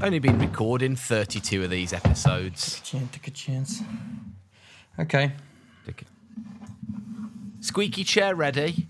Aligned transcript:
Only 0.00 0.20
been 0.20 0.38
recording 0.38 0.94
32 0.94 1.64
of 1.64 1.70
these 1.70 1.92
episodes. 1.92 2.80
Chance, 2.82 3.10
take 3.12 3.26
a 3.26 3.30
chance. 3.32 3.82
Okay. 4.98 5.32
Squeaky 7.60 8.04
chair 8.04 8.34
ready. 8.36 8.86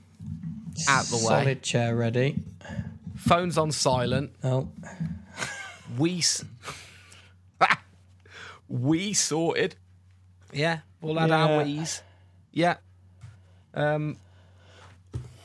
Out 0.88 1.06
the 1.06 1.16
way. 1.16 1.22
Solid 1.22 1.62
chair 1.62 1.96
ready. 1.96 2.36
Phones 3.16 3.56
on 3.56 3.72
silent. 3.72 4.32
Oh, 4.44 4.68
We. 5.98 6.18
S- 6.18 6.44
we 8.68 9.14
sorted. 9.14 9.76
Yeah, 10.52 10.80
had 11.02 11.30
our 11.30 11.48
Yeah. 11.50 11.62
wees. 11.64 12.02
Yeah. 12.52 12.76
Um. 13.74 14.18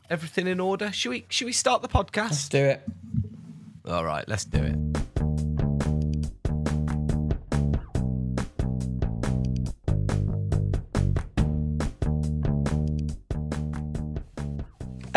Everything 0.10 0.48
in 0.48 0.60
order. 0.60 0.92
Should 0.92 1.10
we? 1.10 1.26
Should 1.30 1.46
we 1.46 1.54
start 1.54 1.82
the 1.82 1.88
podcast? 1.88 2.30
let's 2.32 2.50
do 2.50 2.64
it. 2.66 2.82
All 3.88 4.04
right, 4.06 4.28
let's 4.28 4.46
do 4.46 4.62
it. 4.62 4.93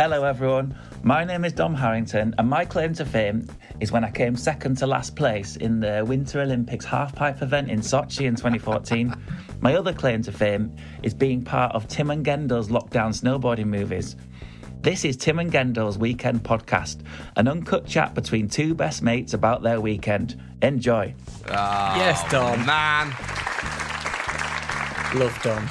Hello, 0.09 0.23
everyone. 0.23 0.73
My 1.03 1.25
name 1.25 1.45
is 1.45 1.53
Dom 1.53 1.75
Harrington, 1.75 2.33
and 2.39 2.49
my 2.49 2.65
claim 2.65 2.95
to 2.95 3.05
fame 3.05 3.49
is 3.81 3.91
when 3.91 4.05
I 4.05 4.11
came 4.13 4.37
second 4.37 4.79
to 4.79 4.87
last 4.87 5.17
place 5.17 5.57
in 5.57 5.81
the 5.81 6.05
Winter 6.07 6.43
Olympics 6.43 6.87
halfpipe 6.87 7.43
event 7.43 7.69
in 7.69 7.81
Sochi 7.81 8.27
in 8.27 8.37
2014. 8.37 9.13
my 9.63 9.75
other 9.75 9.93
claim 9.93 10.23
to 10.23 10.31
fame 10.31 10.77
is 11.03 11.13
being 11.13 11.43
part 11.43 11.75
of 11.75 11.89
Tim 11.89 12.13
and 12.13 12.25
Gendo's 12.25 12.69
lockdown 12.69 13.21
snowboarding 13.21 13.67
movies. 13.67 14.15
This 14.81 15.05
is 15.05 15.17
Tim 15.17 15.41
and 15.41 15.51
Gendo's 15.51 15.99
Weekend 15.99 16.45
Podcast, 16.45 17.03
an 17.35 17.49
uncut 17.49 17.85
chat 17.85 18.15
between 18.15 18.49
two 18.49 18.77
best 18.77 19.03
mates 19.03 19.35
about 19.35 19.65
their 19.65 19.81
weekend. 19.81 20.41
Enjoy. 20.63 21.13
Ah, 21.49 21.97
yes, 21.97 22.23
Dom. 22.31 22.65
Man, 22.65 23.09
Love 25.19 25.37
Dom. 25.43 25.65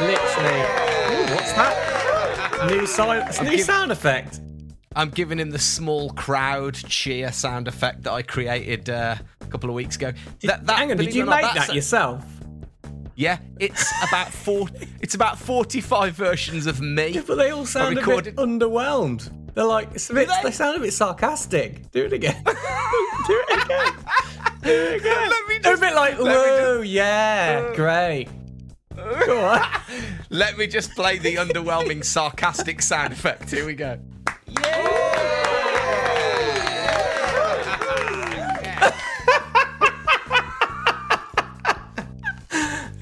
Literally. 0.00 0.60
Ooh, 1.12 1.34
what's 1.34 1.52
that? 1.52 1.85
New, 2.64 2.86
si- 2.86 3.42
new 3.44 3.50
giv- 3.50 3.60
sound 3.60 3.92
effect. 3.92 4.40
I'm 4.94 5.10
giving 5.10 5.38
him 5.38 5.50
the 5.50 5.58
small 5.58 6.10
crowd 6.10 6.74
cheer 6.74 7.30
sound 7.30 7.68
effect 7.68 8.04
that 8.04 8.12
I 8.12 8.22
created 8.22 8.88
uh, 8.88 9.16
a 9.40 9.46
couple 9.46 9.68
of 9.68 9.76
weeks 9.76 9.96
ago. 9.96 10.12
That, 10.42 10.66
that, 10.66 10.78
Hang 10.78 10.90
on, 10.90 10.96
did 10.96 11.14
you 11.14 11.22
or 11.22 11.26
not, 11.26 11.42
make 11.42 11.54
that 11.54 11.74
yourself? 11.74 12.24
Yeah, 13.14 13.38
it's 13.58 13.92
about 14.08 14.32
four. 14.32 14.68
it's 15.00 15.14
about 15.14 15.38
forty-five 15.38 16.14
versions 16.14 16.66
of 16.66 16.80
me. 16.80 17.08
Yeah, 17.08 17.22
but 17.26 17.36
they 17.36 17.50
all 17.50 17.66
sound 17.66 17.98
a 17.98 18.04
bit 18.04 18.36
underwhelmed. 18.36 19.32
They're 19.54 19.64
like, 19.64 19.92
bit, 19.92 20.08
they? 20.08 20.26
they 20.42 20.50
sound 20.50 20.76
a 20.76 20.80
bit 20.80 20.92
sarcastic. 20.92 21.90
Do 21.90 22.04
it 22.04 22.12
again. 22.12 22.42
do 22.44 22.52
it 23.48 23.64
again. 23.64 23.94
Do 24.62 24.70
it 24.70 25.00
again. 25.00 25.30
Let 25.30 25.48
me 25.48 25.58
They're 25.62 25.74
a 25.74 25.78
bit 25.78 25.94
like, 25.94 26.18
whoa, 26.18 26.82
yeah, 26.82 27.74
great. 27.74 28.28
Go 29.26 29.44
on. 29.44 29.62
Let 30.30 30.58
me 30.58 30.66
just 30.66 30.92
play 30.94 31.18
the 31.18 31.36
underwhelming 31.36 32.04
sarcastic 32.04 32.82
sound 32.82 33.12
effect. 33.12 33.50
Here 33.50 33.64
we 33.64 33.74
go. 33.74 33.98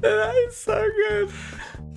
that 0.00 0.34
is 0.47 0.56
so 0.56 0.91
good. 0.97 1.30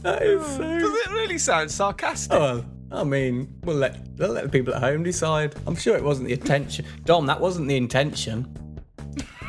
That 0.04 0.22
is 0.22 0.46
so 0.46 0.80
Does 0.80 0.94
it 0.94 1.12
really 1.12 1.38
sound 1.38 1.70
sarcastic? 1.70 2.32
Well, 2.32 2.66
I 2.92 3.04
mean, 3.04 3.54
we'll 3.64 3.76
let 3.76 3.98
we'll 4.18 4.32
let 4.32 4.46
the 4.46 4.50
people 4.50 4.74
at 4.74 4.82
home 4.82 5.04
decide. 5.04 5.56
I'm 5.66 5.76
sure 5.76 5.98
it 5.98 6.04
wasn't 6.04 6.28
the 6.28 6.34
intention. 6.34 6.86
Dom, 7.04 7.26
that 7.26 7.42
wasn't 7.42 7.68
the 7.68 7.76
intention. 7.76 8.54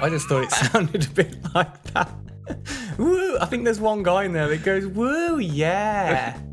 I 0.01 0.09
just 0.09 0.27
thought 0.29 0.45
it 0.45 0.51
sounded 0.73 1.07
a 1.07 1.11
bit 1.11 1.37
like 1.55 1.83
that. 1.93 2.11
Woo! 2.99 3.39
I 3.39 3.47
think 3.47 3.65
there's 3.65 3.81
one 3.81 4.03
guy 4.03 4.25
in 4.25 4.33
there 4.33 4.49
that 4.49 4.63
goes, 4.65 4.87
"Woo, 4.87 5.39
yeah." 5.39 6.39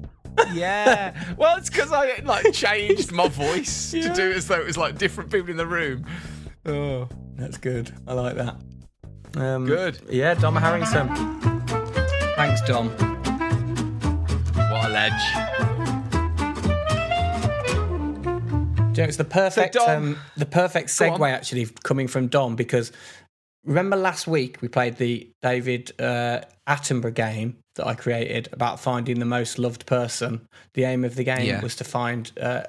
Yeah. 0.53 1.13
Well, 1.37 1.55
it's 1.55 1.69
because 1.69 1.93
I 1.93 2.19
like 2.25 2.51
changed 2.51 3.13
my 3.13 3.29
voice 3.29 3.93
Yeah. 3.93 4.09
to 4.09 4.13
do 4.13 4.31
it 4.31 4.35
as 4.35 4.47
though 4.49 4.59
it 4.59 4.65
was 4.65 4.77
like 4.77 4.97
different 4.97 5.31
people 5.31 5.49
in 5.49 5.55
the 5.55 5.65
room. 5.65 6.05
Oh, 6.65 7.07
That's 7.35 7.57
good. 7.57 7.93
I 8.05 8.11
like 8.13 8.35
that. 8.35 8.57
Um, 9.37 9.65
Good. 9.65 10.01
Yeah, 10.09 10.33
Dom 10.33 10.57
Harrington. 10.57 11.07
Thanks, 12.35 12.59
Dom. 12.63 12.89
what 14.69 14.85
a 14.85 14.89
ledge! 14.89 15.23
You 18.97 19.01
know, 19.01 19.07
it's 19.07 19.17
the 19.17 19.25
perfect 19.25 19.73
Dom- 19.75 19.89
um, 19.89 20.17
the 20.37 20.45
perfect 20.45 20.89
segue 20.89 21.29
actually 21.29 21.67
coming 21.83 22.07
from 22.07 22.27
Dom 22.27 22.55
because 22.55 22.91
remember 23.65 23.95
last 23.95 24.27
week 24.27 24.61
we 24.61 24.67
played 24.67 24.97
the 24.97 25.29
David 25.41 25.91
uh, 25.99 26.41
Attenborough 26.67 27.13
game 27.13 27.57
that 27.75 27.85
I 27.87 27.93
created 27.95 28.47
about 28.53 28.79
finding 28.79 29.19
the 29.19 29.25
most 29.25 29.59
loved 29.59 29.85
person. 29.85 30.47
The 30.75 30.83
aim 30.85 31.03
of 31.03 31.15
the 31.15 31.23
game 31.23 31.45
Yeah. 31.45 31.61
was 31.61 31.75
to 31.77 31.83
find. 31.83 32.31
Uh, 32.39 32.63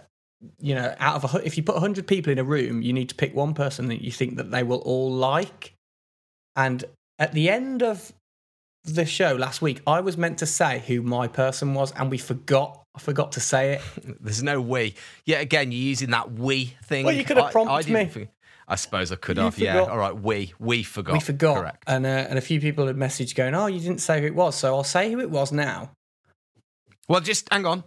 you 0.60 0.74
know, 0.74 0.94
out 0.98 1.16
of 1.24 1.34
a, 1.34 1.46
if 1.46 1.56
you 1.56 1.62
put 1.62 1.78
hundred 1.78 2.06
people 2.06 2.30
in 2.30 2.38
a 2.38 2.44
room, 2.44 2.82
you 2.82 2.92
need 2.92 3.08
to 3.08 3.14
pick 3.14 3.34
one 3.34 3.54
person 3.54 3.88
that 3.88 4.02
you 4.02 4.12
think 4.12 4.36
that 4.36 4.50
they 4.50 4.62
will 4.62 4.78
all 4.80 5.10
like. 5.10 5.72
And 6.54 6.84
at 7.18 7.32
the 7.32 7.48
end 7.48 7.82
of 7.82 8.12
the 8.84 9.06
show 9.06 9.34
last 9.34 9.62
week, 9.62 9.80
I 9.86 10.00
was 10.00 10.16
meant 10.18 10.38
to 10.38 10.46
say 10.46 10.82
who 10.86 11.00
my 11.02 11.26
person 11.26 11.72
was, 11.72 11.90
and 11.92 12.10
we 12.10 12.18
forgot. 12.18 12.82
I 12.94 13.00
forgot 13.00 13.32
to 13.32 13.40
say 13.40 13.72
it. 13.74 13.82
There's 14.20 14.42
no 14.42 14.60
we. 14.60 14.94
Yet 15.24 15.40
again, 15.40 15.72
you're 15.72 15.80
using 15.80 16.10
that 16.10 16.32
we 16.32 16.66
thing. 16.84 17.06
Well, 17.06 17.14
you 17.14 17.24
could 17.24 17.38
have 17.38 17.46
I- 17.46 17.48
I 17.48 17.52
prompted 17.52 17.92
me. 18.14 18.28
I 18.68 18.74
suppose 18.76 19.12
I 19.12 19.16
could 19.16 19.36
You 19.36 19.44
have. 19.44 19.58
Yeah. 19.58 19.80
All 19.80 19.96
right. 19.98 20.14
We. 20.14 20.52
We 20.58 20.82
forgot. 20.82 21.12
we 21.14 21.20
forgot, 21.20 21.56
Correct. 21.58 21.84
and 21.86 22.04
uh, 22.04 22.08
and 22.08 22.36
a 22.38 22.42
few 22.42 22.60
people 22.60 22.86
had 22.88 22.96
messaged 22.96 23.34
going, 23.36 23.54
"Oh, 23.54 23.66
you 23.66 23.78
didn't 23.80 24.00
say 24.00 24.20
who 24.20 24.26
it 24.26 24.34
was," 24.34 24.56
so 24.56 24.74
I'll 24.74 24.82
say 24.84 25.10
who 25.12 25.20
it 25.20 25.30
was 25.30 25.52
now. 25.52 25.92
Well, 27.08 27.20
just 27.20 27.46
hang 27.52 27.64
on, 27.66 27.84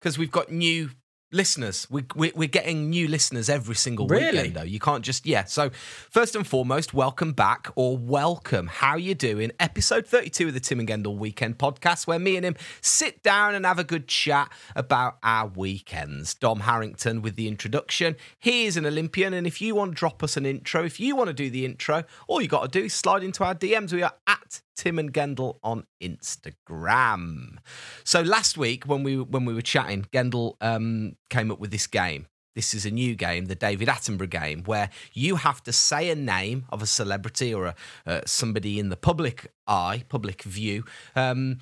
because 0.00 0.16
we've 0.16 0.30
got 0.30 0.50
new 0.50 0.90
listeners. 1.32 1.86
We, 1.90 2.04
we, 2.14 2.32
we're 2.34 2.46
getting 2.48 2.90
new 2.90 3.08
listeners 3.08 3.48
every 3.48 3.74
single 3.74 4.06
Really? 4.06 4.26
weekend, 4.26 4.54
though. 4.54 4.62
You 4.62 4.78
can't 4.78 5.04
just 5.04 5.26
yeah. 5.26 5.44
So 5.44 5.70
first 6.10 6.36
and 6.36 6.46
foremost, 6.46 6.94
welcome 6.94 7.32
back 7.32 7.68
or 7.74 7.96
welcome. 7.96 8.68
How 8.68 8.96
you 8.96 9.14
doing? 9.14 9.50
Episode 9.58 10.06
thirty-two 10.06 10.48
of 10.48 10.54
the 10.54 10.60
Tim 10.60 10.78
and 10.80 10.88
Gendel 10.88 11.16
Weekend 11.16 11.58
Podcast, 11.58 12.06
where 12.06 12.18
me 12.18 12.36
and 12.36 12.44
him 12.46 12.56
sit 12.80 13.22
down 13.22 13.54
and 13.54 13.64
have 13.66 13.78
a 13.78 13.84
good 13.84 14.06
chat 14.06 14.52
about 14.76 15.16
our 15.22 15.48
weekends. 15.48 16.34
Dom 16.34 16.60
Harrington 16.60 17.22
with 17.22 17.36
the 17.36 17.48
introduction. 17.48 18.16
He 18.38 18.66
is 18.66 18.76
an 18.76 18.86
Olympian, 18.86 19.34
and 19.34 19.46
if 19.46 19.60
you 19.60 19.74
want 19.74 19.92
to 19.92 19.96
drop 19.96 20.22
us 20.22 20.36
an 20.36 20.46
intro, 20.46 20.84
if 20.84 21.00
you 21.00 21.16
want 21.16 21.28
to 21.28 21.34
do 21.34 21.50
the 21.50 21.64
intro, 21.64 22.04
all 22.28 22.40
you 22.40 22.48
got 22.48 22.70
to 22.70 22.80
do 22.80 22.84
is 22.86 22.94
slide 22.94 23.22
into 23.24 23.42
our 23.42 23.54
DMs. 23.54 23.92
We 23.92 24.02
are 24.02 24.14
at 24.26 24.60
Tim 24.76 24.98
and 24.98 25.12
Gendel 25.12 25.58
on 25.62 25.84
Instagram. 26.02 27.58
So 28.04 28.22
last 28.22 28.56
week 28.56 28.84
when 28.84 29.02
we 29.02 29.18
when 29.18 29.44
we 29.44 29.54
were 29.54 29.62
chatting, 29.62 30.06
Gendel 30.12 30.54
um, 30.60 31.16
came 31.30 31.50
up 31.50 31.60
with 31.60 31.70
this 31.70 31.86
game. 31.86 32.26
This 32.54 32.74
is 32.74 32.84
a 32.84 32.90
new 32.90 33.14
game, 33.14 33.46
the 33.46 33.54
David 33.54 33.88
Attenborough 33.88 34.28
game, 34.28 34.62
where 34.64 34.90
you 35.14 35.36
have 35.36 35.62
to 35.62 35.72
say 35.72 36.10
a 36.10 36.14
name 36.14 36.66
of 36.68 36.82
a 36.82 36.86
celebrity 36.86 37.54
or 37.54 37.66
a, 37.66 37.74
uh, 38.06 38.20
somebody 38.26 38.78
in 38.78 38.90
the 38.90 38.96
public 38.96 39.50
eye, 39.66 40.04
public 40.10 40.42
view, 40.42 40.84
um, 41.16 41.60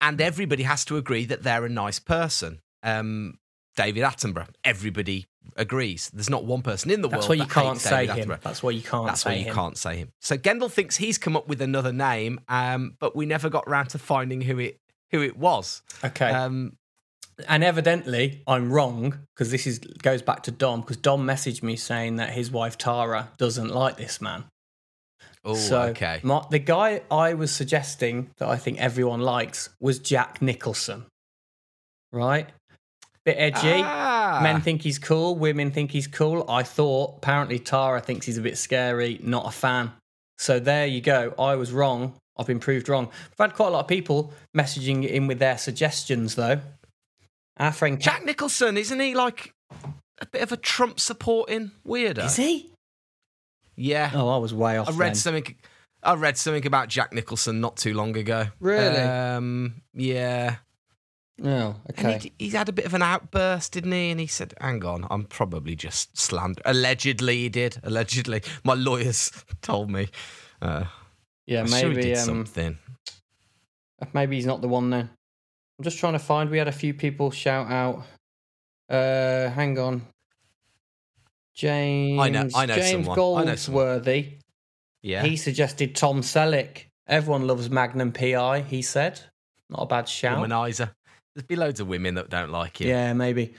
and 0.00 0.20
everybody 0.20 0.64
has 0.64 0.84
to 0.86 0.96
agree 0.96 1.24
that 1.24 1.44
they're 1.44 1.64
a 1.64 1.68
nice 1.68 2.00
person. 2.00 2.60
Um, 2.82 3.38
David 3.78 4.02
Attenborough, 4.02 4.48
everybody 4.64 5.26
agrees. 5.54 6.10
There's 6.12 6.28
not 6.28 6.44
one 6.44 6.62
person 6.62 6.90
in 6.90 7.00
the 7.00 7.06
world 7.08 7.22
That's 7.22 7.28
world 7.28 7.38
why 7.38 7.44
you 7.44 7.48
that 7.48 7.54
can't 7.54 7.68
hates 7.78 7.84
say 7.84 8.06
David 8.08 8.24
him. 8.24 8.28
Attenborough. 8.30 8.40
That's 8.42 8.62
why 8.64 8.70
you 8.70 8.82
can't 8.82 9.06
That's 9.06 9.22
say 9.22 9.30
why 9.30 9.36
you 9.36 9.44
him. 9.44 9.54
can't 9.54 9.78
say 9.78 9.96
him. 9.98 10.08
So 10.20 10.36
Gendel 10.36 10.68
thinks 10.70 10.96
he's 10.96 11.16
come 11.16 11.36
up 11.36 11.46
with 11.46 11.62
another 11.62 11.92
name, 11.92 12.40
um, 12.48 12.96
but 12.98 13.14
we 13.14 13.24
never 13.24 13.48
got 13.48 13.68
round 13.68 13.90
to 13.90 13.98
finding 13.98 14.40
who 14.40 14.58
it 14.58 14.80
who 15.12 15.22
it 15.22 15.36
was. 15.38 15.82
Okay, 16.04 16.28
Um, 16.30 16.76
and 17.48 17.62
evidently 17.62 18.42
I'm 18.48 18.72
wrong 18.72 19.20
because 19.34 19.52
this 19.52 19.64
is 19.64 19.78
goes 19.78 20.22
back 20.22 20.42
to 20.44 20.50
Dom 20.50 20.80
because 20.80 20.96
Dom 20.96 21.24
messaged 21.24 21.62
me 21.62 21.76
saying 21.76 22.16
that 22.16 22.30
his 22.30 22.50
wife 22.50 22.76
Tara 22.78 23.30
doesn't 23.38 23.68
like 23.68 23.96
this 23.96 24.20
man. 24.20 24.44
oh, 25.44 25.54
so 25.54 25.82
okay. 25.90 26.18
my, 26.24 26.44
the 26.50 26.58
guy 26.58 27.02
I 27.12 27.34
was 27.34 27.52
suggesting 27.52 28.30
that 28.38 28.48
I 28.48 28.56
think 28.56 28.80
everyone 28.80 29.20
likes 29.20 29.70
was 29.80 30.00
Jack 30.00 30.42
Nicholson. 30.42 31.06
Right, 32.10 32.48
bit 33.28 33.36
edgy. 33.38 33.82
Ah. 33.84 34.40
Men 34.42 34.60
think 34.60 34.82
he's 34.82 34.98
cool, 34.98 35.36
women 35.36 35.70
think 35.70 35.90
he's 35.90 36.06
cool. 36.06 36.48
I 36.48 36.62
thought 36.62 37.16
apparently 37.18 37.58
Tara 37.58 38.00
thinks 38.00 38.24
he's 38.26 38.38
a 38.38 38.42
bit 38.42 38.56
scary, 38.56 39.20
not 39.22 39.46
a 39.46 39.50
fan. 39.50 39.92
So 40.38 40.58
there 40.58 40.86
you 40.86 41.00
go. 41.00 41.34
I 41.38 41.56
was 41.56 41.72
wrong. 41.72 42.14
I've 42.38 42.46
been 42.46 42.60
proved 42.60 42.88
wrong. 42.88 43.06
We've 43.06 43.38
had 43.38 43.54
quite 43.54 43.68
a 43.68 43.70
lot 43.70 43.80
of 43.80 43.88
people 43.88 44.32
messaging 44.56 45.06
in 45.06 45.26
with 45.26 45.40
their 45.40 45.58
suggestions 45.58 46.36
though. 46.36 46.60
Our 47.58 47.72
friend 47.72 48.00
Jack 48.00 48.24
Nicholson, 48.24 48.76
isn't 48.76 49.00
he 49.00 49.14
like 49.14 49.52
a 50.20 50.26
bit 50.26 50.42
of 50.42 50.52
a 50.52 50.56
Trump 50.56 51.00
supporting 51.00 51.72
weirdo? 51.86 52.24
is 52.24 52.36
he? 52.36 52.70
Yeah. 53.76 54.10
Oh, 54.14 54.28
I 54.28 54.38
was 54.38 54.54
way 54.54 54.78
off. 54.78 54.88
I 54.88 54.92
read 54.92 55.08
then. 55.08 55.14
something. 55.16 55.56
I 56.02 56.14
read 56.14 56.38
something 56.38 56.66
about 56.66 56.88
Jack 56.88 57.12
Nicholson 57.12 57.60
not 57.60 57.76
too 57.76 57.92
long 57.92 58.16
ago. 58.16 58.46
Really? 58.60 59.00
Um, 59.00 59.82
yeah. 59.92 60.56
Oh, 61.44 61.76
And 61.86 61.98
okay. 61.98 62.18
he, 62.18 62.32
he's 62.38 62.52
had 62.54 62.68
a 62.68 62.72
bit 62.72 62.84
of 62.84 62.94
an 62.94 63.02
outburst, 63.02 63.72
didn't 63.72 63.92
he? 63.92 64.10
And 64.10 64.18
he 64.18 64.26
said, 64.26 64.54
"Hang 64.60 64.84
on, 64.84 65.06
I'm 65.08 65.24
probably 65.24 65.76
just 65.76 66.18
slander." 66.18 66.60
Allegedly, 66.64 67.36
he 67.38 67.48
did. 67.48 67.78
Allegedly, 67.84 68.42
my 68.64 68.74
lawyers 68.74 69.30
told 69.62 69.88
me. 69.90 70.08
Uh, 70.60 70.84
Yeah, 71.46 71.60
I'm 71.60 71.68
sure 71.68 71.78
he 71.90 71.94
maybe 71.94 72.02
did 72.02 72.18
um, 72.18 72.24
something. 72.24 72.78
maybe 74.12 74.36
he's 74.36 74.46
not 74.46 74.60
the 74.62 74.68
one 74.68 74.90
then. 74.90 75.10
I'm 75.78 75.84
just 75.84 75.98
trying 75.98 76.14
to 76.14 76.18
find. 76.18 76.50
We 76.50 76.58
had 76.58 76.66
a 76.68 76.72
few 76.72 76.92
people 76.92 77.30
shout 77.30 77.70
out. 77.70 78.04
Uh, 78.90 79.48
hang 79.50 79.78
on. 79.78 80.02
James. 81.54 82.20
I 82.20 82.28
know 82.30 82.40
James 82.42 82.52
someone. 82.52 82.60
I 82.60 82.66
know 82.66 82.76
someone. 82.84 83.14
Goldsworthy. 83.16 84.38
Yeah, 85.02 85.22
He 85.22 85.36
suggested 85.36 85.94
Tom 85.94 86.22
Selleck. 86.22 86.86
Everyone 87.06 87.46
loves 87.46 87.70
Magnum 87.70 88.12
PI. 88.12 88.62
He 88.62 88.82
said, 88.82 89.20
not 89.70 89.82
a 89.82 89.86
bad 89.86 90.08
shout. 90.08 90.38
womanizer. 90.44 90.90
There's 91.38 91.46
be 91.46 91.56
loads 91.56 91.78
of 91.78 91.86
women 91.86 92.14
that 92.16 92.30
don't 92.30 92.50
like 92.50 92.80
him. 92.80 92.88
Yeah, 92.88 93.12
maybe. 93.12 93.54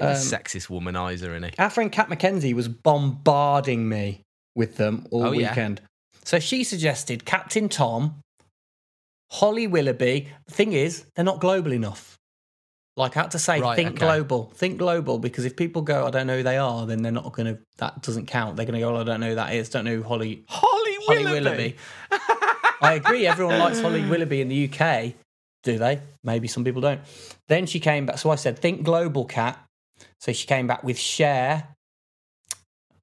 Um, 0.00 0.08
sexist 0.14 0.68
womanizer, 0.68 1.30
isn't 1.30 1.42
he? 1.42 1.50
Our 1.58 1.68
friend 1.70 1.90
Kat 1.90 2.08
McKenzie 2.08 2.54
was 2.54 2.68
bombarding 2.68 3.88
me 3.88 4.22
with 4.54 4.76
them 4.76 5.06
all 5.10 5.26
Oh, 5.26 5.32
yeah. 5.32 5.48
weekend. 5.50 5.80
So 6.24 6.38
she 6.38 6.62
suggested 6.64 7.24
Captain 7.24 7.68
Tom, 7.68 8.20
Holly 9.32 9.66
Willoughby. 9.66 10.28
The 10.46 10.54
thing 10.54 10.72
is, 10.74 11.04
they're 11.16 11.24
not 11.24 11.40
global 11.40 11.72
enough. 11.72 12.14
Like 12.96 13.16
I 13.16 13.22
had 13.22 13.32
to 13.32 13.40
say, 13.40 13.60
Right, 13.60 13.74
think 13.74 13.90
okay. 13.90 13.98
global, 13.98 14.52
think 14.54 14.78
global, 14.78 15.18
because 15.18 15.44
if 15.44 15.56
people 15.56 15.82
go, 15.82 16.06
I 16.06 16.10
don't 16.10 16.28
know 16.28 16.36
who 16.36 16.42
they 16.44 16.56
are, 16.58 16.86
then 16.86 17.02
they're 17.02 17.10
not 17.10 17.32
going 17.32 17.52
to. 17.52 17.60
That 17.78 18.02
doesn't 18.02 18.26
count. 18.26 18.54
They're 18.56 18.66
going 18.66 18.74
to 18.74 18.80
go, 18.80 18.92
well, 18.92 19.00
I 19.00 19.04
don't 19.04 19.18
know 19.18 19.30
who 19.30 19.34
that 19.34 19.52
is. 19.54 19.68
Don't 19.68 19.84
know 19.84 19.96
who 19.96 20.04
Holly 20.04 20.44
Holly 20.48 20.96
Holly 21.06 21.24
Willoughby. 21.24 21.40
Willoughby. 21.40 21.76
I 22.80 22.92
agree. 22.94 23.26
Everyone 23.26 23.58
likes 23.58 23.80
Holly 23.80 24.04
Willoughby 24.08 24.40
in 24.40 24.48
the 24.48 24.70
UK. 24.72 25.14
Do 25.64 25.78
they? 25.78 26.00
Maybe 26.22 26.46
some 26.46 26.62
people 26.62 26.80
don't. 26.82 27.00
Then 27.48 27.66
she 27.66 27.80
came 27.80 28.06
back. 28.06 28.18
So 28.18 28.30
I 28.30 28.36
said, 28.36 28.58
think 28.58 28.82
global 28.84 29.24
Kat. 29.24 29.58
So 30.20 30.32
she 30.32 30.46
came 30.46 30.66
back 30.66 30.84
with 30.84 30.98
Cher. 30.98 31.68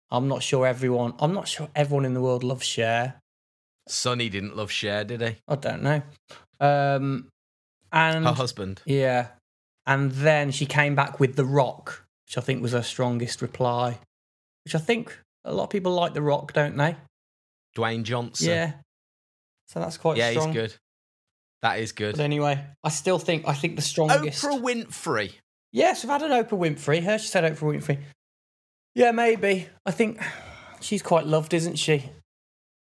I'm 0.09 0.27
not 0.27 0.43
sure 0.43 0.67
everyone. 0.67 1.13
I'm 1.19 1.33
not 1.33 1.47
sure 1.47 1.69
everyone 1.75 2.05
in 2.05 2.13
the 2.13 2.21
world 2.21 2.43
loves 2.43 2.65
Cher. 2.65 3.15
Sonny 3.87 4.29
didn't 4.29 4.55
love 4.55 4.71
Cher, 4.71 5.03
did 5.03 5.21
he? 5.21 5.35
I 5.47 5.55
don't 5.55 5.81
know. 5.81 6.01
Um, 6.59 7.29
and 7.91 8.25
Her 8.25 8.33
husband. 8.33 8.81
yeah, 8.85 9.29
and 9.87 10.11
then 10.11 10.51
she 10.51 10.65
came 10.65 10.95
back 10.95 11.19
with 11.19 11.35
The 11.35 11.45
Rock, 11.45 12.05
which 12.27 12.37
I 12.37 12.41
think 12.41 12.61
was 12.61 12.73
her 12.73 12.83
strongest 12.83 13.41
reply. 13.41 13.97
Which 14.65 14.75
I 14.75 14.79
think 14.79 15.17
a 15.43 15.53
lot 15.53 15.63
of 15.63 15.69
people 15.71 15.93
like 15.93 16.13
The 16.13 16.21
Rock, 16.21 16.53
don't 16.53 16.77
they? 16.77 16.95
Dwayne 17.75 18.03
Johnson. 18.03 18.49
Yeah. 18.49 18.73
So 19.67 19.79
that's 19.79 19.97
quite 19.97 20.17
yeah, 20.17 20.31
strong. 20.31 20.49
he's 20.49 20.55
good. 20.55 20.75
That 21.61 21.79
is 21.79 21.91
good. 21.91 22.15
But 22.17 22.23
anyway, 22.23 22.63
I 22.83 22.89
still 22.89 23.19
think 23.19 23.47
I 23.47 23.53
think 23.53 23.75
the 23.75 23.81
strongest. 23.81 24.43
Oprah 24.43 24.61
Winfrey. 24.61 25.33
Yes, 25.71 26.03
we've 26.03 26.09
had 26.11 26.21
an 26.23 26.31
Oprah 26.31 26.57
Winfrey. 26.57 27.03
Her, 27.03 27.17
she 27.17 27.27
said 27.27 27.43
Oprah 27.43 27.75
Winfrey. 27.79 27.99
Yeah, 28.95 29.11
maybe. 29.11 29.67
I 29.85 29.91
think 29.91 30.19
she's 30.81 31.01
quite 31.01 31.25
loved, 31.25 31.53
isn't 31.53 31.77
she? 31.77 32.09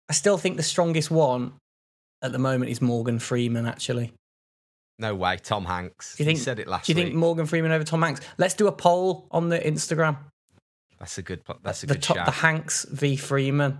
I 0.09 0.13
still 0.13 0.37
think 0.37 0.57
the 0.57 0.63
strongest 0.63 1.09
one 1.11 1.53
at 2.21 2.31
the 2.31 2.39
moment 2.39 2.71
is 2.71 2.81
Morgan 2.81 3.19
Freeman. 3.19 3.65
Actually, 3.65 4.11
No 4.99 5.15
way, 5.15 5.37
Tom 5.37 5.65
Hanks. 5.65 6.17
Do 6.17 6.23
you 6.23 6.25
think- 6.25 6.39
he 6.39 6.43
said 6.43 6.59
it 6.59 6.67
last 6.67 6.87
do 6.87 6.91
you 6.91 6.95
week. 6.97 7.05
think 7.05 7.15
Morgan 7.15 7.45
Freeman 7.45 7.71
over 7.71 7.83
Tom 7.85 8.01
Hanks? 8.01 8.21
Let's 8.37 8.55
do 8.55 8.67
a 8.67 8.71
poll 8.71 9.27
on 9.31 9.49
the 9.49 9.59
Instagram. 9.59 10.17
that's 10.99 11.17
a 11.17 11.21
good. 11.21 11.41
That's 11.63 11.83
a 11.83 11.85
the 11.85 11.93
good 11.93 12.03
top, 12.03 12.17
shout. 12.17 12.25
the 12.25 12.31
Hanks 12.31 12.85
v 12.91 13.15
Freeman 13.15 13.79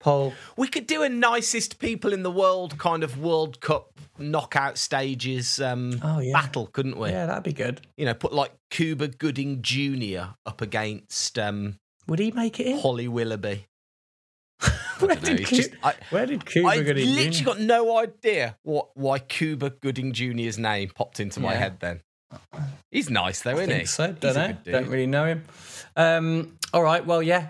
poll. 0.00 0.34
We 0.56 0.68
could 0.68 0.86
do 0.86 1.02
a 1.02 1.08
nicest 1.08 1.78
people 1.78 2.12
in 2.12 2.22
the 2.22 2.30
world 2.30 2.78
kind 2.78 3.02
of 3.02 3.18
World 3.18 3.60
Cup 3.60 3.92
knockout 4.18 4.78
stages 4.78 5.60
um, 5.60 6.00
Oh, 6.02 6.20
yeah. 6.20 6.32
battle, 6.32 6.66
couldn't 6.68 6.98
we? 6.98 7.10
Yeah, 7.10 7.26
that'd 7.26 7.42
be 7.44 7.52
good. 7.52 7.80
You 7.96 8.06
know, 8.06 8.14
put 8.14 8.32
like 8.32 8.52
Cuba 8.70 9.08
Gooding 9.08 9.60
Jr. 9.62 10.30
up 10.46 10.60
against 10.62 11.38
um, 11.38 11.76
Would 12.08 12.18
he 12.18 12.30
make 12.30 12.58
it 12.60 12.66
in? 12.66 12.78
Holly 12.78 13.08
Willoughby. 13.08 13.66
where, 15.00 15.14
did 15.16 15.40
it's 15.40 15.50
Cu- 15.50 15.56
just- 15.56 15.70
I- 15.82 15.94
where 16.10 16.24
did 16.26 16.46
Cuba 16.46 16.68
I 16.68 16.82
Gooding 16.82 17.08
literally 17.14 17.30
Jr.? 17.30 17.44
got 17.44 17.60
no 17.60 17.98
idea 17.98 18.56
what 18.62 18.88
why 18.94 19.18
Cuba 19.18 19.68
Gooding 19.70 20.12
Jr.'s 20.12 20.56
name 20.58 20.90
popped 20.94 21.20
into 21.20 21.40
my 21.40 21.52
Yeah. 21.52 21.58
head 21.58 21.80
then. 21.80 22.00
He's 22.90 23.10
nice 23.10 23.42
though, 23.42 23.50
I 23.50 23.54
isn't 23.54 23.66
think 23.68 23.80
he? 23.82 23.86
so. 23.86 24.12
Don't 24.12 24.34
know. 24.34 24.56
Don't 24.64 24.88
really 24.88 25.06
know 25.06 25.26
him. 25.26 25.44
Um, 25.94 26.56
all 26.72 26.82
right. 26.82 27.04
Well, 27.04 27.22
yeah. 27.22 27.46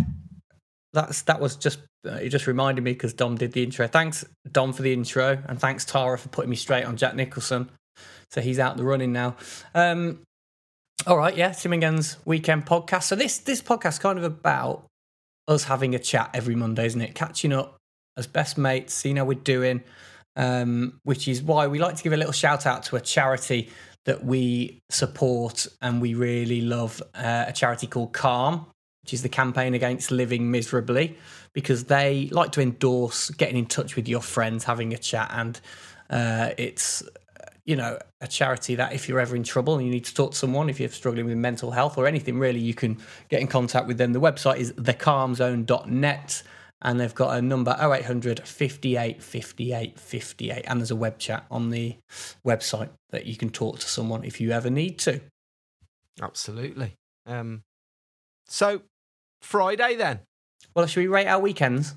That's 0.93 1.23
that 1.23 1.41
was 1.41 1.55
just 1.57 1.79
uh, 2.07 2.15
it. 2.15 2.29
Just 2.29 2.47
reminded 2.47 2.83
me 2.83 2.93
because 2.93 3.13
Dom 3.13 3.37
did 3.37 3.53
the 3.53 3.63
intro. 3.63 3.87
Thanks 3.87 4.25
Dom 4.51 4.73
for 4.73 4.83
the 4.83 4.93
intro, 4.93 5.43
and 5.47 5.59
thanks 5.59 5.85
Tara 5.85 6.19
for 6.19 6.29
putting 6.29 6.51
me 6.51 6.57
straight 6.57 6.85
on 6.85 6.97
Jack 6.97 7.15
Nicholson. 7.15 7.71
So 8.31 8.41
he's 8.41 8.59
out 8.59 8.77
the 8.77 8.85
running 8.85 9.13
now. 9.13 9.37
Um, 9.75 10.21
all 11.07 11.17
right. 11.17 11.37
Yeah. 11.37 11.53
Tim 11.53 11.73
and 11.73 12.17
weekend 12.25 12.67
podcast. 12.67 13.05
So 13.05 13.17
this 13.17 13.39
this 13.39 13.63
podcast 13.63 14.01
kind 14.01 14.19
of 14.19 14.25
about 14.25 14.85
us 15.49 15.65
having 15.65 15.95
a 15.95 15.99
chat 15.99 16.31
every 16.35 16.55
Monday, 16.55 16.87
isn't 16.87 17.01
it? 17.01 17.15
Catching 17.15 17.53
up 17.53 17.77
as 18.17 18.27
best 18.27 18.59
mates, 18.59 18.95
seeing 18.95 19.17
how 19.17 19.25
we're 19.25 19.35
doing. 19.35 19.83
Um, 20.39 21.01
which 21.05 21.29
is 21.29 21.43
why 21.43 21.67
we 21.67 21.79
like 21.79 21.97
to 21.97 22.03
give 22.03 22.13
a 22.13 22.17
little 22.19 22.33
shout 22.33 22.67
out 22.67 22.83
to 22.85 22.97
a 22.97 23.01
charity 23.01 23.71
that 24.07 24.25
we 24.25 24.81
support 24.91 25.67
and 25.83 26.01
we 26.01 26.15
really 26.15 26.61
love 26.61 27.03
uh, 27.15 27.45
a 27.49 27.53
charity 27.53 27.87
called 27.87 28.13
Calm, 28.13 28.67
which 29.03 29.13
is 29.13 29.23
the 29.23 29.29
campaign 29.29 29.75
against 29.75 30.11
living 30.11 30.51
miserably, 30.51 31.17
because 31.57 31.85
they 31.85 32.29
like 32.33 32.53
to 32.53 32.61
endorse 32.61 33.31
getting 33.31 33.57
in 33.57 33.65
touch 33.65 33.97
with 33.97 34.07
your 34.07 34.21
friends, 34.21 34.65
having 34.65 34.93
a 34.93 34.99
chat, 34.99 35.31
and 35.33 35.59
uh, 36.11 36.51
it's 36.59 37.03
you 37.65 37.75
know 37.75 37.99
a 38.21 38.27
charity 38.27 38.75
that 38.75 38.93
if 38.93 39.09
you're 39.09 39.19
ever 39.19 39.35
in 39.35 39.43
trouble 39.43 39.77
and 39.77 39.87
you 39.87 39.91
need 39.91 40.05
to 40.05 40.13
talk 40.13 40.33
to 40.33 40.37
someone, 40.37 40.69
if 40.69 40.79
you're 40.79 40.91
struggling 40.91 41.25
with 41.25 41.39
mental 41.39 41.71
health 41.71 41.97
or 41.97 42.07
anything 42.07 42.39
really, 42.39 42.61
you 42.61 42.75
can 42.75 42.99
get 43.31 43.41
in 43.41 43.47
contact 43.47 43.87
with 43.87 43.97
them. 43.97 44.13
The 44.13 44.21
website 44.21 44.59
is 44.59 44.75
thecalmzone.net. 44.75 46.43
And 46.83 47.01
they've 47.01 47.15
got 47.15 47.39
a 47.39 47.41
number 47.41 47.75
0800 47.81 48.47
58 48.47 49.23
58 49.23 49.99
58. 49.99 50.65
And 50.67 50.79
there's 50.79 50.91
a 50.91 50.97
web 50.97 51.19
chat 51.19 51.47
on 51.51 51.71
the 51.71 51.97
website 52.47 52.91
that 53.11 53.25
you 53.25 53.35
can 53.35 53.49
talk 53.49 53.79
to 53.79 53.89
someone 53.89 54.25
if 54.25 54.43
you 54.43 54.51
ever 54.51 54.69
need 54.69 54.99
to. 54.99 55.23
Absolutely. 56.21 56.93
Um, 57.25 57.63
so 58.47 58.83
Friday 59.41 59.97
then. 59.97 60.21
Well, 60.75 60.87
should 60.87 61.01
we 61.01 61.07
rate 61.07 61.27
our 61.27 61.41
weekends? 61.41 61.95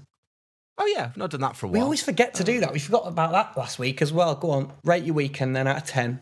Oh 0.78 0.86
yeah, 0.86 1.06
I've 1.06 1.18
not 1.18 1.32
done 1.32 1.42
that 1.42 1.58
for 1.58 1.66
a 1.66 1.70
while. 1.70 1.74
We 1.74 1.84
always 1.84 2.04
forget 2.04 2.34
to 2.36 2.44
do 2.44 2.62
that. 2.62 2.72
We 2.72 2.80
forgot 2.80 3.06
about 3.06 3.32
that 3.32 3.58
last 3.58 3.80
week 3.80 4.02
as 4.02 4.14
well. 4.14 4.36
Go 4.36 4.52
on, 4.52 4.72
rate 4.86 5.04
your 5.04 5.16
weekend 5.16 5.56
then 5.56 5.68
out 5.68 5.78
of 5.78 5.84
10. 5.86 6.22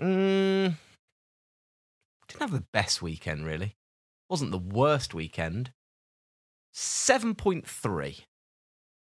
Mm, 0.00 0.74
didn't 2.28 2.40
have 2.40 2.52
the 2.52 2.64
best 2.72 3.02
weekend 3.02 3.44
really. 3.44 3.74
Wasn't 4.30 4.50
the 4.50 4.58
worst 4.58 5.12
weekend. 5.12 5.70
Seven 6.72 7.34
point 7.34 7.66
three. 7.66 8.24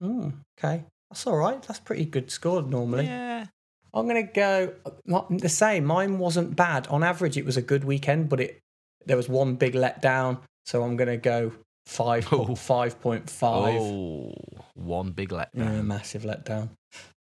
Mm, 0.03 0.33
okay. 0.59 0.85
That's 1.11 1.27
all 1.27 1.37
right. 1.37 1.63
That's 1.63 1.79
pretty 1.79 2.05
good 2.05 2.31
score 2.31 2.63
normally. 2.63 3.05
Yeah. 3.05 3.47
I'm 3.93 4.09
going 4.09 4.27
to 4.27 4.33
go 4.33 4.75
not 5.05 5.37
the 5.39 5.49
same. 5.49 5.85
Mine 5.85 6.19
wasn't 6.19 6.57
bad. 6.57 6.87
On 6.89 7.03
average, 7.03 7.37
it 7.37 7.45
was 7.45 7.57
a 7.57 7.63
good 7.63 7.85
weekend, 7.85 8.29
but 8.29 8.41
it 8.41 8.61
there 9.07 9.17
was 9.17 9.29
one 9.29 9.55
big 9.55 9.75
letdown. 9.75 10.41
So 10.71 10.85
I'm 10.85 10.97
going 10.97 11.09
to 11.09 11.17
go 11.17 11.51
five 11.85 12.27
5.5. 12.27 13.27
Oh, 13.43 14.33
one 14.75 15.11
big 15.11 15.31
letdown. 15.31 15.49
Yeah, 15.57 15.83
massive 15.83 16.23
letdown. 16.23 16.69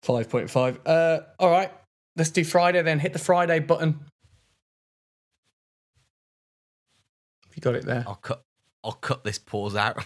5.5. 0.03 0.79
Uh, 0.83 1.19
all 1.37 1.51
right. 1.51 1.71
Let's 2.15 2.31
do 2.31 2.43
Friday 2.43 2.81
then. 2.81 2.97
Hit 2.97 3.13
the 3.13 3.19
Friday 3.19 3.59
button. 3.59 3.99
If 7.47 7.55
you 7.55 7.61
got 7.61 7.75
it 7.75 7.85
there. 7.85 8.03
I'll 8.07 8.15
cut. 8.15 8.41
I'll 8.83 8.93
cut 8.93 9.23
this 9.23 9.37
pause 9.37 9.75
out. 9.75 10.03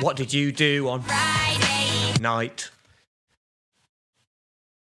What 0.00 0.16
did 0.16 0.32
you 0.32 0.50
do 0.50 0.88
on 0.88 1.02
Friday 1.02 2.22
night? 2.22 2.70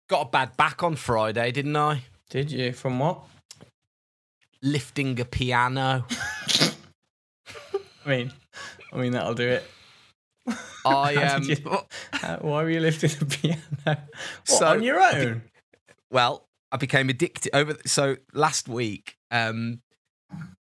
Got 0.08 0.28
a 0.28 0.30
bad 0.30 0.56
back 0.56 0.84
on 0.84 0.94
Friday, 0.94 1.50
didn't 1.50 1.76
I? 1.76 2.02
Did 2.30 2.52
you? 2.52 2.72
From 2.72 3.00
what? 3.00 3.24
Lifting 4.64 5.20
a 5.20 5.24
piano. 5.26 6.04
I 8.04 8.08
mean, 8.08 8.32
I 8.92 8.96
mean 8.96 9.12
that'll 9.12 9.34
do 9.34 9.48
it. 9.48 9.64
I 10.86 11.14
um. 11.26 11.42
you- 11.44 11.56
why 12.40 12.62
were 12.62 12.70
you 12.70 12.80
lifting 12.80 13.10
a 13.20 13.24
piano? 13.24 13.60
What, 13.84 14.00
So- 14.44 14.66
on 14.66 14.82
your 14.82 15.00
own? 15.00 15.42
well, 16.10 16.46
I 16.72 16.76
became 16.78 17.08
addicted 17.10 17.54
over. 17.54 17.76
So 17.86 18.16
last 18.32 18.68
week, 18.68 19.16
um, 19.30 19.80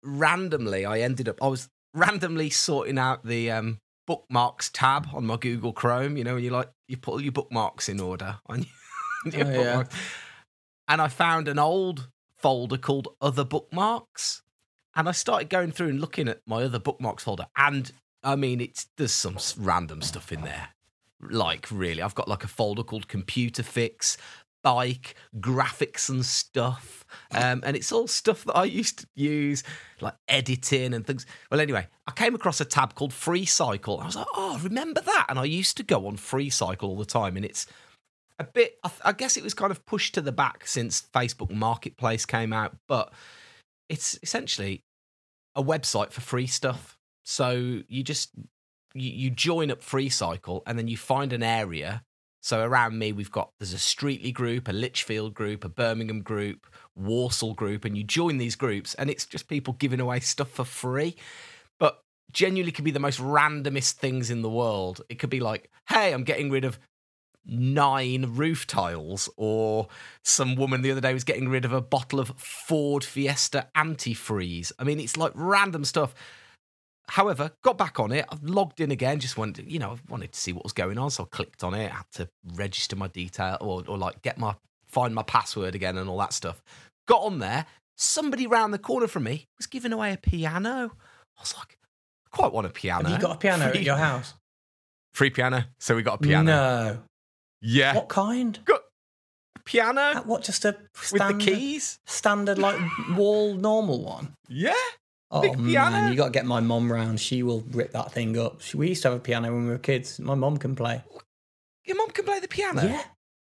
randomly, 0.03 0.85
I 0.85 0.99
ended 1.01 1.29
up. 1.29 1.41
I 1.41 1.47
was 1.47 1.69
randomly 1.93 2.49
sorting 2.49 2.97
out 2.97 3.23
the 3.25 3.51
um 3.51 3.77
bookmarks 4.07 4.69
tab 4.69 5.07
on 5.13 5.25
my 5.25 5.37
Google 5.37 5.71
Chrome. 5.73 6.17
You 6.17 6.23
know, 6.23 6.35
when 6.35 6.43
you 6.43 6.49
like 6.49 6.69
you 6.87 6.97
put 6.97 7.11
all 7.11 7.21
your 7.21 7.31
bookmarks 7.31 7.89
in 7.89 7.99
order 7.99 8.37
on 8.47 8.65
your 9.31 9.45
Oh, 9.47 9.49
yeah. 9.51 9.83
and 10.87 11.01
I 11.01 11.07
found 11.07 11.47
an 11.47 11.57
old 11.59 12.09
folder 12.43 12.77
called 12.77 13.07
Other 13.21 13.45
Bookmarks, 13.45 14.43
and 14.95 15.07
I 15.07 15.13
started 15.13 15.49
going 15.49 15.71
through 15.71 15.87
and 15.87 16.01
looking 16.01 16.27
at 16.27 16.41
my 16.45 16.63
other 16.63 16.77
bookmarks 16.77 17.23
folder, 17.23 17.47
and 17.55 17.89
I 18.21 18.35
mean, 18.35 18.59
it's 18.59 18.87
there's 18.97 19.13
some 19.13 19.37
random 19.57 20.01
stuff 20.01 20.31
in 20.31 20.41
there. 20.41 20.69
like 21.21 21.67
really. 21.71 22.01
I've 22.01 22.15
got 22.15 22.27
like 22.27 22.43
a 22.43 22.49
folder 22.49 22.83
called 22.83 23.07
Computer 23.07 23.63
Fix, 23.63 24.17
Bike, 24.61 25.15
Graphics 25.39 26.09
and 26.09 26.25
Stuff. 26.25 27.05
Um, 27.31 27.61
and 27.65 27.77
it's 27.77 27.91
all 27.93 28.07
stuff 28.07 28.43
that 28.43 28.57
I 28.57 28.65
used 28.65 28.99
to 28.99 29.07
use, 29.15 29.63
like 30.01 30.15
editing 30.27 30.93
and 30.93 31.07
things. 31.07 31.25
Well, 31.49 31.61
anyway, 31.61 31.87
I 32.07 32.11
came 32.11 32.35
across 32.35 32.59
a 32.59 32.65
tab 32.65 32.95
called 32.95 33.13
Free 33.13 33.45
Cycle. 33.45 33.99
I 34.01 34.05
was 34.05 34.15
like, 34.17 34.27
oh, 34.35 34.59
remember 34.61 34.99
that? 34.99 35.27
And 35.29 35.39
I 35.39 35.45
used 35.45 35.77
to 35.77 35.83
go 35.83 36.07
on 36.07 36.17
Free 36.17 36.49
Cycle 36.49 36.89
all 36.89 36.97
the 36.97 37.05
time. 37.05 37.37
And 37.37 37.45
it's 37.45 37.67
a 38.43 38.51
bit, 38.51 38.77
I, 39.03 39.13
guess 39.13 39.37
it 39.37 39.43
was 39.43 39.53
kind 39.53 39.71
of 39.71 39.85
pushed 39.85 40.13
to 40.15 40.21
the 40.21 40.31
back 40.31 40.67
since 40.67 41.03
Facebook 41.13 41.51
Marketplace 41.51 42.25
came 42.25 42.53
out, 42.53 42.75
but 42.87 43.13
it's 43.89 44.19
essentially 44.21 44.83
a 45.55 45.63
website 45.63 46.11
for 46.11 46.21
free 46.21 46.47
stuff. 46.47 46.97
So 47.25 47.81
you 47.87 48.03
just 48.03 48.31
you, 48.93 49.09
you 49.09 49.29
join 49.29 49.71
up 49.71 49.81
Free 49.81 50.09
Cycle 50.09 50.63
and 50.65 50.77
then 50.77 50.87
you 50.87 50.97
find 50.97 51.33
an 51.33 51.43
area. 51.43 52.03
So 52.41 52.61
around 52.61 52.99
me, 52.99 53.13
we've 53.13 53.31
got 53.31 53.51
there's 53.59 53.73
a 53.73 53.77
Streetly 53.77 54.33
group, 54.33 54.67
a 54.67 54.73
Lichfield 54.73 55.33
group, 55.33 55.63
a 55.63 55.69
Birmingham 55.69 56.21
group, 56.21 56.67
Walsall 56.95 57.53
group, 57.53 57.85
and 57.85 57.97
you 57.97 58.03
join 58.03 58.37
these 58.37 58.57
groups, 58.57 58.93
and 58.95 59.09
it's 59.09 59.25
just 59.25 59.47
people 59.47 59.73
giving 59.73 60.01
away 60.01 60.19
stuff 60.19 60.49
for 60.49 60.65
free. 60.65 61.15
But 61.79 62.01
genuinely, 62.33 62.73
could 62.73 62.83
be 62.83 62.91
the 62.91 62.99
most 62.99 63.21
randomest 63.21 63.93
things 63.93 64.29
in 64.29 64.41
the 64.41 64.49
world. 64.49 65.01
It 65.07 65.19
could 65.19 65.29
be 65.29 65.39
like, 65.39 65.71
hey, 65.87 66.11
I'm 66.11 66.25
getting 66.25 66.51
rid 66.51 66.65
of 66.65 66.77
nine 67.45 68.33
roof 68.35 68.65
tiles, 68.67 69.29
or 69.37 69.87
some 70.23 70.55
woman 70.55 70.81
the 70.81 70.91
other 70.91 71.01
day 71.01 71.13
was 71.13 71.23
getting 71.23 71.49
rid 71.49 71.65
of 71.65 71.73
a 71.73 71.81
bottle 71.81 72.19
of 72.19 72.29
Ford 72.37 73.03
Fiesta 73.03 73.67
antifreeze. 73.75 74.71
I 74.79 74.83
mean, 74.83 74.99
it's 74.99 75.17
like 75.17 75.31
random 75.35 75.85
stuff. 75.85 76.13
However, 77.09 77.51
got 77.63 77.77
back 77.77 77.99
on 77.99 78.11
it. 78.11 78.25
I've 78.29 78.43
logged 78.43 78.79
in 78.79 78.89
again. 78.91 79.19
Just 79.19 79.37
wanted, 79.37 79.69
you 79.69 79.77
know, 79.77 79.91
I 79.91 79.97
wanted 80.09 80.31
to 80.31 80.39
see 80.39 80.53
what 80.53 80.63
was 80.63 80.73
going 80.73 80.97
on, 80.97 81.11
so 81.11 81.23
I 81.23 81.27
clicked 81.35 81.63
on 81.63 81.73
it. 81.73 81.91
I 81.91 81.95
had 81.95 82.11
to 82.13 82.29
register 82.55 82.95
my 82.95 83.07
detail 83.07 83.57
or, 83.59 83.83
or 83.87 83.97
like 83.97 84.21
get 84.21 84.37
my 84.37 84.55
find 84.87 85.13
my 85.13 85.23
password 85.23 85.75
again 85.75 85.97
and 85.97 86.09
all 86.09 86.19
that 86.19 86.33
stuff. 86.33 86.63
Got 87.07 87.23
on 87.23 87.39
there. 87.39 87.65
Somebody 87.97 88.47
round 88.47 88.73
the 88.73 88.79
corner 88.79 89.07
from 89.07 89.23
me 89.23 89.47
was 89.57 89.67
giving 89.67 89.91
away 89.91 90.13
a 90.13 90.17
piano. 90.17 90.91
I 91.37 91.41
was 91.41 91.53
like, 91.57 91.77
I 92.25 92.35
quite 92.35 92.53
want 92.53 92.67
a 92.67 92.69
piano. 92.69 93.09
Have 93.09 93.21
you 93.21 93.27
got 93.27 93.35
a 93.35 93.39
piano 93.39 93.69
Free- 93.69 93.79
at 93.79 93.85
your 93.85 93.97
house? 93.97 94.33
Free 95.13 95.29
piano. 95.29 95.65
So 95.79 95.95
we 95.95 96.03
got 96.03 96.15
a 96.15 96.23
piano. 96.23 96.51
No. 96.51 96.99
Yeah. 97.63 97.95
What 97.95 98.09
kind? 98.09 98.59
Got 98.65 98.81
piano 99.65 100.21
What? 100.25 100.43
Just 100.43 100.65
a 100.65 100.75
with 101.11 101.21
the 101.21 101.37
keys. 101.39 101.99
standard 102.05 102.57
like 102.59 102.77
wall 103.15 103.53
normal 103.55 104.03
one. 104.03 104.35
Yeah. 104.49 104.73
Oh 105.31 105.41
Big 105.41 105.53
piano. 105.57 105.91
man, 105.91 106.11
you 106.11 106.17
got 106.17 106.25
to 106.25 106.31
get 106.31 106.45
my 106.45 106.59
mom 106.59 106.91
round. 106.91 107.19
She 107.19 107.41
will 107.41 107.61
rip 107.71 107.91
that 107.93 108.11
thing 108.11 108.37
up. 108.37 108.61
She, 108.61 108.77
we 108.77 108.89
used 108.89 109.01
to 109.03 109.09
have 109.09 109.17
a 109.17 109.21
piano 109.21 109.51
when 109.51 109.63
we 109.63 109.69
were 109.71 109.79
kids. 109.79 110.19
My 110.19 110.35
mom 110.35 110.57
can 110.57 110.75
play. 110.75 111.01
Your 111.85 111.97
mom 111.97 112.11
can 112.11 112.25
play 112.25 112.39
the 112.39 112.47
piano. 112.47 112.83
Yeah. 112.83 113.01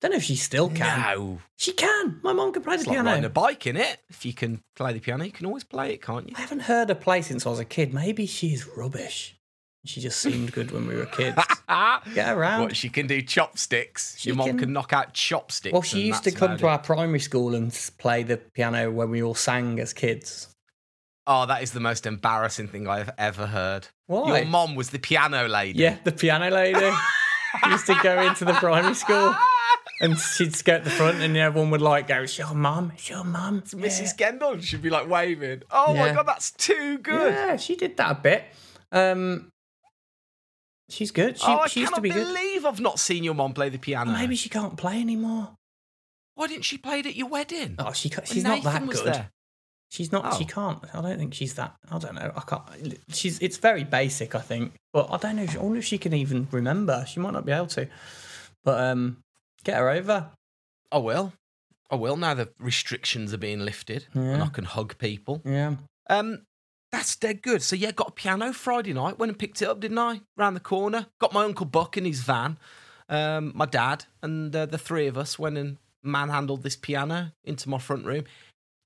Don't 0.00 0.11
know 0.12 0.17
if 0.17 0.23
she 0.25 0.37
still 0.37 0.69
can. 0.71 1.00
No. 1.17 1.38
She 1.57 1.73
can. 1.73 2.21
My 2.23 2.33
mum 2.33 2.53
can 2.53 2.62
play 2.62 2.75
It's 2.75 2.85
the 2.85 2.91
like 2.91 2.97
piano. 2.97 3.11
riding 3.11 3.25
a 3.25 3.31
bike 3.31 3.67
in 3.67 3.77
it. 3.77 3.99
If 4.09 4.25
you 4.27 4.33
can 4.33 4.61
play 4.77 4.93
the 4.93 5.00
piano, 5.00 5.25
you 5.25 5.33
can 5.33 5.47
always 5.47 5.65
play 5.65 5.93
it, 5.93 6.03
can't 6.03 6.29
you? 6.29 6.35
I 6.37 6.41
haven't 6.41 6.61
heard 6.62 6.88
her 6.88 6.95
play 6.97 7.23
since 7.23 7.47
I 7.47 7.50
was 7.50 7.59
a 7.61 7.65
kid. 7.65 7.93
Maybe 7.95 8.27
she's 8.27 8.67
rubbish. 8.77 9.37
She 9.85 10.00
just 10.00 10.20
seemed 10.20 10.52
good 10.52 10.70
when 10.70 10.87
we 10.87 10.97
were 10.97 11.06
kids. 11.06 11.37
Get 12.14 12.37
around. 12.37 12.62
What 12.62 12.76
she 12.76 12.88
can 12.88 13.06
do 13.06 13.23
chopsticks. 13.23 14.16
She 14.18 14.30
Your 14.30 14.37
mom 14.37 14.49
can- 14.49 14.58
can... 14.58 14.73
knock 14.73 14.92
out 14.92 15.14
chopsticks. 15.14 15.73
well, 15.73 15.82
she 15.82 16.02
used 16.02 16.25
to 16.25 16.30
come 16.30 16.56
to 16.58 16.66
our 16.66 16.78
primary 16.78 17.20
school 17.20 17.54
and 17.54 17.73
play 17.99 18.23
the 18.23 18.37
piano 18.37 18.90
when 18.90 19.11
we 19.11 19.23
all 19.23 19.35
sang 19.35 19.78
as 19.80 19.92
kids. 19.92 20.49
Oh, 21.26 21.47
that 21.47 21.62
is 21.62 21.73
the 21.73 21.80
most 21.80 22.06
embarrassing 22.06 22.68
thing 22.68 22.88
I've 22.88 23.11
ever 23.18 23.47
heard. 23.47 23.88
Why? 24.06 24.38
Your 24.38 24.47
mom 24.47 24.75
was 24.75 24.90
the 24.90 24.99
piano 24.99 25.47
lady. 25.47 25.80
Yeah, 25.80 25.97
the 26.02 26.12
piano 26.12 26.50
lady 26.50 26.90
used 27.66 27.87
to 27.87 27.99
go 28.02 28.20
into 28.23 28.44
the 28.44 28.54
primary 28.54 28.94
school 28.94 29.35
and 30.00 30.18
she'd 30.18 30.62
go 30.64 30.75
at 30.75 30.85
the 30.85 30.90
front 30.90 31.20
and 31.20 31.37
everyone 31.37 31.70
would 31.70 31.82
like 31.82 32.08
go, 32.08 32.23
It's 32.23 32.38
your 32.38 32.54
mum, 32.54 32.92
it's 32.94 33.08
your 33.08 33.25
mum. 33.25 33.58
It's 33.58 33.75
Mrs. 33.75 34.16
Kendall. 34.16 34.61
She'd 34.61 34.82
be 34.82 34.90
like 34.90 35.08
waving. 35.08 35.62
Oh 35.70 35.94
my 35.94 36.12
god, 36.12 36.26
that's 36.26 36.50
too 36.52 36.99
good. 36.99 37.32
Yeah, 37.32 37.56
she 37.56 37.76
did 37.76 37.97
that 37.97 38.11
a 38.11 38.20
bit. 38.20 38.44
Um, 38.92 39.50
she's 40.88 41.11
good. 41.11 41.38
She, 41.38 41.45
oh, 41.47 41.59
I 41.59 41.68
she 41.68 41.80
used 41.80 41.95
to 41.95 42.00
be 42.00 42.11
good. 42.11 42.26
believe 42.26 42.64
I've 42.64 42.80
not 42.80 42.99
seen 42.99 43.25
your 43.25 43.35
mom 43.35 43.52
play 43.54 43.68
the 43.68 43.78
piano. 43.78 44.12
Maybe 44.12 44.37
she 44.37 44.49
can't 44.49 44.76
play 44.76 45.00
anymore. 45.00 45.54
Why 46.35 46.47
didn't 46.47 46.64
she 46.64 46.78
play 46.78 47.00
it 47.00 47.07
at 47.07 47.16
your 47.16 47.28
wedding? 47.28 47.75
Oh, 47.78 47.92
she 47.92 48.11
she's 48.25 48.45
not 48.45 48.62
that 48.62 48.87
good. 48.88 49.07
there? 49.07 49.30
She's 49.90 50.12
not. 50.12 50.35
She 50.37 50.45
Oh. 50.45 50.47
can't. 50.47 50.85
I 50.95 51.00
don't 51.00 51.18
think 51.18 51.35
she's 51.35 51.54
that. 51.54 51.75
I 51.90 51.99
don't 51.99 52.14
know. 52.14 52.33
I 52.37 52.40
can't. 52.42 52.99
She's. 53.11 53.38
It's 53.40 53.57
very 53.57 53.85
basic. 53.85 54.35
I 54.35 54.40
think, 54.40 54.75
but 54.92 55.09
I 55.11 55.16
don't 55.16 55.37
know. 55.37 55.42
If, 55.45 55.57
I 55.57 55.62
wonder 55.62 55.78
if 55.78 55.85
she 55.87 55.99
can 55.99 56.12
even 56.12 56.47
remember. 56.50 57.04
She 57.09 57.21
might 57.21 57.33
not 57.33 57.47
be 57.47 57.52
able 57.52 57.66
to. 57.68 57.88
But 58.64 58.80
um, 58.85 59.16
get 59.64 59.78
her 59.78 59.88
over. 59.88 60.30
I 60.92 60.99
will. 60.99 61.33
I 61.90 61.97
will 61.97 62.16
now 62.18 62.35
the 62.35 62.50
restrictions 62.61 63.33
are 63.33 63.38
being 63.38 63.61
lifted 63.61 64.07
and 64.12 64.42
I 64.42 64.49
can 64.49 64.64
hug 64.64 64.99
people. 64.99 65.40
Yeah. 65.45 65.76
Um, 66.11 66.42
that's 66.92 67.16
dead 67.16 67.42
good. 67.42 67.62
So 67.62 67.76
yeah, 67.76 67.92
got 67.92 68.09
a 68.09 68.12
piano 68.12 68.52
Friday 68.52 68.92
night. 68.92 69.18
Went 69.18 69.30
and 69.30 69.38
picked 69.38 69.62
it 69.62 69.68
up, 69.68 69.80
didn't 69.80 69.99
I? 69.99 70.21
Round 70.37 70.57
the 70.57 70.61
corner. 70.61 71.07
Got 71.21 71.33
my 71.33 71.45
uncle 71.45 71.66
Buck 71.66 71.97
in 71.97 72.04
his 72.04 72.21
van. 72.21 72.59
Um, 73.09 73.52
my 73.54 73.66
dad 73.66 74.04
and 74.23 74.54
uh, 74.54 74.66
the 74.66 74.78
three 74.78 75.07
of 75.07 75.16
us 75.16 75.38
went 75.38 75.57
and 75.57 75.78
manhandled 76.02 76.62
this 76.62 76.76
piano 76.76 77.33
into 77.45 77.68
my 77.68 77.78
front 77.78 78.04
room. 78.04 78.25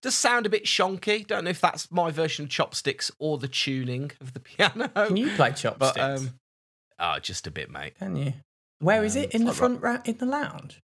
Does 0.01 0.15
sound 0.15 0.47
a 0.47 0.49
bit 0.49 0.65
shonky. 0.65 1.27
Don't 1.27 1.45
know 1.45 1.51
if 1.51 1.61
that's 1.61 1.91
my 1.91 2.11
version 2.11 2.45
of 2.45 2.51
chopsticks 2.51 3.11
or 3.19 3.39
the 3.39 3.49
tuning 3.49 4.11
of 4.21 4.33
the 4.33 4.41
piano. 4.41 4.89
Can 4.89 5.17
you 5.17 5.31
play 5.31 5.53
chopsticks? 5.53 5.79
But 5.79 5.99
um, 5.99 6.31
oh, 6.99 7.19
just 7.21 7.47
a 7.47 7.51
bit, 7.51 7.71
mate. 7.71 7.99
can 7.99 8.17
you? 8.17 8.35
Where 8.81 9.05
is 9.05 9.17
um, 9.17 9.23
it? 9.23 9.31
In 9.33 9.45
the 9.45 9.53
front 9.53 9.81
ra- 9.81 10.03
in 10.05 10.19
the 10.19 10.27
lounge. 10.27 10.81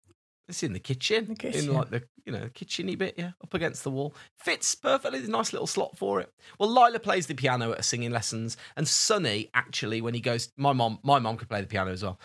It's 0.49 0.61
in 0.63 0.73
the 0.73 0.79
kitchen, 0.79 1.25
The 1.29 1.35
kitchen. 1.35 1.69
in 1.69 1.73
like 1.73 1.89
the 1.89 2.03
you 2.25 2.33
know 2.33 2.41
the 2.41 2.49
kitcheny 2.49 2.97
bit, 2.97 3.15
yeah, 3.17 3.31
up 3.41 3.53
against 3.53 3.83
the 3.83 3.91
wall. 3.91 4.13
Fits 4.37 4.75
perfectly. 4.75 5.19
There's 5.19 5.29
a 5.29 5.31
nice 5.31 5.53
little 5.53 5.67
slot 5.67 5.97
for 5.97 6.19
it. 6.19 6.29
Well, 6.59 6.69
Lila 6.69 6.99
plays 6.99 7.27
the 7.27 7.33
piano 7.35 7.71
at 7.71 7.77
her 7.77 7.83
singing 7.83 8.11
lessons, 8.11 8.57
and 8.75 8.87
Sonny 8.87 9.49
actually, 9.53 10.01
when 10.01 10.13
he 10.13 10.19
goes, 10.19 10.49
my 10.57 10.73
mom, 10.73 10.99
my 11.03 11.19
mom 11.19 11.37
could 11.37 11.47
play 11.49 11.61
the 11.61 11.67
piano 11.67 11.91
as 11.91 12.03
well. 12.03 12.19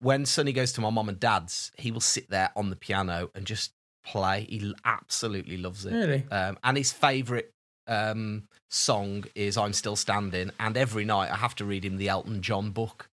When 0.00 0.24
Sonny 0.26 0.52
goes 0.52 0.72
to 0.72 0.80
my 0.80 0.90
mom 0.90 1.08
and 1.08 1.20
dad's, 1.20 1.70
he 1.76 1.90
will 1.92 2.00
sit 2.00 2.28
there 2.30 2.50
on 2.56 2.70
the 2.70 2.76
piano 2.76 3.30
and 3.34 3.44
just 3.46 3.72
play. 4.04 4.46
He 4.48 4.74
absolutely 4.84 5.56
loves 5.58 5.84
it. 5.86 5.92
Really? 5.92 6.24
Um, 6.30 6.58
and 6.64 6.76
his 6.76 6.90
favourite 6.90 7.50
um, 7.86 8.44
song 8.70 9.24
is 9.34 9.56
"I'm 9.58 9.74
Still 9.74 9.96
Standing," 9.96 10.50
and 10.58 10.76
every 10.78 11.04
night 11.04 11.30
I 11.30 11.36
have 11.36 11.54
to 11.56 11.64
read 11.66 11.84
him 11.84 11.98
the 11.98 12.08
Elton 12.08 12.40
John 12.40 12.70
book. 12.70 13.08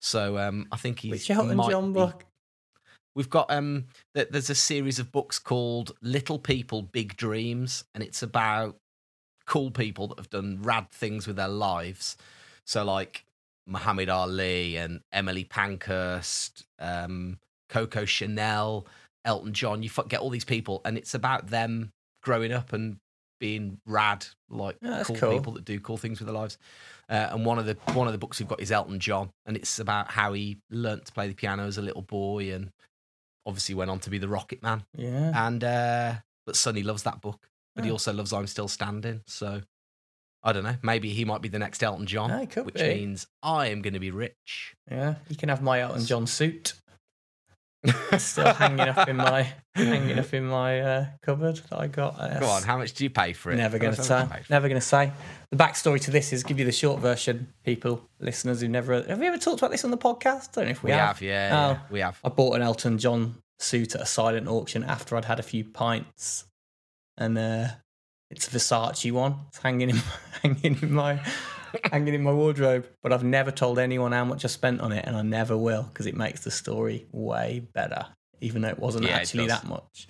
So 0.00 0.36
um, 0.38 0.66
I 0.72 0.76
think 0.76 1.00
he's 1.00 1.10
Which 1.12 1.30
Elton 1.30 1.60
John 1.68 1.92
be- 1.92 2.00
book? 2.00 2.24
We've 3.18 3.28
got 3.28 3.50
um 3.50 3.86
th- 4.14 4.28
there's 4.30 4.48
a 4.48 4.54
series 4.54 5.00
of 5.00 5.10
books 5.10 5.40
called 5.40 5.90
Little 6.02 6.38
People 6.38 6.82
Big 6.82 7.16
Dreams 7.16 7.82
and 7.92 8.04
it's 8.04 8.22
about 8.22 8.76
cool 9.44 9.72
people 9.72 10.06
that 10.06 10.18
have 10.18 10.30
done 10.30 10.60
rad 10.62 10.88
things 10.92 11.26
with 11.26 11.34
their 11.34 11.48
lives. 11.48 12.16
So 12.64 12.84
like 12.84 13.24
Muhammad 13.66 14.08
Ali 14.08 14.76
and 14.76 15.00
Emily 15.12 15.42
Pankhurst, 15.42 16.64
um 16.78 17.40
Coco 17.68 18.04
Chanel, 18.04 18.86
Elton 19.24 19.52
John, 19.52 19.82
you 19.82 19.90
get 20.06 20.20
all 20.20 20.30
these 20.30 20.44
people 20.44 20.80
and 20.84 20.96
it's 20.96 21.14
about 21.14 21.48
them 21.48 21.90
growing 22.22 22.52
up 22.52 22.72
and 22.72 22.98
being 23.40 23.80
rad 23.84 24.26
like 24.48 24.76
Yeah, 24.80 25.02
cool, 25.04 25.16
cool. 25.16 25.32
people 25.32 25.52
that 25.54 25.64
do 25.64 25.80
cool 25.80 25.96
things 25.96 26.20
with 26.20 26.26
their 26.26 26.36
lives. 26.36 26.56
Uh, 27.08 27.30
and 27.32 27.44
one 27.44 27.58
of 27.58 27.66
the 27.66 27.76
one 27.94 28.06
of 28.06 28.12
the 28.12 28.18
books 28.18 28.38
we've 28.38 28.48
got 28.48 28.60
is 28.60 28.70
Elton 28.70 29.00
John, 29.00 29.30
and 29.46 29.56
it's 29.56 29.78
about 29.78 30.10
how 30.10 30.34
he 30.34 30.58
learnt 30.70 31.06
to 31.06 31.12
play 31.12 31.26
the 31.26 31.34
piano 31.34 31.66
as 31.66 31.78
a 31.78 31.82
little 31.82 32.02
boy, 32.02 32.52
and 32.52 32.70
obviously 33.48 33.74
went 33.74 33.90
on 33.90 33.98
to 34.00 34.10
be 34.10 34.18
the 34.18 34.28
Rocket 34.28 34.62
Man. 34.62 34.84
Yeah. 34.96 35.32
And 35.46 35.64
uh, 35.64 36.14
but 36.46 36.54
Sonny 36.54 36.82
loves 36.84 37.02
that 37.02 37.20
book, 37.20 37.48
but 37.74 37.84
he 37.84 37.90
Oh. 37.90 37.94
also 37.94 38.12
loves 38.12 38.32
I'm 38.32 38.46
Still 38.46 38.68
Standing. 38.68 39.22
So 39.26 39.62
I 40.44 40.52
don't 40.52 40.62
know. 40.62 40.76
Maybe 40.82 41.08
he 41.08 41.24
might 41.24 41.42
be 41.42 41.48
the 41.48 41.58
next 41.58 41.82
Elton 41.82 42.06
John, 42.06 42.30
Ah, 42.30 42.40
he 42.40 42.46
could 42.46 42.66
which 42.66 42.76
be. 42.76 42.82
means 42.88 43.26
I 43.42 43.66
am 43.68 43.82
going 43.82 43.94
to 43.94 44.00
be 44.00 44.12
rich. 44.12 44.76
Yeah. 44.88 45.16
You 45.28 45.36
can 45.36 45.48
have 45.48 45.62
my 45.62 45.80
Elton 45.80 46.04
John 46.04 46.26
suit. 46.28 46.74
Still 48.18 48.52
hanging 48.54 48.80
up 48.80 49.08
in 49.08 49.16
my 49.16 49.52
hanging 49.74 50.18
up 50.18 50.34
in 50.34 50.46
my 50.46 50.80
uh, 50.80 51.06
cupboard 51.22 51.60
that 51.70 51.78
I 51.78 51.86
got. 51.86 52.18
Uh, 52.18 52.40
Go 52.40 52.46
on, 52.46 52.62
how 52.64 52.76
much 52.76 52.92
do 52.94 53.04
you 53.04 53.10
pay 53.10 53.32
for 53.32 53.52
it? 53.52 53.56
Never 53.56 53.78
going 53.78 53.94
to 53.94 54.00
us 54.00 54.08
how 54.08 54.18
say. 54.22 54.24
much 54.24 54.28
you 54.30 54.34
pay 54.36 54.42
for 54.42 54.46
it. 54.46 54.50
Never 54.54 54.68
going 54.68 54.80
to 54.80 54.86
say. 54.86 55.12
The 55.52 55.56
backstory 55.56 56.00
to 56.02 56.10
this 56.10 56.32
is 56.32 56.42
give 56.42 56.58
you 56.58 56.64
the 56.64 56.72
short 56.72 57.00
version, 57.00 57.52
people, 57.64 58.02
listeners 58.18 58.60
who 58.60 58.68
never 58.68 59.02
have 59.02 59.20
you 59.22 59.28
ever 59.28 59.38
talked 59.38 59.60
about 59.60 59.70
this 59.70 59.84
on 59.84 59.90
the 59.92 59.98
podcast? 59.98 60.48
I 60.48 60.52
don't 60.54 60.64
know 60.64 60.70
if 60.72 60.82
we, 60.82 60.88
We 60.88 60.96
have, 60.96 61.22
yeah, 61.22 61.50
Oh. 61.52 61.70
yeah, 61.72 61.78
we 61.90 62.00
have. 62.00 62.18
I 62.24 62.28
bought 62.30 62.56
an 62.56 62.62
Elton 62.62 62.98
John 62.98 63.36
suit 63.60 63.94
at 63.94 64.00
a 64.00 64.06
silent 64.06 64.48
auction 64.48 64.82
after 64.82 65.16
I'd 65.16 65.24
had 65.26 65.38
a 65.38 65.44
few 65.44 65.64
pints, 65.64 66.46
and 67.16 67.38
uh, 67.38 67.68
it's 68.30 68.46
a 68.48 68.50
Versace 68.50 69.10
one. 69.12 69.36
It's 69.48 69.58
hanging 69.58 69.90
in 69.90 69.96
hanging 70.42 70.78
in 70.82 70.92
my 70.92 71.20
hanging 71.90 72.14
in 72.14 72.22
my 72.22 72.32
wardrobe. 72.32 72.86
But 73.02 73.12
I've 73.12 73.24
never 73.24 73.50
told 73.50 73.78
anyone 73.78 74.12
how 74.12 74.24
much 74.24 74.44
I 74.44 74.48
spent 74.48 74.80
on 74.80 74.92
it, 74.92 75.04
and 75.06 75.16
I 75.16 75.22
never 75.22 75.56
will 75.56 75.82
because 75.84 76.06
it 76.06 76.16
makes 76.16 76.40
the 76.44 76.50
story 76.50 77.06
way 77.12 77.66
better, 77.72 78.06
even 78.40 78.62
though 78.62 78.68
it 78.68 78.78
wasn't 78.78 79.04
Yeah, 79.04 79.16
actually 79.16 79.46
does. 79.46 79.60
that 79.60 79.68
much. 79.68 80.08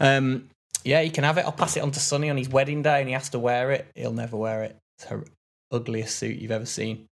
Um, 0.00 0.48
yeah, 0.84 1.00
you 1.00 1.10
can 1.10 1.24
have 1.24 1.36
it. 1.38 1.44
I'll 1.44 1.52
pass 1.52 1.76
it 1.76 1.82
on 1.82 1.90
to 1.92 2.00
Sonny 2.00 2.30
on 2.30 2.36
his 2.36 2.48
wedding 2.48 2.82
day, 2.82 3.00
and 3.00 3.08
he 3.08 3.12
has 3.14 3.28
to 3.30 3.38
wear 3.38 3.70
it. 3.72 3.86
He'll 3.94 4.12
never 4.12 4.36
wear 4.36 4.62
it. 4.64 4.76
It's 4.98 5.08
her 5.08 5.24
ugliest 5.70 6.16
suit 6.16 6.38
you've 6.38 6.50
ever 6.50 6.66
seen. 6.66 7.06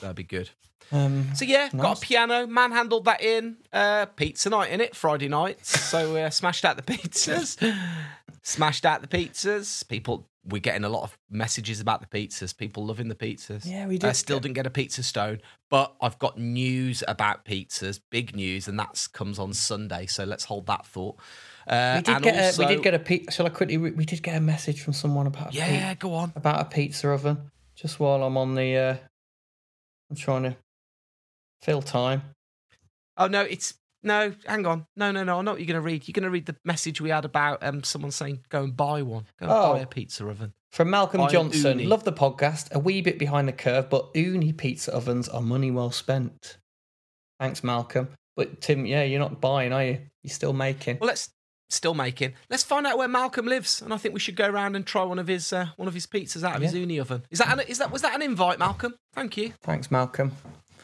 That'd 0.00 0.16
be 0.16 0.22
good. 0.22 0.50
Um, 0.92 1.34
So 1.34 1.44
yeah, 1.44 1.70
got 1.74 1.98
a 1.98 2.00
piano, 2.00 2.46
manhandled 2.46 3.06
that 3.06 3.20
in. 3.22 3.56
Uh, 3.72 4.06
pizza 4.06 4.50
night 4.50 4.70
in 4.70 4.80
it, 4.80 4.94
Friday 4.94 5.28
night. 5.28 5.64
So 5.66 6.14
uh, 6.16 6.30
smashed 6.30 6.64
out 6.64 6.76
the 6.76 6.82
pizzas. 6.92 7.56
Smashed 8.44 8.86
out 8.86 9.00
the 9.02 9.08
pizzas. 9.08 9.86
People, 9.88 10.28
we're 10.44 10.60
getting 10.60 10.84
a 10.84 10.88
lot 10.88 11.02
of 11.02 11.18
messages 11.30 11.80
about 11.80 12.00
the 12.00 12.06
pizzas. 12.06 12.56
People 12.56 12.86
loving 12.86 13.08
the 13.08 13.14
pizzas. 13.14 13.62
Yeah, 13.66 13.86
we 13.88 13.98
did. 13.98 14.08
I 14.08 14.12
still 14.12 14.38
didn't 14.38 14.54
get 14.54 14.66
a 14.66 14.70
pizza 14.70 15.02
stone, 15.02 15.40
but 15.70 15.94
I've 16.00 16.18
got 16.18 16.38
news 16.38 17.02
about 17.08 17.44
pizzas, 17.44 17.98
big 18.10 18.36
news, 18.36 18.68
and 18.68 18.78
that 18.78 19.08
comes 19.12 19.38
on 19.38 19.52
Sunday. 19.54 20.06
So 20.06 20.24
let's 20.24 20.44
hold 20.44 20.66
that 20.66 20.86
thought. 20.86 21.16
Uh, 21.66 21.94
we 21.96 22.02
did 22.02 22.22
get 22.22 22.54
a, 22.54 22.58
we 22.58 22.66
did 22.66 22.82
get 22.82 22.94
a 22.94 22.98
pizza. 22.98 23.30
Shall 23.32 23.46
I 23.46 23.48
quickly? 23.48 23.78
re- 23.78 23.90
We 23.92 24.04
did 24.04 24.22
get 24.22 24.36
a 24.36 24.40
message 24.40 24.82
from 24.82 24.92
someone 24.92 25.26
about 25.26 25.54
yeah, 25.54 25.94
go 25.94 26.12
on. 26.14 26.32
about 26.36 26.60
a 26.60 26.66
pizza 26.66 27.08
oven. 27.08 27.50
Just 27.74 27.98
while 27.98 28.22
I'm 28.22 28.36
on 28.36 28.54
the, 28.54 28.76
uh, 28.76 28.96
I'm 30.10 30.16
trying 30.16 30.42
to 30.44 30.56
fill 31.62 31.80
time. 31.82 32.22
Oh 33.16 33.26
no, 33.28 33.40
it's 33.40 33.74
no. 34.04 34.32
Hang 34.46 34.64
on. 34.66 34.86
No, 34.96 35.10
no, 35.10 35.24
no. 35.24 35.38
I 35.38 35.42
know 35.42 35.52
what 35.52 35.60
you're 35.60 35.66
going 35.66 35.74
to 35.74 35.80
read. 35.80 36.06
You're 36.06 36.12
going 36.12 36.22
to 36.24 36.30
read 36.30 36.46
the 36.46 36.54
message 36.64 37.00
we 37.00 37.10
had 37.10 37.24
about 37.24 37.62
um 37.64 37.82
someone 37.82 38.10
saying 38.12 38.40
go 38.50 38.62
and 38.62 38.76
buy 38.76 39.02
one. 39.02 39.24
Go 39.40 39.46
and 39.46 39.50
Oh. 39.52 39.72
buy 39.72 39.80
a 39.80 39.86
pizza 39.86 40.26
oven. 40.28 40.52
From 40.70 40.90
Malcolm 40.90 41.20
By 41.20 41.28
Johnson, 41.30 41.78
Uni. 41.78 41.86
love 41.86 42.04
the 42.04 42.12
podcast. 42.12 42.72
A 42.72 42.78
wee 42.78 43.00
bit 43.00 43.18
behind 43.18 43.46
the 43.48 43.52
curve, 43.52 43.88
but 43.88 44.12
Ooni 44.14 44.56
pizza 44.56 44.92
ovens 44.92 45.28
are 45.28 45.40
money 45.40 45.70
well 45.70 45.90
spent. 45.92 46.58
Thanks, 47.40 47.62
Malcolm. 47.64 48.08
But 48.36 48.60
Tim, 48.60 48.84
yeah, 48.84 49.04
you're 49.04 49.20
not 49.20 49.40
buying, 49.40 49.72
are 49.72 49.84
you? 49.84 49.98
You're 50.24 50.32
still 50.32 50.52
making. 50.52 50.98
Well, 51.00 51.06
let's 51.08 51.30
still 51.70 51.94
making. 51.94 52.34
Let's 52.50 52.64
find 52.64 52.86
out 52.86 52.98
where 52.98 53.06
Malcolm 53.06 53.46
lives, 53.46 53.80
and 53.82 53.94
I 53.94 53.96
think 53.98 54.14
we 54.14 54.20
should 54.20 54.34
go 54.36 54.48
around 54.48 54.74
and 54.74 54.84
try 54.84 55.04
one 55.04 55.18
of 55.20 55.28
his 55.28 55.52
uh, 55.52 55.68
one 55.76 55.86
of 55.86 55.94
his 55.94 56.06
pizzas 56.08 56.42
out 56.42 56.56
of 56.56 56.62
his 56.62 56.74
Ooni 56.74 57.00
oven. 57.00 57.22
Is 57.30 57.38
that 57.38 57.52
an, 57.52 57.60
is 57.68 57.78
that 57.78 57.92
was 57.92 58.02
that 58.02 58.14
an 58.14 58.22
invite, 58.22 58.58
Malcolm? 58.58 58.94
Thank 59.14 59.36
you. 59.36 59.52
Thanks, 59.62 59.90
Malcolm. 59.92 60.32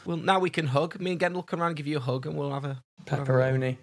Well, 0.05 0.17
now 0.17 0.39
we 0.39 0.49
can 0.49 0.67
hug. 0.67 0.99
Me 0.99 1.11
and 1.11 1.19
Gendel 1.19 1.33
will 1.33 1.43
come 1.43 1.59
around 1.61 1.69
and 1.69 1.77
give 1.77 1.87
you 1.87 1.97
a 1.97 2.01
hug, 2.01 2.25
and 2.25 2.35
we'll 2.37 2.51
have 2.51 2.65
a 2.65 2.81
we'll 3.09 3.19
have 3.19 3.27
a- 3.29 3.31
Pepperoni. 3.31 3.77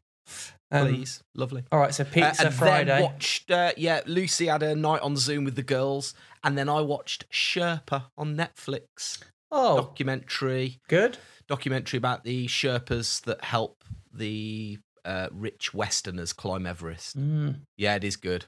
Um, 0.71 0.89
please. 0.89 1.23
Lovely. 1.35 1.65
all 1.73 1.79
right, 1.81 1.95
so 1.95 2.05
Uh, 2.05 2.07
pizza 2.13 2.47
and 2.47 2.55
Friday. 2.55 2.85
then 2.85 3.03
watched, 3.03 3.51
uh, 3.51 3.73
yeah, 3.79 4.03
Lucy 4.07 4.47
had 4.47 4.63
a 4.63 4.75
night 4.77 5.01
on 5.01 5.17
Zoom 5.17 5.45
with 5.45 5.57
the 5.57 5.63
girls, 5.63 6.13
and 6.45 6.59
then 6.59 6.69
I 6.69 6.83
watched 6.83 7.25
Sherpa 7.31 8.05
on 8.19 8.37
Netflix 8.37 9.23
oh, 9.51 9.77
documentary. 9.79 10.79
good. 10.89 11.17
documentary 11.47 11.97
about 11.97 12.25
the 12.25 12.47
Sherpas 12.47 13.23
that 13.23 13.43
help 13.45 13.83
the 14.13 14.79
uh, 15.07 15.29
rich 15.33 15.73
Westerners 15.73 16.35
climb 16.35 16.67
Everest. 16.67 17.17
Mm. 17.17 17.61
Yeah, 17.79 17.95
it 17.95 18.05
is 18.05 18.17
good. 18.17 18.45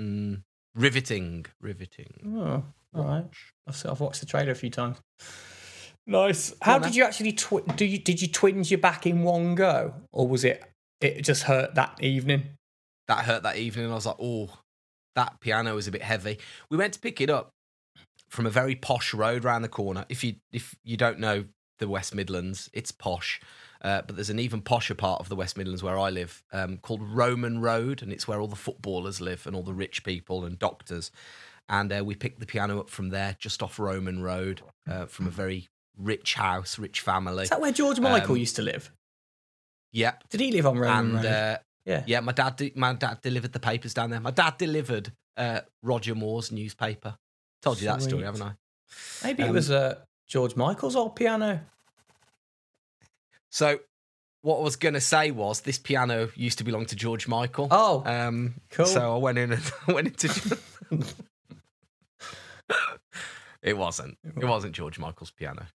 Mm, 0.00 0.42
riveting, 0.74 1.44
riveting. 1.60 2.14
Oh, 2.38 2.64
all 2.98 3.04
right. 3.04 3.26
I've 3.66 4.00
watched 4.00 4.20
the 4.20 4.26
trailer 4.26 4.52
a 4.52 4.54
few 4.54 4.70
times. 4.70 4.96
Nice. 6.08 6.54
How 6.62 6.78
did 6.78 6.96
you 6.96 7.04
actually 7.04 7.32
twi- 7.32 7.60
do? 7.76 7.84
You 7.84 7.98
did 7.98 8.22
you 8.22 8.28
twinge 8.28 8.70
your 8.70 8.78
back 8.78 9.06
in 9.06 9.22
one 9.22 9.54
go, 9.54 9.94
or 10.10 10.26
was 10.26 10.42
it 10.42 10.64
it 11.02 11.20
just 11.20 11.42
hurt 11.42 11.74
that 11.74 12.02
evening? 12.02 12.44
That 13.08 13.26
hurt 13.26 13.42
that 13.42 13.56
evening. 13.56 13.90
I 13.90 13.94
was 13.94 14.06
like, 14.06 14.16
oh, 14.18 14.48
that 15.14 15.38
piano 15.40 15.76
is 15.76 15.86
a 15.86 15.90
bit 15.90 16.02
heavy. 16.02 16.38
We 16.70 16.78
went 16.78 16.94
to 16.94 16.98
pick 16.98 17.20
it 17.20 17.28
up 17.28 17.50
from 18.30 18.46
a 18.46 18.50
very 18.50 18.74
posh 18.74 19.12
road 19.12 19.44
round 19.44 19.62
the 19.62 19.68
corner. 19.68 20.06
If 20.08 20.24
you 20.24 20.36
if 20.50 20.74
you 20.82 20.96
don't 20.96 21.18
know 21.18 21.44
the 21.78 21.88
West 21.88 22.14
Midlands, 22.14 22.70
it's 22.72 22.90
posh. 22.90 23.38
Uh, 23.82 24.02
but 24.06 24.16
there's 24.16 24.30
an 24.30 24.40
even 24.40 24.62
posher 24.62 24.96
part 24.96 25.20
of 25.20 25.28
the 25.28 25.36
West 25.36 25.56
Midlands 25.58 25.82
where 25.82 25.98
I 25.98 26.08
live 26.08 26.42
um, 26.52 26.78
called 26.78 27.02
Roman 27.02 27.60
Road, 27.60 28.02
and 28.02 28.12
it's 28.12 28.26
where 28.26 28.40
all 28.40 28.48
the 28.48 28.56
footballers 28.56 29.20
live 29.20 29.46
and 29.46 29.54
all 29.54 29.62
the 29.62 29.74
rich 29.74 30.02
people 30.04 30.44
and 30.44 30.58
doctors. 30.58 31.10
And 31.68 31.92
uh, 31.92 32.02
we 32.02 32.14
picked 32.14 32.40
the 32.40 32.46
piano 32.46 32.80
up 32.80 32.88
from 32.88 33.10
there, 33.10 33.36
just 33.38 33.62
off 33.62 33.78
Roman 33.78 34.22
Road, 34.22 34.62
uh, 34.90 35.04
from 35.04 35.26
a 35.26 35.30
very 35.30 35.68
rich 35.98 36.34
house, 36.34 36.78
rich 36.78 37.00
family. 37.00 37.42
Is 37.44 37.50
that 37.50 37.60
where 37.60 37.72
George 37.72 38.00
Michael 38.00 38.32
Um, 38.32 38.38
used 38.38 38.56
to 38.56 38.62
live? 38.62 38.90
Yeah. 39.92 40.12
Did 40.30 40.40
he 40.40 40.52
live 40.52 40.66
on 40.66 40.78
Roman 40.78 41.06
And 41.06 41.14
Road? 41.16 41.26
uh, 41.26 41.58
yeah. 41.84 42.02
yeah, 42.06 42.20
my 42.20 42.32
dad, 42.32 42.56
de- 42.56 42.72
my 42.74 42.92
dad 42.94 43.20
delivered 43.22 43.52
the 43.52 43.60
papers 43.60 43.94
down 43.94 44.10
there. 44.10 44.20
My 44.20 44.30
dad 44.30 44.58
delivered 44.58 45.12
uh, 45.36 45.60
Roger 45.82 46.14
Moore's 46.14 46.52
newspaper. 46.52 47.16
Told 47.62 47.80
you 47.80 47.88
that 47.88 48.02
story, 48.02 48.24
haven't 48.24 48.42
I? 48.42 48.52
Maybe 49.24 49.42
it 49.42 49.48
um, 49.48 49.54
was 49.54 49.70
uh, 49.70 49.96
George 50.28 50.54
Michael's 50.56 50.94
old 50.94 51.16
piano. 51.16 51.60
So, 53.50 53.80
what 54.42 54.58
I 54.58 54.62
was 54.62 54.76
going 54.76 54.94
to 54.94 55.00
say 55.00 55.30
was 55.30 55.62
this 55.62 55.78
piano 55.78 56.28
used 56.36 56.58
to 56.58 56.64
belong 56.64 56.86
to 56.86 56.96
George 56.96 57.26
Michael. 57.26 57.68
Oh, 57.70 58.02
um, 58.06 58.54
cool. 58.70 58.86
So 58.86 59.14
I 59.14 59.18
went 59.18 59.38
in 59.38 59.52
and 59.52 59.72
I 59.88 59.92
went 59.92 60.06
into. 60.08 60.58
it 63.62 63.76
wasn't. 63.76 64.18
It 64.24 64.44
wasn't 64.44 64.74
George 64.74 64.98
Michael's 64.98 65.30
piano. 65.30 65.66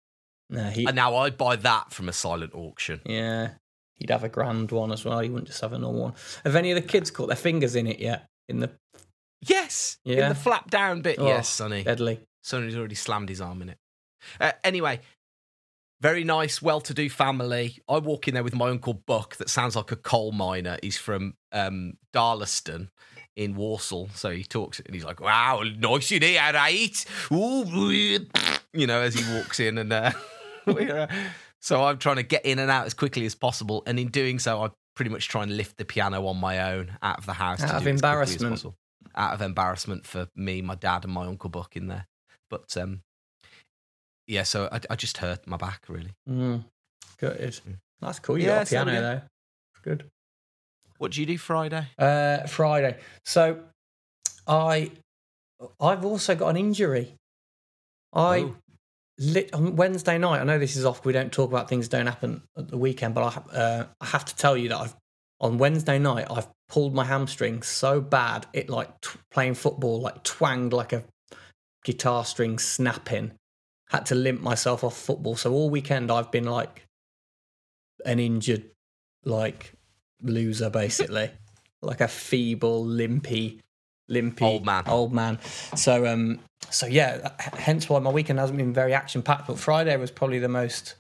No, 0.53 0.63
he. 0.69 0.85
And 0.85 0.95
now 0.95 1.15
I'd 1.17 1.37
buy 1.37 1.55
that 1.57 1.91
from 1.91 2.07
a 2.07 2.13
silent 2.13 2.53
auction. 2.53 3.01
yeah, 3.05 3.51
he'd 3.95 4.09
have 4.11 4.23
a 4.23 4.29
grand 4.29 4.71
one 4.71 4.91
as 4.91 5.03
well. 5.03 5.19
He 5.19 5.29
wouldn't 5.29 5.47
just 5.47 5.61
have 5.61 5.73
a 5.73 5.79
normal 5.79 6.01
one. 6.03 6.13
Have 6.43 6.55
any 6.55 6.71
of 6.71 6.81
the 6.81 6.87
kids 6.87 7.09
caught 7.11 7.27
their 7.27 7.35
fingers 7.35 7.75
in 7.75 7.87
it 7.87 7.99
yet? 7.99 8.27
In 8.47 8.59
the 8.59 8.71
Yes, 9.45 9.97
in 10.05 10.29
the 10.29 10.35
flap 10.35 10.69
down 10.71 11.01
bit. 11.01 11.17
Oh, 11.19 11.27
yes, 11.27 11.49
Sonny. 11.49 11.83
deadly. 11.83 12.21
Sonny's 12.43 12.77
already 12.77 12.95
slammed 12.95 13.29
his 13.29 13.41
arm 13.41 13.61
in 13.61 13.69
it. 13.69 13.77
Uh, 14.39 14.51
anyway, 14.63 15.01
very 16.01 16.23
nice, 16.23 16.61
well-to-do 16.61 17.09
family. 17.09 17.77
I 17.89 17.97
walk 17.97 18.27
in 18.27 18.35
there 18.35 18.43
with 18.43 18.55
my 18.55 18.69
uncle 18.69 18.93
Buck. 18.93 19.35
That 19.37 19.49
sounds 19.49 19.75
like 19.75 19.91
a 19.91 19.95
coal 19.97 20.31
miner. 20.31 20.77
He's 20.81 20.97
from 20.97 21.33
um, 21.51 21.93
Darlaston 22.13 22.89
in 23.35 23.55
Walsall, 23.55 24.09
so 24.13 24.29
he 24.29 24.43
talks 24.43 24.79
and 24.79 24.93
he's 24.93 25.03
like, 25.05 25.19
"Wow, 25.19 25.63
nice 25.77 26.11
in 26.11 26.21
here, 26.21 26.41
right?" 26.53 27.05
Ooh, 27.31 27.65
you 28.73 28.87
know, 28.87 29.01
as 29.01 29.13
he 29.15 29.33
walks 29.35 29.59
in, 29.59 29.77
and 29.77 29.91
uh, 29.91 30.11
so 31.61 31.83
I'm 31.83 31.97
trying 31.97 32.17
to 32.17 32.23
get 32.23 32.45
in 32.45 32.59
and 32.59 32.69
out 32.71 32.85
as 32.85 32.93
quickly 32.93 33.25
as 33.25 33.35
possible, 33.35 33.83
and 33.85 33.99
in 33.99 34.09
doing 34.09 34.39
so, 34.39 34.63
I 34.63 34.69
pretty 34.95 35.11
much 35.11 35.27
try 35.27 35.43
and 35.43 35.55
lift 35.57 35.77
the 35.77 35.85
piano 35.85 36.25
on 36.27 36.37
my 36.37 36.73
own 36.73 36.97
out 37.01 37.17
of 37.17 37.25
the 37.25 37.33
house 37.33 37.61
Out 37.61 37.69
to 37.69 37.75
of 37.77 37.83
do 37.83 37.89
it 37.89 37.93
as 37.93 37.99
embarrassment. 37.99 38.65
Out 39.15 39.33
of 39.33 39.41
embarrassment 39.41 40.05
for 40.05 40.27
me, 40.35 40.61
my 40.61 40.75
dad, 40.75 41.03
and 41.03 41.13
my 41.13 41.25
uncle 41.25 41.49
Buck 41.49 41.75
in 41.75 41.87
there. 41.87 42.07
But 42.49 42.75
um, 42.77 43.01
yeah, 44.27 44.43
so 44.43 44.69
I, 44.71 44.79
I 44.89 44.95
just 44.95 45.17
hurt 45.17 45.45
my 45.47 45.57
back 45.57 45.83
really. 45.87 46.11
Mm, 46.29 46.63
good. 47.19 47.37
Mm. 47.39 47.77
That's 48.01 48.19
cool. 48.19 48.37
You 48.37 48.47
Yeah, 48.47 48.57
got 48.57 48.67
a 48.67 48.69
piano 48.69 49.01
though. 49.01 49.21
Good. 49.83 50.09
What 50.97 51.11
do 51.11 51.21
you 51.21 51.27
do 51.27 51.37
Friday? 51.37 51.87
Uh, 51.97 52.45
Friday. 52.47 52.97
So, 53.25 53.59
I, 54.47 54.91
I've 55.79 56.05
also 56.05 56.35
got 56.35 56.49
an 56.49 56.57
injury. 56.57 57.15
I 58.13 58.39
Oh. 58.39 58.55
Lit 59.17 59.53
on 59.53 59.75
Wednesday 59.75 60.17
night. 60.17 60.41
I 60.41 60.43
know 60.43 60.59
this 60.59 60.75
is 60.75 60.85
off. 60.85 61.05
We 61.05 61.13
don't 61.13 61.31
talk 61.31 61.49
about 61.49 61.69
things 61.69 61.89
that 61.89 61.97
don't 61.97 62.07
happen 62.07 62.43
at 62.57 62.69
the 62.69 62.77
weekend, 62.77 63.15
but 63.15 63.23
I, 63.23 63.55
uh, 63.55 63.85
I 64.01 64.05
have 64.05 64.25
to 64.25 64.35
tell 64.35 64.57
you 64.57 64.69
that 64.69 64.77
I've 64.77 64.95
on 65.39 65.57
Wednesday 65.57 65.99
night 65.99 66.27
I've 66.29 66.47
pulled 66.69 66.95
my 66.95 67.03
hamstring 67.03 67.63
so 67.63 67.99
bad 67.99 68.47
it 68.53 68.69
like 68.69 69.01
t- 69.01 69.19
playing 69.29 69.55
football 69.55 69.99
like 69.99 70.23
twanged 70.23 70.71
like 70.71 70.93
a 70.93 71.03
guitar 71.83 72.25
string 72.25 72.57
snapping. 72.57 73.33
Had 73.89 74.05
to 74.07 74.15
limp 74.15 74.41
myself 74.41 74.83
off 74.83 74.97
football. 74.97 75.35
So 75.35 75.51
all 75.53 75.69
weekend 75.69 76.11
I've 76.11 76.31
been 76.31 76.45
like 76.45 76.87
an 78.05 78.19
injured 78.19 78.71
like 79.25 79.73
loser 80.21 80.69
basically, 80.69 81.29
like 81.81 82.01
a 82.01 82.07
feeble, 82.07 82.83
limpy, 82.83 83.59
limpy 84.07 84.45
Old 84.45 84.65
man. 84.65 84.83
Old 84.87 85.13
man. 85.13 85.39
So 85.75 86.05
um, 86.05 86.39
so 86.69 86.85
yeah, 86.85 87.31
hence 87.53 87.89
why 87.89 87.99
my 87.99 88.11
weekend 88.11 88.39
hasn't 88.39 88.57
been 88.57 88.73
very 88.73 88.93
action 88.93 89.21
packed. 89.21 89.47
But 89.47 89.59
Friday 89.59 89.95
was 89.97 90.11
probably 90.11 90.39
the 90.39 90.49
most 90.49 90.95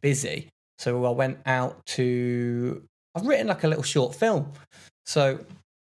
busy. 0.00 0.48
So 0.78 1.04
I 1.04 1.10
went 1.10 1.38
out 1.46 1.84
to. 1.86 2.82
I've 3.14 3.26
written 3.26 3.46
like 3.46 3.64
a 3.64 3.68
little 3.68 3.84
short 3.84 4.14
film. 4.14 4.50
So 5.06 5.38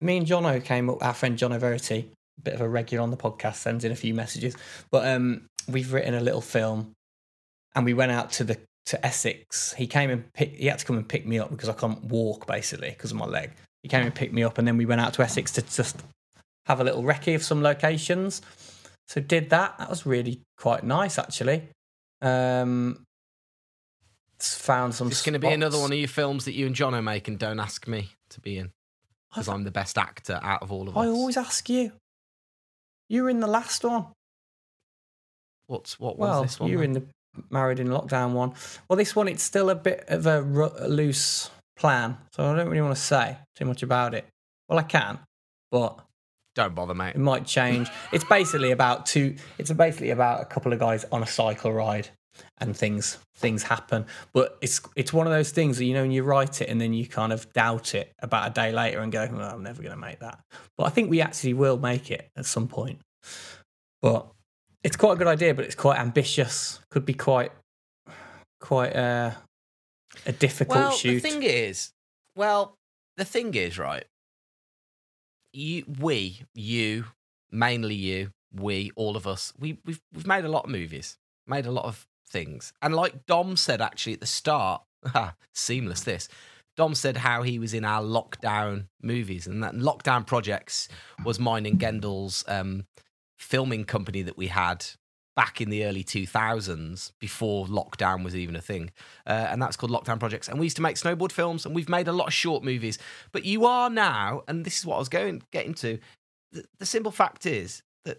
me 0.01 0.17
and 0.17 0.27
Jono 0.27 0.63
came 0.63 0.89
up. 0.89 1.03
Our 1.03 1.13
friend 1.13 1.37
Jono 1.37 1.59
Verity, 1.59 2.11
a 2.37 2.41
bit 2.41 2.53
of 2.53 2.61
a 2.61 2.69
regular 2.69 3.01
on 3.01 3.11
the 3.11 3.17
podcast, 3.17 3.55
sends 3.55 3.83
in 3.83 3.91
a 3.91 3.95
few 3.95 4.13
messages. 4.13 4.55
But 4.91 5.07
um, 5.07 5.47
we've 5.67 5.91
written 5.91 6.13
a 6.13 6.21
little 6.21 6.41
film, 6.41 6.93
and 7.75 7.85
we 7.85 7.93
went 7.93 8.11
out 8.11 8.31
to 8.33 8.43
the 8.43 8.57
to 8.87 9.05
Essex. 9.05 9.73
He 9.73 9.85
came 9.85 10.09
and 10.09 10.31
pick, 10.33 10.55
he 10.55 10.67
had 10.67 10.79
to 10.79 10.85
come 10.85 10.97
and 10.97 11.07
pick 11.07 11.25
me 11.25 11.39
up 11.39 11.49
because 11.49 11.69
I 11.69 11.73
can't 11.73 12.03
walk 12.05 12.47
basically 12.47 12.89
because 12.89 13.11
of 13.11 13.17
my 13.17 13.25
leg. 13.25 13.51
He 13.83 13.89
came 13.89 14.03
and 14.03 14.13
picked 14.13 14.33
me 14.33 14.43
up, 14.43 14.57
and 14.57 14.67
then 14.67 14.77
we 14.77 14.85
went 14.85 15.01
out 15.01 15.13
to 15.15 15.21
Essex 15.21 15.51
to 15.53 15.61
just 15.61 16.03
have 16.65 16.79
a 16.79 16.83
little 16.83 17.03
recce 17.03 17.35
of 17.35 17.43
some 17.43 17.61
locations. 17.61 18.41
So 19.07 19.21
did 19.21 19.49
that. 19.51 19.77
That 19.77 19.89
was 19.89 20.05
really 20.05 20.41
quite 20.57 20.83
nice 20.83 21.17
actually. 21.17 21.69
Um, 22.21 23.03
found 24.39 24.95
some. 24.95 25.07
It's 25.07 25.21
going 25.23 25.33
to 25.33 25.39
be 25.39 25.47
another 25.47 25.79
one 25.79 25.91
of 25.91 25.97
your 25.97 26.07
films 26.07 26.45
that 26.45 26.53
you 26.53 26.65
and 26.65 26.75
John 26.75 26.93
are 26.93 27.01
making. 27.01 27.37
Don't 27.37 27.59
ask 27.59 27.87
me 27.87 28.09
to 28.31 28.41
be 28.41 28.57
in 28.57 28.71
because 29.29 29.47
I'm 29.47 29.63
the 29.63 29.71
best 29.71 29.97
actor 29.97 30.39
out 30.41 30.61
of 30.63 30.71
all 30.71 30.87
of 30.89 30.97
us. 30.97 31.05
I 31.05 31.07
always 31.07 31.37
ask 31.37 31.69
you. 31.69 31.91
You 33.09 33.23
were 33.23 33.29
in 33.29 33.39
the 33.39 33.47
last 33.47 33.83
one. 33.85 34.07
What's 35.67 35.99
what 35.99 36.17
was 36.17 36.29
Well, 36.29 36.41
this 36.41 36.59
one? 36.59 36.69
you 36.69 36.77
were 36.77 36.83
in 36.83 36.93
the 36.93 37.03
married 37.49 37.79
in 37.79 37.87
lockdown 37.87 38.33
one. 38.33 38.53
Well, 38.89 38.97
this 38.97 39.15
one 39.15 39.27
it's 39.27 39.43
still 39.43 39.69
a 39.69 39.75
bit 39.75 40.05
of 40.07 40.25
a, 40.25 40.41
ru- 40.41 40.71
a 40.77 40.87
loose 40.87 41.49
plan, 41.77 42.17
so 42.31 42.45
I 42.45 42.55
don't 42.55 42.67
really 42.67 42.81
want 42.81 42.95
to 42.95 43.01
say 43.01 43.37
too 43.55 43.65
much 43.65 43.83
about 43.83 44.13
it. 44.13 44.25
Well, 44.67 44.79
I 44.79 44.83
can, 44.83 45.19
but 45.71 45.99
Don't 46.55 46.75
bother, 46.75 46.93
mate. 46.93 47.15
It 47.15 47.19
might 47.19 47.45
change. 47.45 47.89
It's 48.11 48.25
basically 48.25 48.71
about 48.71 49.05
two. 49.05 49.35
It's 49.57 49.71
basically 49.71 50.09
about 50.09 50.41
a 50.41 50.45
couple 50.45 50.73
of 50.73 50.79
guys 50.79 51.05
on 51.11 51.23
a 51.23 51.27
cycle 51.27 51.71
ride, 51.71 52.09
and 52.59 52.75
things 52.75 53.17
things 53.35 53.63
happen. 53.63 54.05
But 54.33 54.57
it's 54.61 54.81
it's 54.95 55.13
one 55.13 55.27
of 55.27 55.33
those 55.33 55.51
things 55.51 55.77
that 55.77 55.85
you 55.85 55.93
know 55.93 56.01
when 56.01 56.11
you 56.11 56.23
write 56.23 56.61
it 56.61 56.69
and 56.69 56.81
then 56.81 56.93
you 56.93 57.07
kind 57.07 57.31
of 57.31 57.51
doubt 57.53 57.95
it 57.95 58.13
about 58.19 58.49
a 58.49 58.53
day 58.53 58.71
later 58.71 58.99
and 58.99 59.11
go, 59.11 59.27
well, 59.31 59.53
I'm 59.53 59.63
never 59.63 59.81
going 59.81 59.93
to 59.93 59.99
make 59.99 60.19
that. 60.19 60.39
But 60.77 60.85
I 60.85 60.89
think 60.89 61.09
we 61.09 61.21
actually 61.21 61.53
will 61.53 61.77
make 61.77 62.11
it 62.11 62.29
at 62.35 62.45
some 62.45 62.67
point. 62.67 62.99
But 64.01 64.27
it's 64.83 64.95
quite 64.95 65.13
a 65.13 65.15
good 65.15 65.27
idea, 65.27 65.53
but 65.53 65.65
it's 65.65 65.75
quite 65.75 65.99
ambitious. 65.99 66.79
Could 66.89 67.05
be 67.05 67.13
quite 67.13 67.51
quite 68.59 68.95
uh, 68.95 69.31
a 70.27 70.31
difficult 70.31 70.77
well, 70.77 70.91
shoot. 70.91 71.23
the 71.23 71.29
thing 71.29 71.43
is, 71.43 71.93
well, 72.35 72.77
the 73.15 73.25
thing 73.25 73.53
is, 73.55 73.79
right? 73.79 74.05
You, 75.53 75.85
we, 75.99 76.41
you, 76.53 77.05
mainly 77.51 77.95
you, 77.95 78.31
we, 78.53 78.91
all 78.95 79.15
of 79.15 79.25
us, 79.25 79.53
we, 79.57 79.79
we've 79.85 80.01
we've 80.13 80.27
made 80.27 80.45
a 80.45 80.49
lot 80.49 80.65
of 80.65 80.69
movies, 80.69 81.17
made 81.47 81.65
a 81.65 81.71
lot 81.71 81.85
of 81.85 82.05
things, 82.29 82.73
and 82.81 82.93
like 82.93 83.25
Dom 83.25 83.55
said 83.57 83.81
actually 83.81 84.13
at 84.13 84.19
the 84.19 84.25
start, 84.25 84.83
seamless 85.53 86.01
this. 86.01 86.27
Dom 86.75 86.93
said 86.93 87.17
how 87.17 87.41
he 87.41 87.57
was 87.57 87.73
in 87.73 87.83
our 87.83 88.03
lockdown 88.03 88.85
movies, 89.01 89.47
and 89.47 89.63
that 89.63 89.73
lockdown 89.73 90.27
projects 90.27 90.87
was 91.25 91.39
mine 91.39 91.65
and 91.65 91.79
Gendel's 91.79 92.43
um, 92.47 92.85
filming 93.39 93.83
company 93.83 94.21
that 94.21 94.37
we 94.37 94.47
had 94.47 94.85
back 95.37 95.61
in 95.61 95.69
the 95.69 95.85
early 95.85 96.03
2000s 96.03 97.11
before 97.19 97.67
lockdown 97.67 98.23
was 98.23 98.35
even 98.35 98.55
a 98.55 98.61
thing. 98.61 98.89
Uh, 99.27 99.47
and 99.51 99.61
that's 99.61 99.77
called 99.77 99.91
Lockdown 99.91 100.19
Projects. 100.19 100.49
And 100.49 100.59
we 100.59 100.65
used 100.65 100.75
to 100.77 100.81
make 100.81 100.95
snowboard 100.95 101.31
films 101.31 101.63
and 101.63 101.75
we've 101.75 101.87
made 101.87 102.07
a 102.07 102.11
lot 102.11 102.27
of 102.27 102.33
short 102.33 102.63
movies. 102.63 102.97
But 103.31 103.45
you 103.45 103.65
are 103.65 103.87
now, 103.87 104.41
and 104.47 104.65
this 104.65 104.79
is 104.79 104.85
what 104.85 104.95
I 104.95 104.99
was 104.99 105.09
going 105.09 105.43
getting 105.51 105.75
to, 105.75 105.99
the, 106.51 106.65
the 106.79 106.87
simple 106.87 107.11
fact 107.11 107.45
is 107.45 107.83
that 108.03 108.17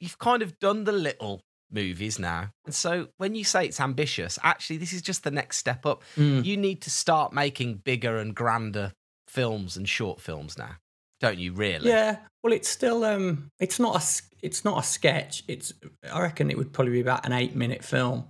you've 0.00 0.18
kind 0.18 0.40
of 0.40 0.58
done 0.58 0.84
the 0.84 0.92
little 0.92 1.42
movies 1.70 2.18
now. 2.18 2.52
And 2.64 2.74
so 2.74 3.08
when 3.18 3.34
you 3.34 3.44
say 3.44 3.66
it's 3.66 3.80
ambitious, 3.80 4.38
actually, 4.42 4.78
this 4.78 4.94
is 4.94 5.02
just 5.02 5.24
the 5.24 5.30
next 5.30 5.58
step 5.58 5.84
up. 5.84 6.02
Mm. 6.16 6.42
You 6.42 6.56
need 6.56 6.80
to 6.82 6.90
start 6.90 7.34
making 7.34 7.82
bigger 7.84 8.16
and 8.16 8.34
grander 8.34 8.92
films 9.28 9.76
and 9.76 9.86
short 9.86 10.22
films 10.22 10.56
now. 10.56 10.76
Don't 11.20 11.38
you 11.38 11.52
really? 11.52 11.88
Yeah. 11.88 12.18
Well, 12.42 12.52
it's 12.52 12.68
still 12.68 13.04
um, 13.04 13.50
it's 13.58 13.80
not 13.80 13.96
a 13.96 14.44
it's 14.44 14.64
not 14.64 14.78
a 14.78 14.82
sketch. 14.86 15.42
It's 15.48 15.72
I 16.12 16.20
reckon 16.22 16.50
it 16.50 16.58
would 16.58 16.72
probably 16.72 16.92
be 16.92 17.00
about 17.00 17.24
an 17.26 17.32
eight 17.32 17.56
minute 17.56 17.82
film, 17.82 18.26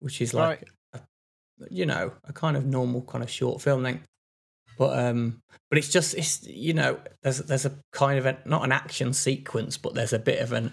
which 0.00 0.20
is 0.20 0.32
like, 0.34 0.64
a, 0.94 1.00
you 1.70 1.86
know, 1.86 2.12
a 2.24 2.32
kind 2.32 2.56
of 2.56 2.64
normal 2.66 3.02
kind 3.02 3.22
of 3.22 3.30
short 3.30 3.60
film 3.60 3.82
length. 3.82 4.04
But 4.78 4.98
um, 4.98 5.42
but 5.68 5.78
it's 5.78 5.90
just 5.90 6.14
it's 6.14 6.46
you 6.46 6.72
know 6.72 6.98
there's 7.22 7.38
there's 7.38 7.66
a 7.66 7.72
kind 7.92 8.18
of 8.18 8.26
a 8.26 8.38
not 8.46 8.64
an 8.64 8.72
action 8.72 9.12
sequence, 9.12 9.76
but 9.76 9.94
there's 9.94 10.14
a 10.14 10.18
bit 10.18 10.40
of 10.40 10.52
an 10.52 10.72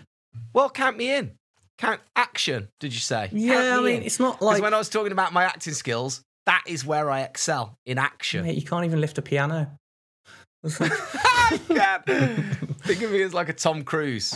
Well, 0.54 0.70
count 0.70 0.98
me 0.98 1.14
in. 1.14 1.34
Count 1.78 2.02
action, 2.16 2.70
did 2.80 2.94
you 2.94 3.00
say? 3.00 3.30
yeah. 3.34 3.76
I 3.76 3.78
me 3.78 3.84
mean, 3.84 3.96
in. 3.98 4.04
it's 4.04 4.20
not 4.20 4.42
like 4.42 4.64
when 4.64 4.74
I 4.74 4.78
was 4.78 4.90
talking 4.90 5.12
about 5.12 5.34
my 5.34 5.44
acting 5.44 5.74
skills, 5.74 6.24
that 6.48 6.64
is 6.66 6.86
where 6.86 7.12
I 7.12 7.22
excel 7.22 7.78
in 7.86 7.98
action. 8.00 8.46
mate, 8.46 8.56
you 8.56 8.64
can't 8.64 8.86
even 8.86 9.00
lift 9.02 9.18
a 9.18 9.22
piano. 9.22 9.78
Yeah. 10.64 11.98
Think 12.08 13.02
of 13.02 13.12
me 13.12 13.22
as 13.22 13.34
like 13.34 13.50
a 13.50 13.54
Tom 13.54 13.84
Cruise 13.84 14.36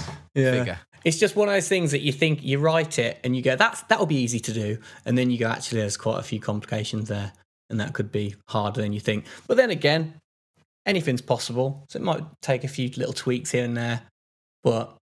figure. 0.57 0.79
It's 1.03 1.17
just 1.17 1.35
one 1.35 1.47
of 1.47 1.53
those 1.53 1.67
things 1.67 1.91
that 1.91 2.01
you 2.01 2.11
think 2.11 2.43
you 2.43 2.59
write 2.59 2.99
it 2.99 3.19
and 3.23 3.35
you 3.35 3.41
go, 3.41 3.55
that's 3.55 3.81
that'll 3.83 4.05
be 4.05 4.17
easy 4.17 4.39
to 4.41 4.53
do, 4.53 4.77
and 5.05 5.17
then 5.17 5.31
you 5.31 5.37
go, 5.37 5.47
actually, 5.47 5.81
there's 5.81 5.97
quite 5.97 6.19
a 6.19 6.23
few 6.23 6.39
complications 6.39 7.09
there, 7.09 7.31
and 7.69 7.79
that 7.79 7.93
could 7.93 8.11
be 8.11 8.35
harder 8.49 8.81
than 8.81 8.93
you 8.93 8.99
think. 8.99 9.25
But 9.47 9.57
then 9.57 9.71
again, 9.71 10.13
anything's 10.85 11.21
possible, 11.21 11.85
so 11.89 11.97
it 11.97 12.03
might 12.03 12.23
take 12.41 12.63
a 12.63 12.67
few 12.67 12.89
little 12.97 13.13
tweaks 13.13 13.51
here 13.51 13.65
and 13.65 13.75
there, 13.75 14.01
but 14.63 14.95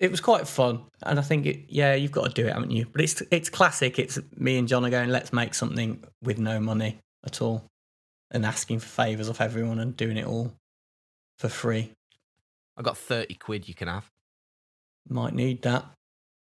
it 0.00 0.10
was 0.10 0.20
quite 0.20 0.48
fun, 0.48 0.82
and 1.04 1.18
I 1.18 1.22
think 1.22 1.46
it, 1.46 1.60
yeah, 1.68 1.94
you've 1.94 2.10
got 2.12 2.26
to 2.26 2.42
do 2.42 2.48
it, 2.48 2.52
haven't 2.52 2.72
you? 2.72 2.86
But 2.90 3.02
it's 3.02 3.22
it's 3.30 3.48
classic. 3.48 4.00
It's 4.00 4.18
me 4.36 4.58
and 4.58 4.66
John 4.66 4.84
are 4.84 4.90
going, 4.90 5.10
let's 5.10 5.32
make 5.32 5.54
something 5.54 6.02
with 6.24 6.38
no 6.38 6.58
money 6.58 6.98
at 7.24 7.40
all, 7.40 7.66
and 8.30 8.46
asking 8.46 8.80
for 8.80 8.88
favors 8.88 9.28
of 9.28 9.40
everyone 9.40 9.78
and 9.78 9.96
doing 9.96 10.16
it 10.16 10.26
all 10.26 10.52
for 11.38 11.48
free. 11.48 11.92
I 12.76 12.82
got 12.82 12.96
30 12.96 13.34
quid 13.34 13.68
you 13.68 13.74
can 13.74 13.88
have. 13.88 14.06
Might 15.08 15.34
need 15.34 15.62
that. 15.62 15.84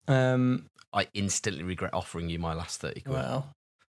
Um, 0.07 0.67
I 0.93 1.07
instantly 1.15 1.65
regret 1.65 1.95
offering 1.95 2.29
you 2.29 2.39
my 2.39 2.55
last 2.55 2.81
30 2.81 3.03
quid. 3.03 3.15
Well, 3.15 3.51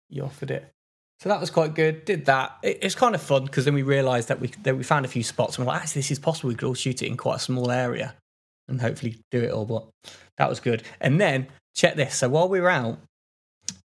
you 0.08 0.24
offered 0.24 0.50
it. 0.50 0.72
So 1.20 1.28
that 1.28 1.40
was 1.40 1.50
quite 1.50 1.74
good. 1.74 2.04
Did 2.04 2.26
that. 2.26 2.58
It, 2.62 2.78
it's 2.82 2.94
kind 2.94 3.14
of 3.14 3.22
fun 3.22 3.44
because 3.44 3.64
then 3.64 3.74
we 3.74 3.82
realised 3.82 4.28
that 4.28 4.40
we 4.40 4.48
that 4.64 4.76
we 4.76 4.82
found 4.82 5.04
a 5.04 5.08
few 5.08 5.22
spots 5.22 5.56
and 5.56 5.66
we're 5.66 5.72
like, 5.72 5.82
actually, 5.82 6.00
this 6.00 6.10
is 6.10 6.18
possible. 6.18 6.48
We 6.48 6.54
could 6.54 6.66
all 6.66 6.74
shoot 6.74 7.02
it 7.02 7.06
in 7.06 7.16
quite 7.16 7.36
a 7.36 7.40
small 7.40 7.70
area 7.70 8.14
and 8.68 8.80
hopefully 8.80 9.18
do 9.30 9.42
it 9.42 9.50
all. 9.50 9.64
But 9.64 9.86
that 10.36 10.48
was 10.48 10.60
good. 10.60 10.82
And 11.00 11.20
then 11.20 11.46
check 11.74 11.96
this. 11.96 12.16
So 12.16 12.28
while 12.28 12.48
we 12.48 12.60
were 12.60 12.70
out, 12.70 12.98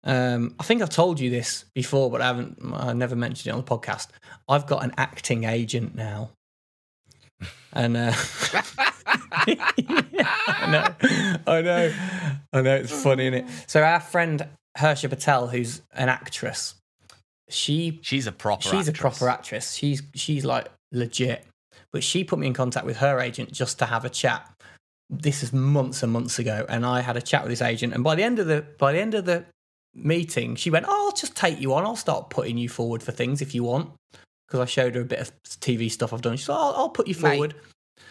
um, 0.09 0.55
I 0.59 0.63
think 0.63 0.81
I've 0.81 0.89
told 0.89 1.21
you 1.21 1.29
this 1.29 1.67
before, 1.75 2.11
but 2.11 2.23
I 2.23 2.27
haven't. 2.29 2.59
I 2.73 2.95
never 2.95 3.15
mentioned 3.15 3.49
it 3.49 3.57
on 3.57 3.63
the 3.63 3.71
podcast. 3.79 4.09
I've 4.49 4.67
got 4.67 4.83
an 4.83 4.93
acting 4.97 5.45
agent 5.45 5.95
now, 5.95 6.31
and 7.75 7.95
uh, 7.95 8.13
I 9.33 10.67
know, 10.69 11.43
I 11.47 11.61
know, 11.63 11.93
I 12.55 12.63
know. 12.63 12.75
It's 12.77 13.03
funny, 13.03 13.27
isn't 13.27 13.45
it? 13.47 13.51
So 13.67 13.83
our 13.83 14.01
friend 14.01 14.49
Hersha 14.79 15.11
Patel, 15.11 15.49
who's 15.49 15.83
an 15.93 16.09
actress, 16.09 16.75
she 17.51 17.99
She's 18.03 18.27
a 18.27 18.33
proper 18.33 18.63
she's 18.63 18.89
a 18.89 18.93
actress. 18.93 19.19
proper 19.19 19.29
actress. 19.29 19.75
She's 19.75 20.03
she's 20.15 20.45
like 20.45 20.69
legit. 20.91 21.45
But 21.93 22.03
she 22.03 22.25
put 22.25 22.39
me 22.39 22.47
in 22.47 22.55
contact 22.55 22.87
with 22.87 22.97
her 22.99 23.21
agent 23.21 23.53
just 23.53 23.79
to 23.81 23.87
have 23.87 24.05
a 24.05 24.11
chat. 24.11 24.51
This 25.11 25.43
is 25.43 25.53
months 25.53 26.03
and 26.03 26.13
months 26.13 26.39
ago, 26.39 26.65
and 26.69 26.85
I 26.85 27.01
had 27.01 27.17
a 27.17 27.23
chat 27.23 27.43
with 27.43 27.51
this 27.51 27.63
agent. 27.63 27.95
And 27.95 28.03
by 28.05 28.15
the 28.15 28.23
end 28.23 28.39
of 28.39 28.47
the 28.47 28.65
by 28.79 28.93
the 28.93 29.01
end 29.01 29.15
of 29.15 29.25
the 29.27 29.45
meeting, 29.95 30.57
she 30.57 30.71
went, 30.71 30.87
"Oh, 30.89 31.07
I'll 31.07 31.17
just 31.17 31.37
take 31.37 31.61
you 31.61 31.75
on. 31.75 31.85
I'll 31.85 31.97
start 31.97 32.31
putting 32.31 32.59
you 32.59 32.69
forward 32.69 33.03
for 33.03 33.13
things 33.13 33.41
if 33.43 33.55
you 33.55 33.65
want." 33.65 33.91
Because 34.47 34.61
I 34.61 34.65
showed 34.65 34.95
her 34.95 35.03
a 35.03 35.05
bit 35.05 35.19
of 35.21 35.33
TV 35.61 35.91
stuff 35.91 36.13
I've 36.13 36.23
done. 36.23 36.37
She 36.37 36.45
said, 36.45 36.55
"Oh, 36.55 36.73
I'll 36.77 36.89
put 36.89 37.07
you 37.09 37.15
Mate, 37.15 37.21
forward." 37.21 37.55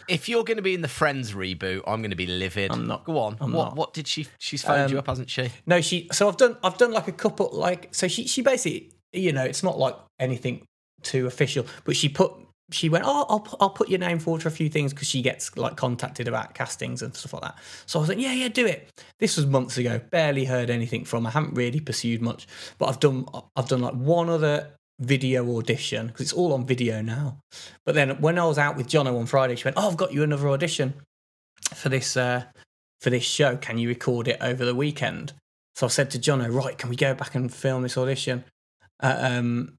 If 0.06 0.28
you're 0.28 0.44
going 0.44 0.56
to 0.56 0.62
be 0.62 0.74
in 0.74 0.80
the 0.80 0.88
Friends 0.88 1.32
reboot, 1.32 1.82
I'm 1.86 2.00
going 2.00 2.10
to 2.10 2.16
be 2.16 2.26
livid. 2.26 2.70
I'm 2.72 2.86
not. 2.86 3.04
Go 3.04 3.18
on. 3.18 3.36
I'm 3.40 3.52
what 3.52 3.64
not. 3.64 3.76
what 3.76 3.92
did 3.92 4.06
she 4.06 4.26
she's 4.38 4.62
phoned 4.62 4.90
you 4.90 4.96
Um, 4.96 5.00
up, 5.00 5.06
hasn't 5.08 5.28
she? 5.30 5.50
No, 5.66 5.80
she. 5.80 6.08
So 6.12 6.28
I've 6.28 6.36
done. 6.36 6.56
I've 6.62 6.78
done 6.78 6.92
like 6.92 7.08
a 7.08 7.12
couple. 7.12 7.50
Like 7.52 7.94
so, 7.94 8.08
she 8.08 8.26
she 8.26 8.40
basically, 8.42 8.90
you 9.12 9.32
know, 9.32 9.44
it's 9.44 9.62
not 9.62 9.78
like 9.78 9.96
anything 10.18 10.64
too 11.02 11.26
official, 11.26 11.66
but 11.84 11.96
she 11.96 12.08
put. 12.08 12.32
She 12.70 12.88
went, 12.90 13.04
oh, 13.06 13.24
I'll 13.28 13.56
I'll 13.60 13.70
put 13.70 13.88
your 13.88 13.98
name 13.98 14.18
forward 14.18 14.42
for 14.42 14.48
a 14.48 14.52
few 14.52 14.68
things 14.68 14.92
because 14.92 15.08
she 15.08 15.22
gets 15.22 15.56
like 15.56 15.76
contacted 15.76 16.28
about 16.28 16.54
castings 16.54 17.00
and 17.00 17.14
stuff 17.14 17.32
like 17.32 17.42
that. 17.42 17.58
So 17.86 17.98
I 17.98 18.00
was 18.00 18.08
like, 18.10 18.18
yeah, 18.18 18.32
yeah, 18.32 18.48
do 18.48 18.66
it. 18.66 18.90
This 19.18 19.36
was 19.36 19.46
months 19.46 19.78
ago. 19.78 20.00
Barely 20.10 20.44
heard 20.44 20.68
anything 20.68 21.04
from. 21.06 21.26
I 21.26 21.30
haven't 21.30 21.54
really 21.54 21.80
pursued 21.80 22.20
much, 22.20 22.46
but 22.78 22.90
I've 22.90 23.00
done 23.00 23.26
I've 23.56 23.68
done 23.68 23.80
like 23.80 23.94
one 23.94 24.28
other 24.28 24.70
video 25.00 25.56
audition 25.56 26.08
because 26.08 26.22
it's 26.22 26.32
all 26.32 26.52
on 26.52 26.66
video 26.66 27.00
now. 27.00 27.38
But 27.86 27.94
then 27.94 28.20
when 28.20 28.38
I 28.38 28.44
was 28.44 28.58
out 28.58 28.76
with 28.76 28.88
Jono 28.88 29.18
on 29.18 29.26
Friday, 29.26 29.56
she 29.56 29.64
went, 29.64 29.76
oh, 29.78 29.88
I've 29.88 29.96
got 29.96 30.12
you 30.12 30.22
another 30.22 30.48
audition 30.48 30.94
for 31.74 31.88
this 31.88 32.16
uh, 32.16 32.44
for 33.00 33.08
this 33.08 33.24
show. 33.24 33.56
Can 33.56 33.78
you 33.78 33.88
record 33.88 34.28
it 34.28 34.38
over 34.42 34.64
the 34.64 34.74
weekend? 34.74 35.32
So 35.74 35.86
I 35.86 35.90
said 35.90 36.10
to 36.10 36.18
Jono, 36.18 36.52
right, 36.52 36.76
can 36.76 36.90
we 36.90 36.96
go 36.96 37.14
back 37.14 37.34
and 37.34 37.54
film 37.54 37.82
this 37.82 37.96
audition 37.96 38.44
at, 39.00 39.32
um, 39.32 39.77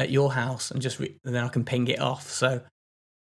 at 0.00 0.10
your 0.10 0.32
house 0.32 0.70
and 0.70 0.80
just 0.82 0.98
re- 0.98 1.16
and 1.24 1.34
then 1.34 1.44
I 1.44 1.48
can 1.48 1.64
ping 1.64 1.86
it 1.88 2.00
off. 2.00 2.30
So 2.30 2.62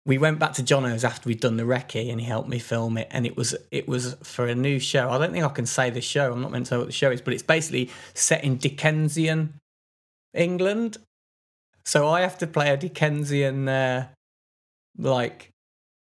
we 0.05 0.17
went 0.17 0.39
back 0.39 0.53
to 0.53 0.63
Jono's 0.63 1.03
after 1.03 1.27
we'd 1.27 1.39
done 1.41 1.57
the 1.57 1.63
recce 1.63 2.09
and 2.11 2.19
he 2.21 2.25
helped 2.27 2.47
me 2.49 2.59
film 2.59 2.97
it. 2.97 3.07
And 3.11 3.25
it 3.25 3.35
was 3.35 3.55
it 3.71 3.87
was 3.87 4.15
for 4.23 4.47
a 4.47 4.55
new 4.55 4.79
show. 4.79 5.09
I 5.09 5.17
don't 5.17 5.31
think 5.31 5.43
I 5.45 5.49
can 5.49 5.65
say 5.65 5.89
the 5.89 6.01
show. 6.01 6.31
I'm 6.31 6.41
not 6.41 6.51
meant 6.51 6.67
to 6.67 6.75
know 6.75 6.79
what 6.79 6.87
the 6.87 6.93
show 6.93 7.11
is, 7.11 7.21
but 7.21 7.33
it's 7.33 7.43
basically 7.43 7.89
set 8.13 8.43
in 8.43 8.57
Dickensian 8.57 9.53
England. 10.33 10.97
So 11.85 12.07
I 12.07 12.21
have 12.21 12.37
to 12.39 12.47
play 12.47 12.69
a 12.69 12.77
Dickensian 12.77 13.67
uh, 13.67 14.07
like 14.97 15.49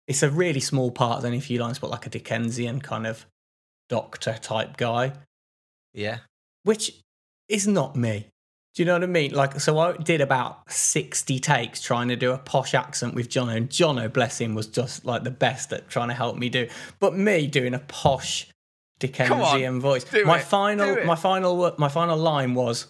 it's 0.08 0.22
a 0.22 0.30
really 0.30 0.60
small 0.60 0.90
part. 0.90 1.22
Then 1.22 1.34
if 1.34 1.48
you 1.50 1.60
lines, 1.60 1.78
but 1.78 1.90
like 1.90 2.06
a 2.06 2.10
Dickensian 2.10 2.80
kind 2.80 3.06
of 3.06 3.26
doctor 3.88 4.34
type 4.40 4.76
guy, 4.76 5.12
Yeah. 5.94 6.18
which 6.64 7.00
is 7.48 7.66
not 7.66 7.96
me. 7.96 8.26
Do 8.74 8.83
you 8.83 8.87
know 8.87 8.92
what 8.92 9.02
I 9.02 9.06
mean? 9.06 9.33
Like, 9.33 9.59
so 9.61 9.78
I 9.78 9.96
did 9.96 10.20
about 10.20 10.70
60 10.70 11.40
takes 11.40 11.80
trying 11.80 12.09
to 12.09 12.16
do 12.16 12.30
a 12.30 12.38
posh 12.38 12.72
accent 12.72 13.14
with 13.14 13.28
Jono, 13.28 13.56
and 13.56 13.68
Jono, 13.68 14.12
bless 14.12 14.40
him, 14.40 14.54
was 14.54 14.68
just 14.68 15.04
like 15.04 15.24
the 15.24 15.30
best 15.30 15.72
at 15.72 15.88
trying 15.88 16.09
to 16.09 16.14
help 16.14 16.37
me 16.37 16.48
do. 16.48 16.68
But 17.00 17.16
me 17.16 17.48
doing 17.48 17.74
a 17.74 17.80
posh 17.80 18.46
Dickensian 19.00 19.80
voice. 19.80 20.06
my 20.24 20.38
it, 20.38 20.44
final, 20.44 21.04
my 21.04 21.16
final, 21.16 21.74
my 21.78 21.88
final 21.88 22.16
line 22.16 22.54
was, 22.54 22.87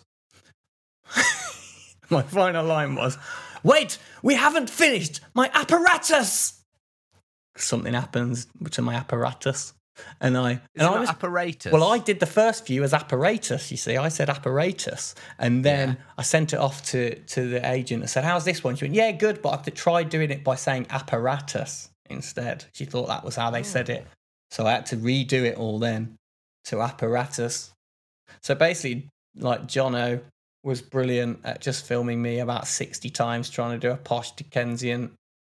my 2.10 2.22
final 2.22 2.64
line 2.64 2.94
was, 2.94 3.16
"Wait, 3.62 3.96
we 4.22 4.34
haven't 4.34 4.68
finished 4.68 5.20
my 5.34 5.50
apparatus." 5.54 6.60
Something 7.56 7.94
happens 7.94 8.48
to 8.72 8.82
my 8.82 8.94
apparatus, 8.94 9.72
and 10.20 10.36
I 10.36 10.52
Is 10.52 10.58
and 10.76 10.88
I 10.88 10.98
was 11.00 11.08
apparatus? 11.08 11.72
well, 11.72 11.84
I 11.84 11.98
did 11.98 12.20
the 12.20 12.26
first 12.26 12.66
few 12.66 12.82
as 12.82 12.92
apparatus. 12.94 13.70
You 13.70 13.76
see, 13.76 13.96
I 13.96 14.08
said 14.08 14.28
apparatus, 14.30 15.14
and 15.38 15.64
then 15.64 15.88
Yeah. 15.90 15.94
I 16.18 16.22
sent 16.22 16.52
it 16.52 16.58
off 16.58 16.82
to 16.90 17.14
to 17.16 17.48
the 17.48 17.68
agent 17.70 18.02
and 18.02 18.10
said, 18.10 18.24
"How's 18.24 18.44
this 18.44 18.62
one?" 18.64 18.76
She 18.76 18.84
went, 18.84 18.94
"Yeah, 18.94 19.12
good," 19.12 19.42
but 19.42 19.50
I've 19.50 19.74
tried 19.74 20.08
doing 20.10 20.30
it 20.30 20.42
by 20.44 20.56
saying 20.56 20.86
apparatus 20.90 21.90
instead. 22.08 22.64
She 22.72 22.84
thought 22.84 23.08
that 23.08 23.24
was 23.24 23.36
how 23.36 23.50
they 23.50 23.62
said 23.62 23.88
it. 23.88 24.06
So 24.50 24.66
I 24.66 24.72
had 24.72 24.86
to 24.86 24.96
redo 24.96 25.44
it 25.44 25.56
all 25.56 25.78
then 25.78 26.16
to 26.64 26.80
apparatus. 26.80 27.72
So 28.42 28.54
basically, 28.54 29.06
like 29.36 29.62
Jono 29.66 30.20
was 30.62 30.82
brilliant 30.82 31.40
at 31.44 31.60
just 31.60 31.86
filming 31.86 32.20
me 32.20 32.38
about 32.40 32.66
60 32.66 33.08
times 33.10 33.48
trying 33.48 33.78
to 33.80 33.86
do 33.88 33.92
a 33.92 33.96
posh 33.96 34.32
Dickensian 34.32 35.12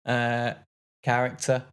uh, 0.04 0.54
character, 1.02 1.64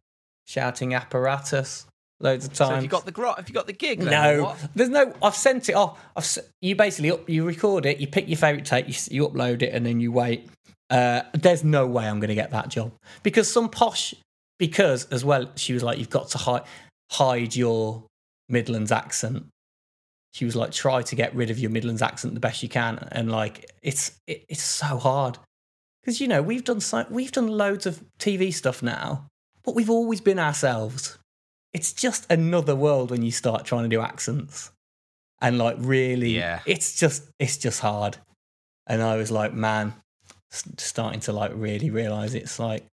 shouting 0.46 0.94
apparatus 0.94 1.86
loads 2.20 2.46
of 2.46 2.56
So 2.56 2.64
times. 2.64 2.74
have 2.76 2.82
you 2.84 2.88
got 2.88 3.04
the 3.04 3.12
gro- 3.12 3.34
have 3.34 3.48
you 3.48 3.54
got 3.54 3.66
the 3.66 3.72
gig? 3.72 4.00
Then, 4.00 4.10
No, 4.10 4.56
there's 4.74 4.88
no. 4.88 5.12
I've 5.22 5.34
sent 5.34 5.68
it 5.68 5.74
off. 5.74 5.98
I've 6.16 6.26
you 6.60 6.74
basically 6.76 7.10
up, 7.10 7.28
you 7.28 7.44
record 7.44 7.86
it, 7.86 7.98
you 7.98 8.06
pick 8.06 8.28
your 8.28 8.38
favorite 8.38 8.64
take, 8.64 8.88
you, 8.88 8.94
you 9.16 9.28
upload 9.28 9.62
it, 9.62 9.72
and 9.72 9.84
then 9.86 10.00
you 10.00 10.12
wait. 10.12 10.48
Uh, 10.90 11.22
there's 11.34 11.64
no 11.64 11.86
way 11.86 12.06
I'm 12.08 12.18
going 12.18 12.28
to 12.28 12.34
get 12.34 12.50
that 12.52 12.68
job 12.68 12.92
because 13.22 13.50
some 13.50 13.68
posh. 13.68 14.14
Because 14.58 15.04
as 15.12 15.24
well, 15.24 15.48
she 15.54 15.72
was 15.72 15.84
like, 15.84 15.98
"You've 15.98 16.10
got 16.10 16.30
to 16.30 16.38
hide 16.38 16.62
hide 17.12 17.54
your 17.54 18.02
Midlands 18.48 18.90
accent." 18.90 19.46
She 20.34 20.44
was 20.44 20.56
like, 20.56 20.72
"Try 20.72 21.02
to 21.02 21.14
get 21.14 21.32
rid 21.32 21.50
of 21.50 21.60
your 21.60 21.70
Midlands 21.70 22.02
accent 22.02 22.34
the 22.34 22.40
best 22.40 22.60
you 22.64 22.68
can," 22.68 22.98
and 23.12 23.30
like, 23.30 23.70
it's 23.82 24.18
it, 24.26 24.44
it's 24.48 24.62
so 24.64 24.98
hard 24.98 25.38
because 26.02 26.20
you 26.20 26.26
know 26.26 26.42
we've 26.42 26.64
done 26.64 26.80
so 26.80 27.06
we've 27.08 27.30
done 27.30 27.46
loads 27.46 27.86
of 27.86 28.02
TV 28.18 28.52
stuff 28.52 28.82
now, 28.82 29.26
but 29.62 29.76
we've 29.76 29.90
always 29.90 30.20
been 30.20 30.40
ourselves 30.40 31.18
it's 31.74 31.92
just 31.92 32.30
another 32.30 32.74
world 32.74 33.10
when 33.10 33.22
you 33.22 33.30
start 33.30 33.64
trying 33.64 33.82
to 33.84 33.88
do 33.88 34.00
accents. 34.00 34.70
And 35.40 35.56
like 35.58 35.76
really 35.78 36.36
Yeah. 36.36 36.60
it's 36.66 36.98
just 36.98 37.24
it's 37.38 37.56
just 37.58 37.80
hard. 37.80 38.16
And 38.86 39.02
i 39.02 39.16
was 39.16 39.30
like 39.30 39.52
man 39.52 39.94
starting 40.50 41.20
to 41.20 41.32
like 41.32 41.52
really 41.54 41.90
realize 41.90 42.34
it's 42.34 42.58
like 42.58 42.84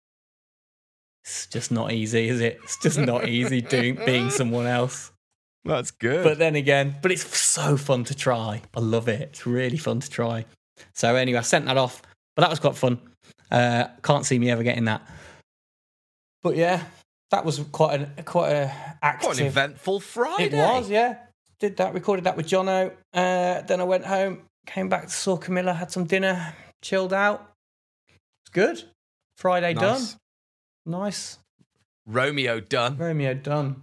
it's 1.24 1.48
just 1.48 1.72
not 1.72 1.92
easy 1.92 2.28
is 2.30 2.42
it? 2.42 2.60
It's 2.64 2.78
just 2.84 3.00
not 3.00 3.28
easy 3.28 3.62
doing 3.62 3.96
being 4.06 4.30
someone 4.40 4.68
else. 4.68 5.12
That's 5.64 5.90
good. 5.90 6.24
but 6.24 6.38
then 6.38 6.56
again 6.56 6.96
but 7.02 7.12
it's 7.12 7.26
so 7.36 7.78
fun 7.78 8.04
to 8.06 8.16
try. 8.16 8.62
I 8.76 8.80
love 8.80 9.08
it. 9.08 9.22
It's 9.22 9.48
really 9.48 9.78
fun 9.78 10.00
to 10.02 10.10
try. 10.10 10.46
So 10.94 11.16
anyway 11.16 11.40
i 11.40 11.42
sent 11.42 11.66
that 11.66 11.78
off 11.78 12.02
but 12.36 12.42
that 12.42 12.50
was 12.52 12.60
quite 12.60 12.76
fun. 12.76 13.00
Uh 13.50 13.86
can't 14.04 14.26
see 14.26 14.38
me 14.38 14.52
ever 14.52 14.62
getting 14.64 14.86
that. 14.86 15.02
But 16.44 16.58
yeah 16.58 16.84
that 17.36 17.44
was 17.44 17.60
quite 17.74 18.00
an 18.00 18.24
quite 18.24 18.52
a 18.52 18.72
active 19.02 19.28
What 19.28 19.40
an 19.40 19.48
eventful 19.48 20.00
Friday. 20.00 20.46
it 20.46 20.54
was, 20.54 20.90
yeah. 20.90 21.18
Did 21.60 21.76
that, 21.78 21.94
recorded 21.94 22.24
that 22.24 22.38
with 22.38 22.48
Jono. 22.48 22.94
Uh, 23.14 23.62
then 23.62 23.82
I 23.82 23.84
went 23.84 24.06
home, 24.06 24.44
came 24.66 24.88
back 24.88 25.04
to 25.04 25.10
saw 25.10 25.36
Camilla, 25.36 25.74
had 25.74 25.92
some 25.92 26.06
dinner, 26.06 26.54
chilled 26.82 27.12
out. 27.12 27.52
It's 28.08 28.52
good. 28.54 28.84
Friday 29.36 29.74
done. 29.74 30.00
Nice. 30.00 30.16
Nice. 30.86 31.40
Romeo 32.06 32.62
done. 32.62 32.98
Romeo 32.98 33.34
done. 33.34 33.82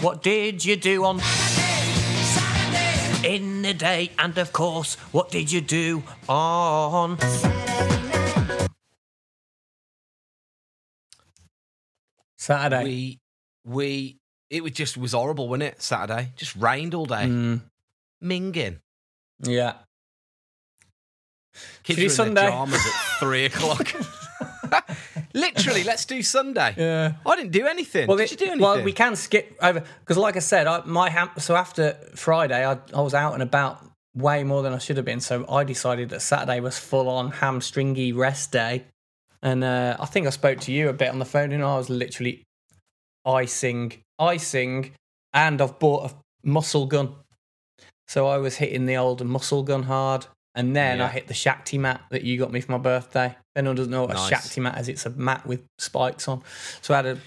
What 0.00 0.22
did 0.22 0.64
you 0.64 0.76
do 0.76 1.04
on 1.04 1.20
Saturday, 1.20 3.34
in 3.34 3.60
the 3.62 3.74
day? 3.74 4.12
And 4.18 4.38
of 4.38 4.52
course, 4.54 4.94
what 5.12 5.30
did 5.30 5.52
you 5.52 5.60
do 5.60 6.02
on 6.28 7.18
Saturday? 12.48 12.84
We 12.84 13.20
we 13.64 14.16
it 14.50 14.62
was 14.62 14.72
just 14.72 14.96
was 14.96 15.12
horrible, 15.12 15.48
wasn't 15.48 15.64
it? 15.64 15.82
Saturday, 15.82 16.32
just 16.36 16.56
rained 16.56 16.94
all 16.94 17.04
day, 17.06 17.26
Mm, 17.26 17.60
minging. 18.24 18.78
yeah. 19.42 19.74
Kids 21.82 21.84
Should 21.84 21.96
we 21.98 22.02
were 22.02 22.04
in 22.04 22.10
Sunday? 22.10 22.44
pajamas 22.46 22.86
at 22.86 22.92
three 23.20 23.44
o'clock. 23.46 23.92
Literally, 25.34 25.84
let's 25.84 26.04
do 26.04 26.22
Sunday. 26.22 26.74
Yeah. 26.76 27.12
I 27.26 27.36
didn't 27.36 27.52
do 27.52 27.66
anything. 27.66 28.06
Well, 28.06 28.16
Did 28.16 28.24
it- 28.24 28.30
you 28.32 28.36
do 28.38 28.44
anything? 28.46 28.60
well, 28.62 28.82
we 28.82 28.92
can 28.92 29.16
skip 29.16 29.56
over 29.62 29.82
because, 30.00 30.16
like 30.16 30.36
I 30.36 30.40
said, 30.40 30.66
I, 30.66 30.82
my 30.84 31.10
ham- 31.10 31.30
so 31.38 31.56
after 31.56 31.92
Friday, 32.14 32.64
I, 32.66 32.78
I 32.94 33.00
was 33.00 33.14
out 33.14 33.34
and 33.34 33.42
about 33.42 33.84
way 34.14 34.44
more 34.44 34.62
than 34.62 34.72
I 34.72 34.78
should 34.78 34.96
have 34.96 35.06
been. 35.06 35.20
So 35.20 35.44
I 35.50 35.64
decided 35.64 36.08
that 36.10 36.22
Saturday 36.22 36.60
was 36.60 36.78
full 36.78 37.08
on 37.08 37.32
hamstringy 37.32 38.14
rest 38.16 38.52
day, 38.52 38.84
and 39.42 39.62
uh, 39.64 39.96
I 39.98 40.06
think 40.06 40.26
I 40.26 40.30
spoke 40.30 40.60
to 40.60 40.72
you 40.72 40.88
a 40.88 40.92
bit 40.92 41.08
on 41.10 41.18
the 41.18 41.24
phone. 41.24 41.52
And 41.52 41.62
I 41.64 41.76
was 41.76 41.88
literally 41.90 42.42
icing, 43.24 43.92
icing, 44.18 44.92
and 45.32 45.60
I've 45.60 45.78
bought 45.78 46.10
a 46.10 46.14
muscle 46.48 46.86
gun. 46.86 47.14
So 48.06 48.26
I 48.26 48.38
was 48.38 48.56
hitting 48.56 48.86
the 48.86 48.96
old 48.96 49.24
muscle 49.24 49.62
gun 49.62 49.82
hard, 49.82 50.26
and 50.54 50.74
then 50.74 51.00
I 51.00 51.08
hit 51.08 51.28
the 51.28 51.34
Shakti 51.34 51.76
mat 51.78 52.00
that 52.10 52.22
you 52.24 52.38
got 52.38 52.50
me 52.50 52.60
for 52.60 52.72
my 52.72 52.78
birthday. 52.78 53.36
Anyone 53.54 53.76
doesn't 53.76 53.90
know 53.90 54.02
what 54.02 54.14
Nice. 54.14 54.26
a 54.26 54.34
Shakti 54.34 54.60
mat 54.62 54.78
is, 54.80 54.88
it's 54.88 55.04
a 55.06 55.10
mat 55.10 55.46
with 55.46 55.62
spikes 55.78 56.26
on. 56.26 56.42
So 56.80 56.94
I 56.94 56.98
had 56.98 57.06
a 57.06 57.18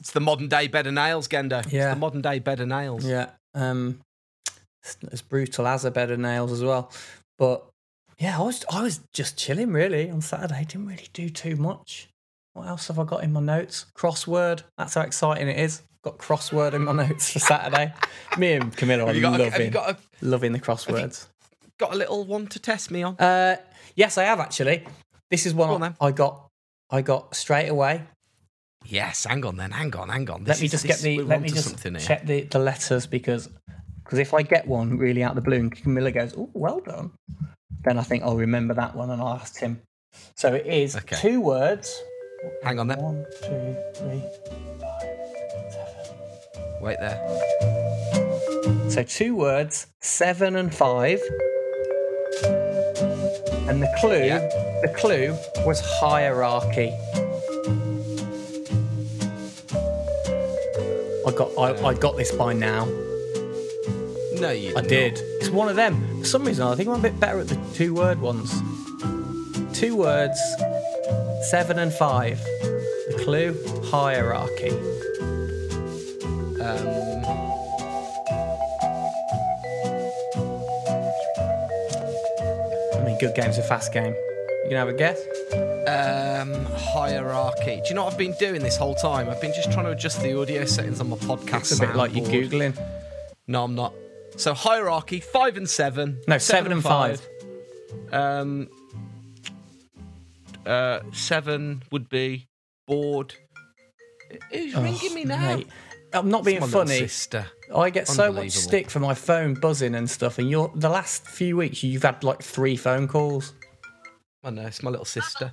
It's 0.00 0.12
the 0.12 0.20
modern 0.20 0.48
day 0.48 0.66
bed 0.68 0.86
of 0.86 0.94
nails, 0.94 1.28
Gendo. 1.28 1.60
It's 1.64 1.72
Yeah. 1.72 1.94
the 1.94 2.00
modern 2.00 2.20
day 2.22 2.38
bed 2.40 2.60
of 2.60 2.68
nails. 2.68 3.04
Yeah. 3.06 3.30
Um, 3.54 4.00
it's 4.82 4.96
as 5.10 5.22
brutal 5.22 5.66
as 5.66 5.84
a 5.84 5.90
bed 5.90 6.10
of 6.10 6.18
nails 6.18 6.52
as 6.52 6.62
well. 6.62 6.90
But 7.38 7.66
yeah, 8.18 8.38
I 8.38 8.42
was 8.42 8.64
I 8.70 8.82
was 8.82 9.00
just 9.12 9.36
chilling 9.36 9.72
really 9.72 10.10
on 10.10 10.20
Saturday. 10.20 10.64
Didn't 10.68 10.86
really 10.86 11.08
do 11.12 11.28
too 11.28 11.56
much. 11.56 12.08
What 12.54 12.66
else 12.66 12.88
have 12.88 12.98
I 12.98 13.04
got 13.04 13.22
in 13.22 13.32
my 13.32 13.40
notes? 13.40 13.86
Crossword. 13.96 14.62
That's 14.76 14.94
how 14.94 15.02
exciting 15.02 15.48
it 15.48 15.58
is. 15.58 15.82
Got 16.02 16.18
crossword 16.18 16.72
in 16.74 16.84
my 16.84 16.92
notes 16.92 17.32
for 17.32 17.38
Saturday. 17.38 17.92
Me 18.36 18.54
and 18.54 18.76
Camilla 18.76 19.04
are 19.04 19.06
Have 19.08 19.16
you 19.16 19.22
got? 19.22 19.40
A, 19.40 19.44
loving 19.44 19.70
got 19.70 19.90
a, 19.90 19.96
loving 20.22 20.52
the 20.52 20.58
crosswords. 20.58 21.26
got 21.78 21.92
a 21.92 21.96
little 21.96 22.24
one 22.24 22.46
to 22.48 22.58
test 22.58 22.90
me 22.90 23.02
on? 23.02 23.14
Uh, 23.16 23.56
yes, 23.94 24.18
I 24.18 24.24
have 24.24 24.40
actually. 24.40 24.84
This 25.30 25.46
is 25.46 25.54
one 25.54 25.68
Go 25.68 25.84
on. 25.84 25.96
I 26.00 26.10
got. 26.10 26.46
I 26.90 27.02
got 27.02 27.36
straight 27.36 27.68
away. 27.68 28.02
yes. 28.86 29.24
Hang 29.24 29.44
on 29.44 29.56
then. 29.56 29.70
Hang 29.70 29.94
on. 29.94 30.08
Hang 30.08 30.28
on. 30.30 30.44
let 30.44 30.58
me 30.58 30.64
is- 30.64 30.70
just 30.72 30.84
this- 30.86 31.02
get 31.02 31.04
the 31.04 31.20
let 31.22 31.40
me 31.42 31.50
just 31.50 31.84
check 32.00 32.24
the, 32.26 32.42
the 32.42 32.58
letters 32.58 33.06
because 33.06 33.48
because 34.02 34.18
if 34.18 34.32
I 34.34 34.42
get 34.42 34.66
one 34.66 34.96
really 34.98 35.22
out 35.22 35.32
of 35.32 35.36
the 35.36 35.42
blue 35.42 35.58
and 35.58 35.70
Camilla 35.70 36.10
goes, 36.10 36.32
"Oh, 36.36 36.48
well 36.54 36.80
done," 36.80 37.12
then 37.84 37.98
I 37.98 38.02
think 38.02 38.22
I'll 38.24 38.36
remember 38.36 38.74
that 38.74 38.94
one 38.96 39.10
and 39.10 39.20
I'll 39.20 39.34
ask 39.34 39.54
Tim. 39.56 39.80
So 40.34 40.54
it 40.54 40.66
is 40.66 40.96
Okay. 40.96 41.16
two 41.16 41.40
words. 41.40 42.02
Hang 42.62 42.78
on 42.78 42.86
then. 42.88 42.98
One, 42.98 43.26
two, 43.42 43.76
three, 43.94 44.22
five, 44.80 45.72
seven. 45.72 46.80
Wait 46.80 46.96
there. 47.00 47.18
So 48.90 49.02
two 49.02 49.34
words, 49.36 49.86
seven 50.00 50.56
and 50.56 50.74
five. 50.74 51.20
And 53.68 53.82
the 53.82 53.94
clue, 54.00 54.24
Yeah. 54.24 54.38
the 54.82 54.92
clue 54.96 55.36
was 55.66 55.80
hierarchy. 55.80 56.92
I 61.26 61.30
got 61.32 61.50
I, 61.58 61.88
I 61.88 61.94
got 61.94 62.16
this 62.16 62.32
by 62.32 62.52
now. 62.54 62.86
No, 64.40 64.50
you. 64.50 64.74
I 64.76 64.80
did. 64.80 65.18
It's 65.40 65.50
one 65.50 65.68
of 65.68 65.76
them. 65.76 66.17
For 66.28 66.32
some 66.32 66.44
reason, 66.44 66.66
I 66.66 66.74
think 66.74 66.90
I'm 66.90 66.96
a 66.96 66.98
bit 66.98 67.18
better 67.18 67.40
at 67.40 67.48
the 67.48 67.56
two 67.72 67.94
word 67.94 68.20
ones. 68.20 68.52
Two 69.72 69.96
words, 69.96 70.38
seven 71.48 71.78
and 71.78 71.90
five. 71.90 72.38
The 73.08 73.18
clue, 73.24 73.56
hierarchy. 73.86 74.68
Um, 76.60 77.24
I 82.94 83.06
mean, 83.06 83.16
good 83.18 83.34
game's 83.34 83.56
a 83.56 83.62
fast 83.62 83.94
game. 83.94 84.12
You 84.12 84.68
can 84.68 84.76
have 84.76 84.88
a 84.88 84.92
guess? 84.92 85.18
um, 85.88 86.66
hierarchy. 86.92 87.76
Do 87.76 87.88
you 87.88 87.94
know 87.94 88.04
what 88.04 88.12
I've 88.12 88.18
been 88.18 88.34
doing 88.38 88.60
this 88.60 88.76
whole 88.76 88.96
time? 88.96 89.30
I've 89.30 89.40
been 89.40 89.54
just 89.54 89.72
trying 89.72 89.86
to 89.86 89.92
adjust 89.92 90.20
the 90.20 90.38
audio 90.38 90.66
settings 90.66 91.00
on 91.00 91.08
my 91.08 91.16
podcast. 91.16 91.72
It's 91.72 91.80
a 91.80 91.86
bit 91.86 91.96
like 91.96 92.14
you're. 92.14 92.26
Googling. 92.26 92.78
No, 93.46 93.64
I'm 93.64 93.74
not. 93.74 93.94
So 94.38 94.54
hierarchy, 94.54 95.18
five 95.20 95.56
and 95.56 95.68
seven. 95.68 96.20
No, 96.28 96.38
seven 96.38 96.70
and 96.72 96.82
five. 96.82 97.26
Um, 98.12 98.68
uh, 100.64 101.00
seven 101.12 101.82
would 101.90 102.08
be 102.08 102.46
bored. 102.86 103.34
Who's 104.52 104.74
ringing 104.76 105.14
me 105.14 105.24
now? 105.24 105.52
Oh, 105.52 105.56
Mate, 105.56 105.68
I'm 106.12 106.28
not 106.30 106.44
being 106.44 106.58
It's 106.62 106.66
my 106.66 106.72
funny. 106.84 106.98
sister. 106.98 107.46
I 107.74 107.90
get 107.90 108.06
so 108.06 108.32
much 108.32 108.52
stick 108.52 108.88
for 108.90 109.00
my 109.00 109.12
phone 109.14 109.54
buzzing 109.54 109.94
and 109.96 110.08
stuff, 110.08 110.38
and 110.38 110.48
you're 110.48 110.70
the 110.74 110.88
last 110.88 111.26
few 111.26 111.56
weeks 111.56 111.82
you've 111.82 112.04
had 112.04 112.22
like 112.22 112.40
three 112.42 112.76
phone 112.76 113.08
calls. 113.08 113.54
I 114.44 114.50
know, 114.50 114.66
it's 114.66 114.82
my 114.84 114.90
little 114.90 115.04
sister. 115.04 115.52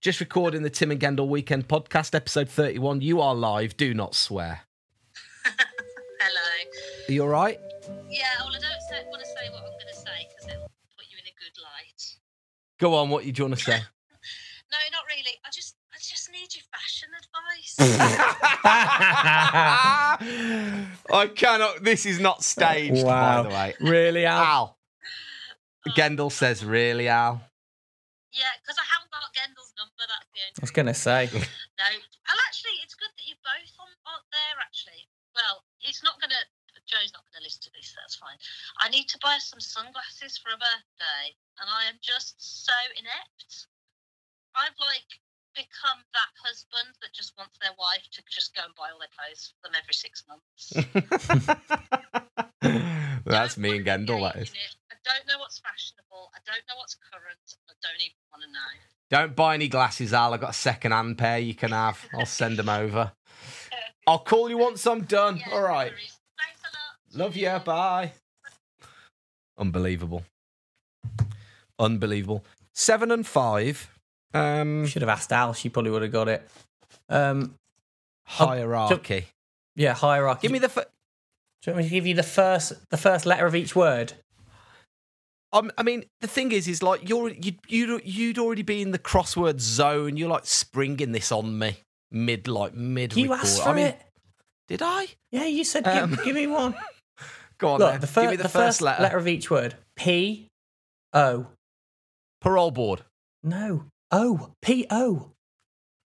Just 0.00 0.20
recording 0.20 0.62
the 0.62 0.70
Tim 0.70 0.90
and 0.92 1.00
Gendel 1.00 1.28
Weekend 1.28 1.66
Podcast, 1.68 2.14
episode 2.14 2.48
31. 2.48 3.00
You 3.00 3.20
are 3.20 3.34
live. 3.34 3.76
Do 3.76 3.94
not 3.94 4.14
swear. 4.14 4.60
Hello. 5.44 6.70
Are 7.08 7.12
you 7.12 7.22
all 7.22 7.28
right? 7.28 7.58
Yeah, 8.08 8.28
well, 8.40 8.54
I 8.54 8.58
don't 8.60 8.82
say, 8.88 9.04
want 9.10 9.22
to 9.22 9.28
say 9.28 9.50
what 9.50 9.62
I'm 9.62 9.72
going 9.72 9.92
to 9.92 9.98
say 9.98 10.28
because 10.28 10.46
it'll 10.48 10.70
put 10.96 11.06
you 11.10 11.18
in 11.18 11.26
a 11.26 11.34
good 11.38 11.56
light. 11.62 12.02
Go 12.78 12.94
on. 12.94 13.10
What 13.10 13.24
you 13.24 13.32
do 13.32 13.42
you 13.42 13.48
want 13.48 13.58
to 13.58 13.64
say? 13.64 13.80
No, 14.72 14.78
not 14.90 15.04
really. 15.04 15.36
I 15.44 15.50
just, 15.52 15.76
I 15.92 15.98
just 16.00 16.32
need 16.32 16.48
your 16.56 16.64
fashion 16.72 17.12
advice. 17.12 17.76
I 21.12 21.26
cannot. 21.28 21.84
This 21.84 22.06
is 22.06 22.18
not 22.18 22.42
staged, 22.42 23.04
wow. 23.04 23.42
by 23.42 23.48
the 23.50 23.54
way. 23.54 23.74
Really, 23.84 24.24
Al? 24.24 24.42
Al. 24.42 24.78
Uh, 25.86 25.92
Gendel 25.92 26.32
says, 26.32 26.64
really, 26.64 27.06
Al? 27.06 27.42
yeah, 28.32 28.48
because 28.64 28.80
I 28.80 28.86
haven't 28.88 29.12
got 29.12 29.28
Gendel's 29.36 29.76
number. 29.76 30.08
That's 30.08 30.24
the 30.32 30.40
only. 30.40 30.56
I 30.56 30.64
was 30.64 30.72
going 30.72 30.88
to 30.88 30.96
say. 30.96 31.28
No. 31.82 31.90
Well, 31.92 32.38
actually, 32.46 32.78
it's 32.80 32.94
good 32.94 33.10
that 33.10 33.26
you're 33.26 33.42
both 33.42 33.74
on, 33.82 33.90
on 34.06 34.22
there. 34.30 34.54
Actually, 34.62 35.02
well, 35.34 35.66
he's 35.82 35.98
not 36.04 36.20
gonna. 36.22 36.38
Joe's 36.92 37.12
not 37.16 37.24
gonna 37.32 37.48
listen 37.48 37.64
to 37.64 37.72
this. 37.72 37.96
That's 37.96 38.20
fine. 38.20 38.36
I 38.84 38.92
need 38.92 39.08
to 39.08 39.18
buy 39.24 39.40
some 39.40 39.60
sunglasses 39.64 40.36
for 40.36 40.52
a 40.52 40.60
birthday, 40.60 41.32
and 41.56 41.72
I 41.72 41.88
am 41.88 41.96
just 42.04 42.36
so 42.36 42.76
inept. 43.00 43.66
I've 44.52 44.76
like 44.76 45.08
become 45.56 46.04
that 46.12 46.32
husband 46.44 46.92
that 47.00 47.16
just 47.16 47.32
wants 47.40 47.56
their 47.64 47.72
wife 47.80 48.04
to 48.12 48.20
just 48.28 48.52
go 48.52 48.62
and 48.68 48.76
buy 48.76 48.92
all 48.92 49.00
their 49.00 49.08
clothes 49.16 49.56
for 49.56 49.68
them 49.68 49.76
every 49.80 49.96
six 49.96 50.24
months. 50.28 50.76
That's 53.24 53.56
me 53.56 53.76
and 53.80 53.86
wanna 53.86 54.04
Gendel, 54.04 54.32
that 54.32 54.42
is. 54.42 54.50
it. 54.52 54.76
I 54.92 54.96
don't 55.04 55.26
know 55.26 55.38
what's 55.40 55.58
fashionable. 55.58 56.30
I 56.34 56.38
don't 56.44 56.62
know 56.68 56.76
what's 56.76 56.96
current. 56.96 57.56
I 57.68 57.72
don't 57.82 58.00
even 58.00 58.20
want 58.30 58.44
to 58.44 58.52
know. 58.52 58.72
Don't 59.10 59.36
buy 59.36 59.54
any 59.54 59.68
glasses, 59.68 60.12
Al. 60.12 60.32
I've 60.34 60.40
got 60.40 60.50
a 60.50 60.54
second 60.54 60.92
hand 60.92 61.18
pair 61.18 61.38
you 61.38 61.54
can 61.54 61.72
have. 61.72 62.04
I'll 62.14 62.26
send 62.26 62.56
them 62.58 62.68
over. 62.68 63.12
I'll 64.06 64.20
call 64.20 64.48
you 64.48 64.58
once 64.58 64.86
I'm 64.86 65.02
done. 65.04 65.36
Yeah, 65.38 65.52
All 65.52 65.60
no 65.60 65.66
right. 65.68 65.92
worries. 65.92 66.18
Thanks 66.38 66.60
a 66.62 66.70
lot. 66.72 66.96
Love 67.14 67.36
you. 67.36 67.50
Bye. 67.64 68.12
Unbelievable. 69.58 70.24
Unbelievable. 71.78 72.44
Seven 72.74 73.10
and 73.10 73.26
five. 73.26 73.88
Um, 74.34 74.86
Should 74.86 75.02
have 75.02 75.08
asked 75.08 75.32
Al. 75.32 75.52
She 75.52 75.68
probably 75.68 75.90
would 75.90 76.02
have 76.02 76.12
got 76.12 76.28
it. 76.28 76.48
Um, 77.08 77.54
hierarchy. 78.26 79.26
yeah, 79.76 79.92
hierarchy. 79.94 80.42
Give 80.42 80.52
me 80.52 80.58
the. 80.58 80.66
F- 80.66 80.74
Do 80.76 81.70
you 81.70 81.72
want 81.74 81.78
me 81.78 81.84
to 81.84 81.94
give 81.94 82.06
you 82.06 82.14
the 82.14 82.22
first 82.22 82.72
the 82.90 82.96
first 82.96 83.26
letter 83.26 83.46
of 83.46 83.54
each 83.54 83.76
word? 83.76 84.14
um, 85.52 85.70
I 85.76 85.82
mean, 85.82 86.04
the 86.22 86.28
thing 86.28 86.50
is, 86.52 86.66
is 86.66 86.82
like 86.82 87.06
you're 87.08 87.28
you 87.28 87.52
you 87.68 88.00
you'd 88.04 88.38
already 88.38 88.62
be 88.62 88.80
in 88.80 88.92
the 88.92 88.98
crossword 88.98 89.60
zone. 89.60 90.16
You're 90.16 90.30
like 90.30 90.46
springing 90.46 91.12
this 91.12 91.30
on 91.30 91.58
me 91.58 91.76
mid 92.10 92.48
like 92.48 92.74
mid. 92.74 93.14
You 93.16 93.34
asked 93.34 93.62
for 93.62 93.68
I 93.70 93.74
mean, 93.74 93.86
it. 93.88 94.00
Did 94.68 94.80
I? 94.82 95.08
Yeah, 95.30 95.44
you 95.44 95.64
said 95.64 95.86
Um, 95.86 96.10
give, 96.14 96.24
give 96.24 96.34
me 96.36 96.46
one. 96.46 96.74
Go 97.62 97.68
on 97.74 97.78
Look, 97.80 98.00
the, 98.00 98.06
fir- 98.08 98.22
Give 98.22 98.30
me 98.32 98.36
the, 98.36 98.48
first, 98.48 98.82
letter. 98.82 99.16
of 99.16 99.28
each 99.28 99.48
word. 99.50 99.76
P 99.96 100.48
O. 101.14 101.46
Parole 102.40 102.72
board. 102.72 103.02
No. 103.44 103.84
O. 104.10 104.50
P 104.60 104.84
O. 104.90 105.30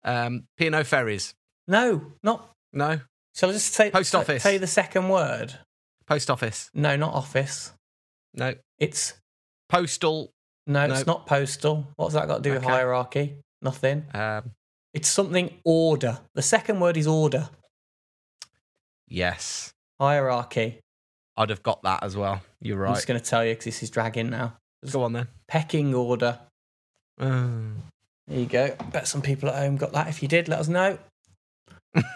Um, 0.03 0.45
P&O 0.58 0.84
ferries. 0.84 1.34
No, 1.67 2.12
not. 2.23 2.49
No. 2.73 2.99
Shall 3.36 3.49
I 3.49 3.53
just 3.53 3.73
say 3.73 3.91
Post 3.91 4.12
t- 4.12 4.17
office. 4.17 4.41
Tell 4.43 4.53
you 4.53 4.60
the 4.60 4.67
second 4.67 5.08
word. 5.10 5.53
Post 6.08 6.29
office. 6.31 6.69
No, 6.73 6.95
not 6.95 7.13
office. 7.13 7.73
No. 8.34 8.55
It's 8.79 9.13
Postal. 9.69 10.31
no, 10.67 10.88
No. 10.88 10.93
it's 10.95 11.05
not 11.08 11.25
postal. 11.27 11.88
What's 11.95 12.13
that 12.15 12.27
got 12.27 12.38
to 12.38 12.41
do 12.41 12.53
with 12.53 12.63
hierarchy? 12.63 13.38
Nothing. 13.62 14.05
Um, 14.13 14.51
It's 14.93 15.10
something 15.10 15.60
order. 15.63 16.19
The 16.34 16.41
second 16.41 16.79
word 16.79 16.97
is 16.97 17.05
order. 17.08 17.49
yes. 19.08 19.71
Hierarchy. 19.99 20.81
I'd 21.37 21.49
have 21.49 21.63
got 21.63 21.83
that 21.83 22.03
as 22.03 22.15
well. 22.15 22.41
You're 22.61 22.77
right. 22.77 22.89
I'm 22.89 22.95
just 22.95 23.07
going 23.07 23.19
to 23.19 23.25
tell 23.25 23.43
you 23.45 23.51
because 23.51 23.65
this 23.65 23.83
is 23.83 23.89
dragging 23.89 24.29
now. 24.29 24.57
Go 24.91 25.03
on 25.03 25.13
then. 25.13 25.27
Pecking 25.47 25.93
order. 25.93 26.39
Um, 27.19 27.77
There 28.27 28.39
you 28.39 28.45
go. 28.45 28.75
Bet 28.91 29.07
some 29.07 29.21
people 29.21 29.49
at 29.49 29.55
home 29.55 29.77
got 29.77 29.91
that. 29.93 30.07
If 30.07 30.21
you 30.21 30.27
did, 30.27 30.47
let 30.47 30.59
us 30.59 30.67
know. 30.67 30.97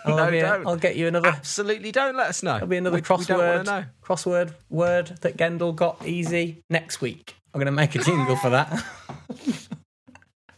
No, 0.05 0.17
I'll, 0.17 0.29
be- 0.31 0.39
don't. 0.41 0.67
I'll 0.67 0.75
get 0.75 0.97
you 0.97 1.07
another 1.07 1.29
absolutely 1.29 1.93
don't 1.93 2.17
let 2.17 2.27
us 2.27 2.43
know. 2.43 2.55
There'll 2.55 2.67
be 2.67 2.75
another 2.77 2.95
We- 2.95 3.01
we 3.01 3.23
don't 3.23 3.39
crossword 3.39 3.65
know. 3.65 3.85
crossword 4.03 4.53
word 4.69 5.07
that 5.21 5.37
Gendel 5.37 5.73
got 5.73 6.05
easy 6.05 6.63
next 6.69 6.99
week. 6.99 7.35
I'm 7.53 7.59
going 7.59 7.65
to 7.67 7.71
make 7.71 7.95
a 7.95 7.99
jingle 7.99 8.35
for 8.35 8.49
that. 8.49 8.69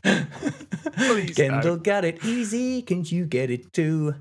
Please 0.03 1.35
Gendel 1.37 1.61
don't. 1.61 1.83
got 1.83 2.03
it 2.03 2.23
easy. 2.25 2.81
Can 2.81 3.03
you 3.05 3.25
get 3.25 3.51
it 3.51 3.71
too? 3.73 4.15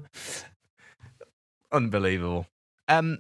Unbelievable. 1.73 2.47
Um, 2.89 3.19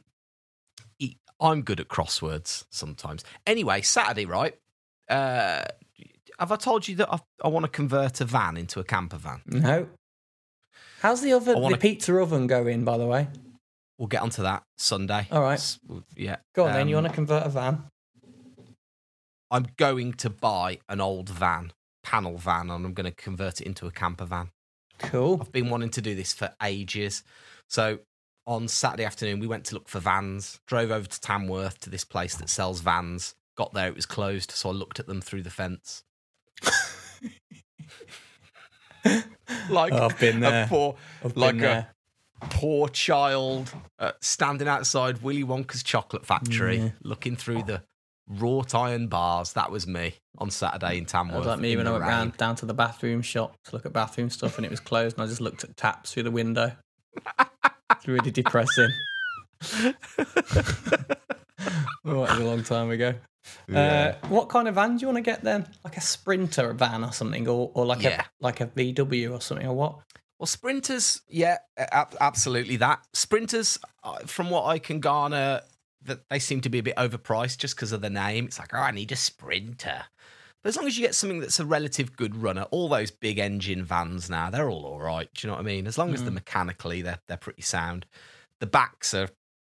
I'm 1.40 1.62
good 1.62 1.80
at 1.80 1.88
crosswords 1.88 2.64
sometimes. 2.70 3.24
Anyway, 3.46 3.80
Saturday, 3.82 4.26
right? 4.26 4.54
Uh, 5.08 5.62
have 6.38 6.52
I 6.52 6.56
told 6.56 6.86
you 6.88 6.96
that 6.96 7.12
I, 7.12 7.18
I 7.44 7.48
want 7.48 7.64
to 7.64 7.70
convert 7.70 8.20
a 8.20 8.24
van 8.24 8.56
into 8.56 8.80
a 8.80 8.84
camper 8.84 9.16
van? 9.16 9.40
No. 9.46 9.88
How's 11.00 11.22
the 11.22 11.32
oven, 11.32 11.58
wanna- 11.60 11.76
the 11.76 11.80
pizza 11.80 12.14
oven 12.18 12.46
going, 12.46 12.84
by 12.84 12.98
the 12.98 13.06
way? 13.06 13.28
We'll 13.98 14.08
get 14.08 14.22
onto 14.22 14.42
that 14.42 14.62
Sunday. 14.78 15.26
All 15.30 15.42
right. 15.42 15.54
S- 15.54 15.78
Yeah. 16.16 16.36
Go 16.54 16.64
on 16.66 16.72
then. 16.72 16.88
You 16.88 16.96
Um, 16.96 17.04
want 17.04 17.12
to 17.12 17.16
convert 17.16 17.44
a 17.46 17.50
van? 17.50 17.84
I'm 19.50 19.66
going 19.76 20.12
to 20.14 20.30
buy 20.30 20.78
an 20.88 21.00
old 21.00 21.28
van, 21.28 21.72
panel 22.02 22.38
van, 22.38 22.70
and 22.70 22.86
I'm 22.86 22.94
going 22.94 23.10
to 23.10 23.14
convert 23.16 23.60
it 23.60 23.66
into 23.66 23.86
a 23.86 23.90
camper 23.90 24.24
van. 24.24 24.50
Cool. 25.00 25.38
I've 25.40 25.52
been 25.52 25.70
wanting 25.70 25.90
to 25.90 26.00
do 26.00 26.14
this 26.14 26.32
for 26.32 26.54
ages. 26.62 27.24
So 27.68 27.98
on 28.46 28.68
Saturday 28.68 29.04
afternoon, 29.04 29.38
we 29.40 29.46
went 29.46 29.64
to 29.66 29.74
look 29.74 29.88
for 29.88 30.00
vans, 30.00 30.60
drove 30.66 30.90
over 30.90 31.06
to 31.06 31.20
Tamworth 31.20 31.78
to 31.80 31.90
this 31.90 32.04
place 32.04 32.34
that 32.36 32.48
sells 32.48 32.80
vans. 32.80 33.34
Got 33.56 33.72
there, 33.74 33.88
it 33.88 33.94
was 33.96 34.06
closed. 34.06 34.50
So 34.52 34.70
I 34.70 34.72
looked 34.72 34.98
at 35.00 35.06
them 35.06 35.20
through 35.20 35.42
the 35.42 35.50
fence. 35.50 36.02
like 39.70 39.92
Oh, 39.92 40.06
I've 40.06 40.18
been 40.18 40.38
a 40.38 40.40
there. 40.50 40.66
poor, 40.68 40.96
I've 41.24 41.36
like 41.36 41.60
a 41.62 41.88
poor 42.50 42.88
child 42.88 43.72
uh, 43.98 44.12
standing 44.20 44.68
outside 44.68 45.22
Willy 45.22 45.44
Wonka's 45.44 45.82
chocolate 45.82 46.24
factory, 46.26 46.78
Yeah. 46.78 46.90
looking 47.02 47.36
through 47.36 47.62
the 47.64 47.82
wrought 48.28 48.74
iron 48.74 49.08
bars. 49.08 49.52
That 49.54 49.70
was 49.70 49.86
me 49.86 50.14
on 50.38 50.50
Saturday 50.50 50.98
in 50.98 51.04
That 51.04 51.10
Tamworth. 51.10 51.38
was 51.38 51.46
like 51.46 51.60
me 51.60 51.76
when 51.76 51.86
I 51.86 51.90
went 51.92 52.02
round 52.04 52.36
down 52.36 52.56
to 52.56 52.66
the 52.66 52.74
bathroom 52.74 53.22
shop 53.22 53.56
to 53.64 53.72
look 53.76 53.86
at 53.86 53.92
bathroom 53.92 54.30
stuff 54.30 54.56
and 54.56 54.64
it 54.64 54.70
was 54.70 54.80
closed 54.80 55.16
and 55.18 55.24
I 55.24 55.28
just 55.28 55.40
looked 55.40 55.64
at 55.64 55.76
taps 55.76 56.12
through 56.12 56.24
the 56.24 56.30
window. 56.30 56.72
it's 57.90 58.08
really 58.08 58.30
depressing. 58.30 58.90
oh, 59.62 59.94
that 62.04 62.04
was 62.04 62.38
a 62.38 62.44
long 62.44 62.62
time 62.62 62.90
ago. 62.90 63.14
Yeah. 63.68 64.16
Uh, 64.22 64.26
what 64.28 64.48
kind 64.48 64.68
of 64.68 64.74
van 64.74 64.96
do 64.96 65.00
you 65.02 65.06
want 65.08 65.16
to 65.16 65.22
get 65.22 65.42
then? 65.42 65.66
Like 65.84 65.96
a 65.96 66.00
sprinter 66.00 66.72
van 66.72 67.04
or 67.04 67.12
something, 67.12 67.48
or, 67.48 67.70
or 67.74 67.86
like 67.86 68.02
Yeah. 68.02 68.22
a 68.22 68.24
like 68.40 68.60
a 68.60 68.66
VW 68.66 69.32
or 69.32 69.40
something, 69.40 69.66
or 69.66 69.74
what? 69.74 69.98
Well, 70.38 70.46
sprinters, 70.46 71.20
yeah, 71.28 71.58
ab- 71.76 72.16
absolutely 72.20 72.76
that. 72.76 73.00
Sprinters, 73.12 73.78
uh, 74.02 74.18
from 74.20 74.48
what 74.48 74.64
I 74.66 74.78
can 74.78 75.00
garner, 75.00 75.60
that 76.02 76.20
they 76.30 76.38
seem 76.38 76.62
to 76.62 76.70
be 76.70 76.78
a 76.78 76.82
bit 76.82 76.96
overpriced 76.96 77.58
just 77.58 77.76
because 77.76 77.92
of 77.92 78.00
the 78.00 78.08
name. 78.08 78.46
It's 78.46 78.58
like, 78.58 78.72
oh, 78.72 78.78
I 78.78 78.90
need 78.90 79.12
a 79.12 79.16
sprinter. 79.16 80.04
But 80.62 80.68
as 80.68 80.76
long 80.76 80.86
as 80.86 80.98
you 80.98 81.04
get 81.04 81.14
something 81.14 81.40
that's 81.40 81.60
a 81.60 81.64
relative 81.64 82.16
good 82.16 82.36
runner, 82.36 82.62
all 82.70 82.88
those 82.88 83.10
big 83.10 83.38
engine 83.38 83.84
vans 83.84 84.28
now, 84.28 84.50
they're 84.50 84.68
all 84.68 84.84
all 84.84 85.00
right. 85.00 85.28
Do 85.34 85.46
you 85.46 85.50
know 85.50 85.56
what 85.56 85.62
I 85.62 85.64
mean? 85.64 85.86
As 85.86 85.96
long 85.96 86.12
as 86.12 86.22
they're 86.22 86.30
mechanically, 86.30 87.02
they're 87.02 87.20
they're 87.28 87.36
pretty 87.36 87.62
sound. 87.62 88.06
The 88.58 88.66
backs 88.66 89.14
are 89.14 89.28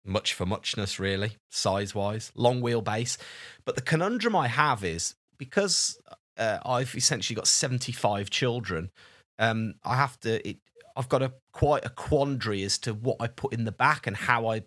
much 0.05 0.33
for 0.33 0.45
muchness, 0.45 0.99
really, 0.99 1.37
size 1.49 1.95
wise, 1.95 2.31
long 2.35 2.61
wheelbase. 2.61 3.17
But 3.65 3.75
the 3.75 3.81
conundrum 3.81 4.35
I 4.35 4.47
have 4.47 4.83
is 4.83 5.15
because 5.37 5.99
uh, 6.37 6.59
I've 6.63 6.95
essentially 6.95 7.35
got 7.35 7.47
75 7.47 8.29
children, 8.29 8.91
um, 9.39 9.75
I 9.83 9.95
have 9.95 10.19
to, 10.21 10.47
it, 10.47 10.57
I've 10.95 11.09
got 11.09 11.23
a 11.23 11.33
quite 11.51 11.85
a 11.85 11.89
quandary 11.89 12.63
as 12.63 12.77
to 12.79 12.93
what 12.93 13.17
I 13.19 13.27
put 13.27 13.53
in 13.53 13.65
the 13.65 13.71
back 13.71 14.07
and 14.07 14.15
how 14.15 14.47
I 14.47 14.63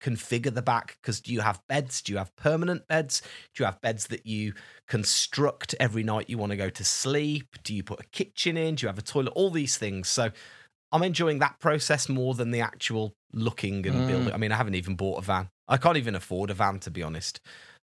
configure 0.00 0.54
the 0.54 0.62
back. 0.62 0.96
Because 1.00 1.20
do 1.20 1.32
you 1.32 1.40
have 1.40 1.60
beds? 1.68 2.02
Do 2.02 2.12
you 2.12 2.18
have 2.18 2.34
permanent 2.36 2.86
beds? 2.88 3.22
Do 3.54 3.62
you 3.62 3.64
have 3.66 3.80
beds 3.80 4.06
that 4.08 4.26
you 4.26 4.54
construct 4.88 5.74
every 5.80 6.02
night 6.02 6.30
you 6.30 6.38
want 6.38 6.50
to 6.50 6.56
go 6.56 6.70
to 6.70 6.84
sleep? 6.84 7.56
Do 7.62 7.74
you 7.74 7.82
put 7.82 8.00
a 8.00 8.04
kitchen 8.04 8.56
in? 8.56 8.74
Do 8.76 8.84
you 8.84 8.88
have 8.88 8.98
a 8.98 9.02
toilet? 9.02 9.32
All 9.34 9.50
these 9.50 9.76
things. 9.76 10.08
So 10.08 10.30
I'm 10.92 11.02
enjoying 11.02 11.38
that 11.38 11.58
process 11.60 12.08
more 12.08 12.34
than 12.34 12.50
the 12.50 12.60
actual 12.60 13.12
looking 13.32 13.86
and 13.86 14.02
Mm. 14.02 14.06
building. 14.06 14.32
I 14.34 14.36
mean, 14.38 14.52
I 14.52 14.56
haven't 14.56 14.74
even 14.74 14.96
bought 14.96 15.18
a 15.18 15.22
van. 15.22 15.48
I 15.68 15.76
can't 15.76 15.96
even 15.96 16.14
afford 16.14 16.50
a 16.50 16.54
van 16.54 16.80
to 16.80 16.90
be 16.90 17.02
honest. 17.02 17.40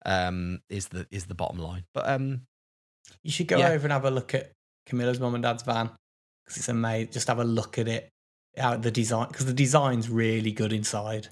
Um, 0.05 0.61
is 0.69 0.87
the 0.89 1.07
is 1.11 1.25
the 1.25 1.35
bottom 1.35 1.57
line. 1.57 1.85
But 1.93 2.07
um, 2.09 2.41
You 3.23 3.31
should 3.31 3.47
go 3.47 3.59
Yeah. 3.59 3.69
over 3.69 3.85
and 3.85 3.91
have 3.93 4.05
a 4.05 4.11
look 4.11 4.33
at 4.33 4.51
Camilla's 4.87 5.19
mum 5.19 5.35
and 5.35 5.43
dad's 5.43 5.63
van 5.63 5.91
because 6.43 6.57
it's 6.57 6.69
amazing. 6.69 7.11
Just 7.11 7.27
have 7.27 7.39
a 7.39 7.43
look 7.43 7.77
at 7.77 7.87
it, 7.87 8.09
out 8.57 8.81
the 8.81 8.91
design, 8.91 9.27
because 9.27 9.45
the 9.45 9.53
design's 9.53 10.09
really 10.09 10.51
good 10.51 10.73
inside 10.73 11.29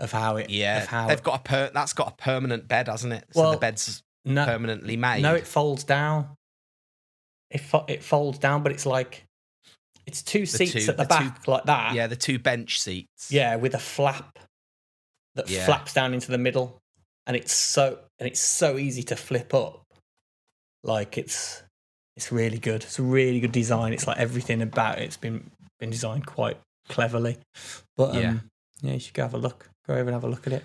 of 0.00 0.12
how 0.12 0.36
it. 0.36 0.50
yeah, 0.50 0.82
of 0.82 0.88
how 0.88 1.06
they've 1.08 1.22
got 1.22 1.40
a 1.40 1.42
per- 1.42 1.70
that's 1.72 1.92
got 1.92 2.08
a 2.08 2.22
permanent 2.22 2.66
bed, 2.68 2.88
hasn't 2.88 3.12
it? 3.12 3.24
So 3.32 3.40
Well, 3.42 3.50
the 3.52 3.56
bed's 3.58 4.02
no, 4.24 4.44
permanently 4.44 4.96
made. 4.96 5.22
no, 5.22 5.34
it 5.34 5.46
folds 5.46 5.84
down. 5.84 6.36
It 7.50 7.58
fo- 7.60 7.84
it 7.88 8.02
folds 8.02 8.38
down, 8.38 8.62
but 8.62 8.72
it's 8.72 8.86
like 8.86 9.24
it's 10.06 10.22
two 10.22 10.46
seats 10.46 10.72
two- 10.72 10.78
at 10.90 10.96
the, 10.96 11.04
the 11.04 11.14
two- 11.14 11.24
back 11.24 11.48
like 11.48 11.64
that. 11.64 11.94
yeah, 11.94 12.06
the 12.06 12.16
two 12.16 12.38
bench 12.38 12.80
seats. 12.80 13.30
Yeah, 13.30 13.56
with 13.56 13.74
a 13.74 13.78
flap 13.78 14.38
that 15.34 15.48
Yeah. 15.48 15.64
flaps 15.66 15.92
down 15.94 16.14
into 16.14 16.30
the 16.30 16.38
middle, 16.38 16.78
and 17.26 17.36
it's 17.36 17.52
so 17.52 17.98
and 18.18 18.26
it's 18.28 18.40
so 18.40 18.78
easy 18.78 19.02
to 19.04 19.16
flip 19.16 19.52
up. 19.54 19.82
Like 20.82 21.18
it's 21.18 21.62
it's 22.16 22.30
really 22.32 22.58
good. 22.58 22.82
It's 22.84 22.98
a 22.98 23.02
really 23.02 23.40
good 23.40 23.52
design. 23.52 23.92
It's 23.92 24.06
like 24.06 24.18
everything 24.18 24.62
about 24.62 24.98
it's 24.98 25.16
been 25.16 25.50
been 25.78 25.90
designed 25.90 26.26
quite 26.26 26.58
cleverly. 26.88 27.38
But 27.96 28.10
um, 28.16 28.22
Yeah. 28.22 28.34
yeah, 28.82 28.92
you 28.94 28.98
should 29.00 29.14
go 29.14 29.22
have 29.22 29.34
a 29.34 29.38
look. 29.38 29.69
Go 29.90 29.96
over 29.96 30.02
and 30.08 30.14
have 30.14 30.22
a 30.22 30.28
look 30.28 30.46
at 30.46 30.52
it. 30.52 30.62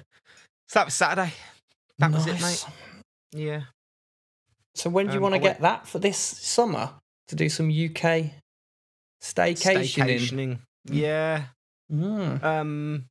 So 0.70 0.80
that 0.80 0.86
was 0.86 0.94
Saturday. 0.94 1.34
That 1.98 2.12
was 2.12 2.28
it, 2.28 2.40
Nice. 2.40 2.68
mate. 2.68 2.74
Yeah. 3.34 3.62
So 4.76 4.92
when 4.92 5.08
do 5.08 5.14
you 5.14 5.18
Um, 5.18 5.24
want 5.24 5.34
to 5.34 5.40
get 5.40 5.62
that 5.62 5.88
for 5.88 5.98
this 5.98 6.18
summer? 6.18 6.94
to 7.30 7.36
do 7.36 7.50
some 7.50 7.70
UK 7.72 8.34
staycationing. 9.20 9.90
Staycationing. 9.90 10.60
Yeah. 10.86 11.46
Mm. 11.92 12.44
Um, 12.44 13.06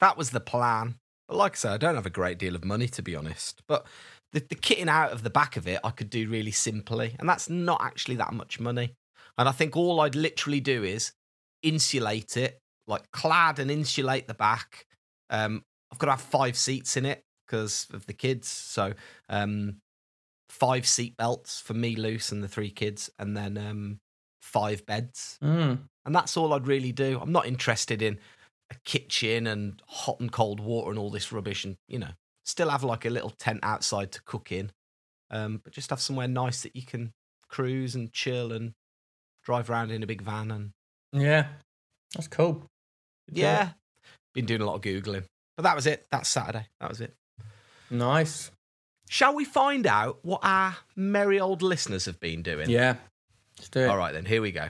that 0.00 0.18
was 0.18 0.28
the 0.28 0.40
plan. 0.40 0.96
But 1.26 1.38
like 1.38 1.52
I 1.52 1.56
said, 1.56 1.72
I 1.72 1.76
don't 1.78 1.94
have 1.94 2.04
a 2.04 2.10
great 2.10 2.36
deal 2.36 2.54
of 2.54 2.66
money 2.66 2.86
to 2.88 3.00
be 3.02 3.16
honest. 3.16 3.62
But 3.66 3.86
the, 4.32 4.40
the 4.40 4.56
kitting 4.56 4.88
out 4.88 5.10
of 5.12 5.22
the 5.22 5.30
back 5.30 5.56
of 5.56 5.66
it, 5.66 5.80
I 5.82 5.88
could 5.90 6.10
do 6.10 6.28
really 6.28 6.50
simply, 6.52 7.16
and 7.18 7.26
that's 7.26 7.48
not 7.48 7.80
actually 7.82 8.16
that 8.16 8.34
much 8.34 8.60
money. 8.60 8.92
And 9.38 9.48
I 9.48 9.52
think 9.52 9.74
all 9.74 10.00
I'd 10.00 10.14
literally 10.14 10.60
do 10.60 10.84
is 10.84 11.12
insulate 11.62 12.36
it, 12.36 12.58
like 12.86 13.10
clad 13.12 13.58
and 13.58 13.70
insulate 13.70 14.26
the 14.26 14.34
back. 14.34 14.86
Um, 15.30 15.62
I've 15.90 15.98
got 15.98 16.06
to 16.06 16.12
have 16.12 16.20
five 16.20 16.56
seats 16.56 16.96
in 16.96 17.06
it 17.06 17.22
because 17.46 17.86
of 17.92 18.06
the 18.06 18.12
kids, 18.12 18.48
so 18.48 18.94
um, 19.28 19.76
five 20.48 20.86
seat 20.86 21.16
belts 21.16 21.60
for 21.60 21.74
me, 21.74 21.96
loose, 21.96 22.32
and 22.32 22.42
the 22.42 22.48
three 22.48 22.70
kids, 22.70 23.10
and 23.18 23.36
then 23.36 23.56
um, 23.58 24.00
five 24.42 24.84
beds. 24.86 25.38
Mm. 25.42 25.80
And 26.04 26.14
that's 26.14 26.36
all 26.36 26.52
I'd 26.52 26.66
really 26.66 26.92
do. 26.92 27.18
I'm 27.20 27.32
not 27.32 27.46
interested 27.46 28.02
in 28.02 28.18
a 28.70 28.74
kitchen 28.84 29.46
and 29.46 29.80
hot 29.86 30.20
and 30.20 30.32
cold 30.32 30.60
water 30.60 30.90
and 30.90 30.98
all 30.98 31.10
this 31.10 31.32
rubbish. 31.32 31.64
And, 31.64 31.76
you 31.88 31.98
know, 31.98 32.10
still 32.44 32.70
have 32.70 32.84
like 32.84 33.04
a 33.04 33.10
little 33.10 33.30
tent 33.30 33.60
outside 33.62 34.12
to 34.12 34.22
cook 34.22 34.50
in. 34.50 34.72
Um, 35.30 35.60
but 35.62 35.72
just 35.72 35.90
have 35.90 36.00
somewhere 36.00 36.28
nice 36.28 36.62
that 36.62 36.76
you 36.76 36.82
can 36.82 37.12
cruise 37.48 37.94
and 37.94 38.12
chill 38.12 38.52
and 38.52 38.72
drive 39.44 39.70
around 39.70 39.90
in 39.90 40.02
a 40.02 40.06
big 40.06 40.22
van. 40.22 40.50
And 40.50 40.70
Yeah, 41.12 41.46
that's 42.14 42.28
cool. 42.28 42.66
Yeah, 43.32 43.70
been 44.34 44.46
doing 44.46 44.60
a 44.60 44.66
lot 44.66 44.76
of 44.76 44.82
Googling. 44.82 45.24
But 45.56 45.64
that 45.64 45.76
was 45.76 45.86
it. 45.86 46.06
That's 46.10 46.28
Saturday. 46.28 46.66
That 46.80 46.88
was 46.88 47.00
it. 47.00 47.14
nice. 47.90 48.50
Shall 49.08 49.34
we 49.34 49.44
find 49.44 49.86
out 49.86 50.20
what 50.22 50.40
our 50.42 50.74
merry 50.96 51.38
old 51.38 51.60
listeners 51.60 52.06
have 52.06 52.18
been 52.18 52.42
doing? 52.42 52.70
Yeah, 52.70 52.96
let's 53.58 53.68
do 53.68 53.80
it. 53.80 53.88
All 53.88 53.98
right, 53.98 54.12
then, 54.14 54.24
here 54.24 54.40
we 54.40 54.52
go. 54.52 54.68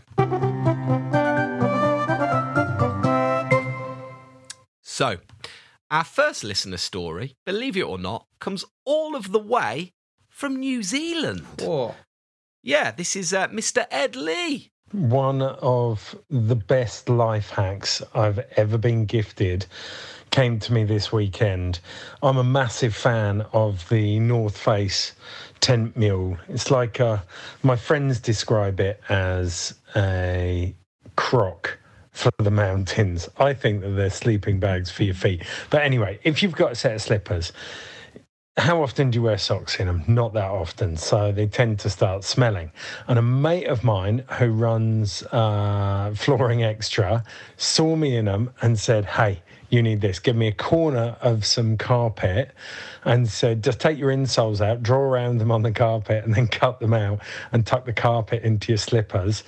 So, 4.80 5.18
our 5.90 6.04
first 6.04 6.42
listener 6.42 6.76
story, 6.76 7.36
believe 7.46 7.76
it 7.76 7.82
or 7.82 7.98
not, 7.98 8.26
comes 8.40 8.64
all 8.84 9.14
of 9.14 9.30
the 9.30 9.38
way 9.38 9.92
from 10.28 10.56
New 10.56 10.82
Zealand. 10.82 11.46
Whoa. 11.60 11.94
Yeah, 12.62 12.90
this 12.90 13.14
is 13.14 13.32
uh, 13.32 13.48
Mr. 13.48 13.86
Ed 13.90 14.16
Lee. 14.16 14.71
One 14.93 15.40
of 15.40 16.14
the 16.28 16.55
best 16.55 17.09
life 17.09 17.49
hacks 17.49 18.03
I've 18.14 18.40
ever 18.57 18.76
been 18.76 19.07
gifted 19.07 19.64
came 20.30 20.59
to 20.61 20.72
me 20.72 20.84
this 20.84 21.11
weekend. 21.11 21.80
I'm 22.22 22.36
a 22.36 22.45
massive 22.45 22.95
fan 22.95 23.40
of 23.55 23.88
the 23.88 24.18
North 24.18 24.59
Face 24.59 25.12
tent 25.61 25.97
mule. 25.97 26.36
It's 26.49 26.70
like 26.70 27.01
uh, 27.01 27.18
my 27.62 27.74
friends 27.74 28.20
describe 28.20 28.80
it 28.80 29.01
as 29.09 29.74
a 29.97 30.74
croc 31.16 31.78
for 32.11 32.30
the 32.38 32.51
mountains. 32.51 33.30
I 33.38 33.55
think 33.55 33.80
that 33.80 33.90
they're 33.90 34.11
sleeping 34.11 34.61
bags 34.61 34.90
for 34.90 35.05
your 35.05 35.14
feet. 35.14 35.43
But 35.70 35.84
anyway, 35.84 36.18
if 36.22 36.43
you've 36.43 36.53
got 36.53 36.72
a 36.72 36.74
set 36.74 36.95
of 36.95 37.01
slippers, 37.01 37.53
how 38.59 38.82
often 38.82 39.11
do 39.11 39.18
you 39.18 39.22
wear 39.22 39.38
socks 39.38 39.80
in 39.80 39.86
them? 39.86 40.05
Not 40.07 40.34
that 40.34 40.50
often. 40.50 40.96
So 40.96 41.32
they 41.32 41.46
tend 41.46 41.78
to 41.80 41.90
start 41.90 42.22
smelling. 42.22 42.70
And 43.09 43.18
a 43.18 43.22
mate 43.22 43.66
of 43.66 43.82
mine 43.82 44.24
who 44.38 44.53
runs 44.53 45.22
uh, 45.32 46.12
Flooring 46.14 46.61
Xtra 46.61 47.24
saw 47.57 47.96
me 47.96 48.16
in 48.16 48.26
them 48.26 48.50
and 48.61 48.78
said, 48.78 49.07
Hey, 49.07 49.42
you 49.70 49.82
need 49.82 50.03
this. 50.03 50.18
Give 50.18 50.36
me 50.36 50.48
a 50.48 50.53
corner 50.53 51.16
of 51.22 51.46
some 51.46 51.78
carpet 51.78 52.50
and 53.05 53.26
said, 53.26 53.64
just 53.64 53.80
take 53.80 53.96
your 53.96 54.11
insoles 54.11 54.61
out, 54.61 54.82
draw 54.82 54.98
around 54.98 55.38
them 55.38 55.50
on 55.50 55.62
the 55.62 55.72
carpet, 55.72 56.22
and 56.24 56.34
then 56.34 56.46
cut 56.61 56.78
them 56.78 56.92
out 56.92 57.20
and 57.53 57.66
tuck 57.66 57.86
the 57.86 57.92
carpet 57.94 58.42
into 58.42 58.72
your 58.72 58.78
slippers. 58.78 59.44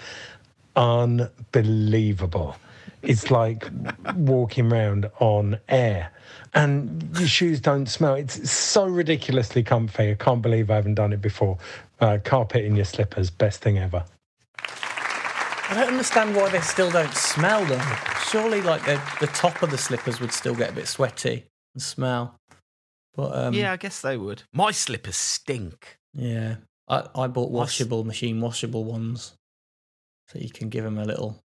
Unbelievable. 0.77 2.57
It's 3.03 3.31
like 3.31 3.69
walking 4.17 4.73
around 4.73 5.11
on 5.21 5.61
air 5.69 6.11
and 6.55 7.09
your 7.19 7.29
shoes 7.29 7.61
don't 7.61 7.87
smell. 7.87 8.15
It's 8.15 8.51
so 8.51 8.87
ridiculously 8.87 9.63
comfy. 9.63 10.11
I 10.11 10.15
can't 10.15 10.43
believe 10.43 10.71
I 10.71 10.77
haven't 10.77 10.95
done 10.95 11.13
it 11.13 11.21
before. 11.21 11.59
Uh, 12.01 12.19
carpet 12.23 12.65
in 12.65 12.77
your 12.77 12.85
slippers, 12.85 13.31
best 13.31 13.61
thing 13.61 13.79
ever. 13.79 14.05
I 14.59 15.75
don't 15.75 15.89
understand 15.89 16.37
why 16.37 16.51
they 16.51 16.61
still 16.61 16.91
don't 16.91 17.15
smell 17.15 17.65
them. 17.65 17.81
Surely, 18.29 18.61
like 18.63 18.85
the 18.85 19.01
the 19.21 19.27
top 19.29 19.63
of 19.63 19.71
the 19.71 19.79
slippers 19.79 20.21
would 20.21 20.33
still 20.33 20.55
get 20.55 20.71
a 20.71 20.75
bit 20.75 20.87
sweaty 20.89 21.45
and 21.75 21.83
smell. 21.83 22.37
But 23.15 23.35
um, 23.37 23.55
yeah, 23.55 23.73
I 23.73 23.77
guess 23.77 24.01
they 24.01 24.17
would. 24.17 24.43
My 24.53 24.71
slippers 24.73 25.17
stink. 25.17 25.99
yeah. 26.13 26.57
I, 26.87 27.07
I 27.15 27.27
bought 27.29 27.51
My 27.51 27.61
s- 27.63 27.79
washable, 27.81 28.05
machine 28.05 28.43
washable 28.43 28.85
ones, 28.85 29.33
so 30.29 30.39
you 30.39 30.51
can 30.51 30.69
give 30.69 30.85
them 30.85 30.99
a 30.99 31.05
little 31.07 31.39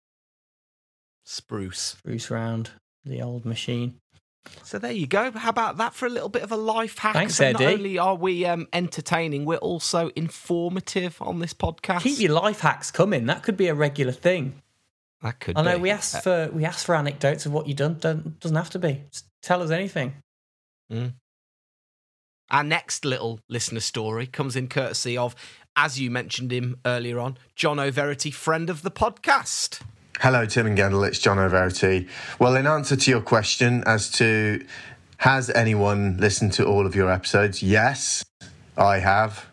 Spruce. 1.25 1.97
spruce 1.99 2.31
round 2.31 2.71
the 3.05 3.21
old 3.21 3.45
machine. 3.45 3.97
So 4.63 4.79
there 4.79 4.93
you 4.93 5.07
go. 5.07 5.31
How 5.33 5.51
about 5.51 5.77
that 5.79 5.95
for 5.95 6.07
a 6.07 6.09
little 6.11 6.29
bit 6.29 6.43
of 6.43 6.53
a 6.53 6.57
life 6.57 6.99
hack? 6.99 7.15
Thanks, 7.15 7.37
So 7.37 7.53
Not 7.53 7.63
only 7.63 7.99
are 7.99 8.15
we 8.15 8.45
um, 8.47 8.67
entertaining, 8.73 9.45
we're 9.45 9.57
also 9.59 10.11
informative 10.17 11.17
on 11.21 11.39
this 11.41 11.55
podcast. 11.55 12.01
Keep 12.03 12.21
your 12.21 12.33
life 12.33 12.61
hacks 12.61 12.91
coming. 12.91 13.27
That 13.27 13.43
could 13.43 13.57
be 13.57 13.69
a 13.69 13.75
regular 13.75 14.13
thing. 14.13 14.63
that 15.23 15.41
could 15.41 15.57
I 15.57 15.63
know 15.63 15.77
be. 15.77 15.83
we 15.83 15.91
Uh, 15.91 15.95
asked 15.95 16.23
for 16.23 16.51
we 16.53 16.65
asked 16.65 16.85
for 16.87 16.95
anecdotes 16.95 17.47
of 17.47 17.53
what 17.53 17.67
you've 17.67 17.77
done. 17.79 17.97
Don't, 18.01 18.39
doesn't 18.41 18.57
have 18.57 18.71
to 18.71 18.79
be. 18.79 19.03
Just 19.13 19.27
tell 19.43 19.63
us 19.63 19.71
anything. 19.71 20.15
Our 22.51 22.63
next 22.63 23.05
little 23.05 23.41
listener 23.49 23.81
story 23.81 24.27
comes 24.27 24.55
in 24.55 24.69
courtesy 24.69 25.19
of, 25.19 25.35
as 25.75 25.99
you 25.99 26.11
mentioned 26.13 26.53
him 26.53 26.79
earlier 26.87 27.19
on, 27.19 27.39
John 27.57 27.81
O'Verity, 27.81 28.31
friend 28.31 28.71
of 28.71 28.83
the 28.83 28.91
podcast. 28.91 29.81
Hello, 30.21 30.47
Tim 30.47 30.67
and 30.67 30.79
Gendel. 30.79 31.07
It's 31.07 31.19
John 31.19 31.39
O'Verity. 31.39 32.09
Well, 32.39 32.57
in 32.57 32.67
answer 32.67 32.97
to 32.97 33.11
your 33.11 33.21
question 33.21 33.85
as 33.87 34.11
to 34.13 34.65
has 35.19 35.51
anyone 35.51 36.17
listened 36.17 36.55
to 36.55 36.65
all 36.65 36.87
of 36.87 36.97
your 36.97 37.11
episodes? 37.11 37.63
Yes, 37.63 38.25
I 38.79 38.99
have. 38.99 39.45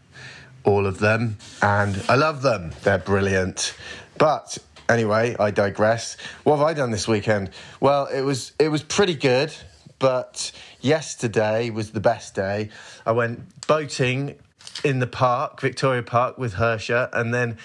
All 0.64 0.88
of 0.88 1.00
them. 1.00 1.38
And 1.62 2.02
I 2.08 2.16
love 2.16 2.44
them. 2.44 2.72
They're 2.84 2.98
brilliant. 2.98 3.76
But 4.18 4.58
anyway, 4.88 5.36
I 5.38 5.52
digress. 5.52 6.16
What 6.44 6.60
have 6.60 6.66
I 6.66 6.74
done 6.74 6.92
this 6.92 7.10
weekend? 7.10 7.50
Well, 7.82 8.06
it 8.06 8.22
was 8.22 8.54
it 8.58 8.70
was 8.70 8.84
pretty 8.84 9.16
good, 9.16 9.54
but 10.00 10.54
yesterday 10.80 11.72
was 11.72 11.92
the 11.92 12.00
best 12.00 12.36
day. 12.36 12.70
I 13.06 13.12
went 13.12 13.68
boating 13.68 14.40
in 14.86 15.00
the 15.00 15.08
park, 15.08 15.60
Victoria 15.60 16.04
Park 16.04 16.38
with 16.38 16.54
Hersha, 16.54 17.10
and 17.12 17.34
then 17.34 17.58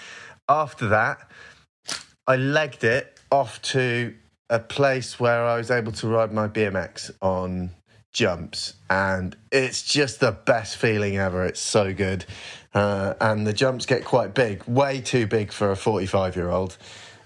after 0.49 0.89
that 0.89 1.28
I 2.29 2.35
legged 2.35 2.83
it 2.83 3.19
off 3.31 3.59
to 3.73 4.13
a 4.51 4.59
place 4.59 5.19
where 5.19 5.45
I 5.45 5.57
was 5.57 5.71
able 5.71 5.91
to 5.93 6.07
ride 6.07 6.31
my 6.31 6.47
BMX 6.47 7.09
on 7.23 7.71
jumps, 8.13 8.75
and 8.87 9.35
it's 9.51 9.81
just 9.81 10.19
the 10.19 10.31
best 10.31 10.77
feeling 10.77 11.17
ever. 11.17 11.43
It's 11.43 11.59
so 11.59 11.91
good, 11.91 12.25
uh, 12.75 13.15
and 13.19 13.47
the 13.47 13.53
jumps 13.53 13.87
get 13.87 14.05
quite 14.05 14.35
big, 14.35 14.63
way 14.65 15.01
too 15.01 15.25
big 15.25 15.51
for 15.51 15.71
a 15.71 15.75
45 15.75 16.35
year 16.35 16.51
old 16.51 16.77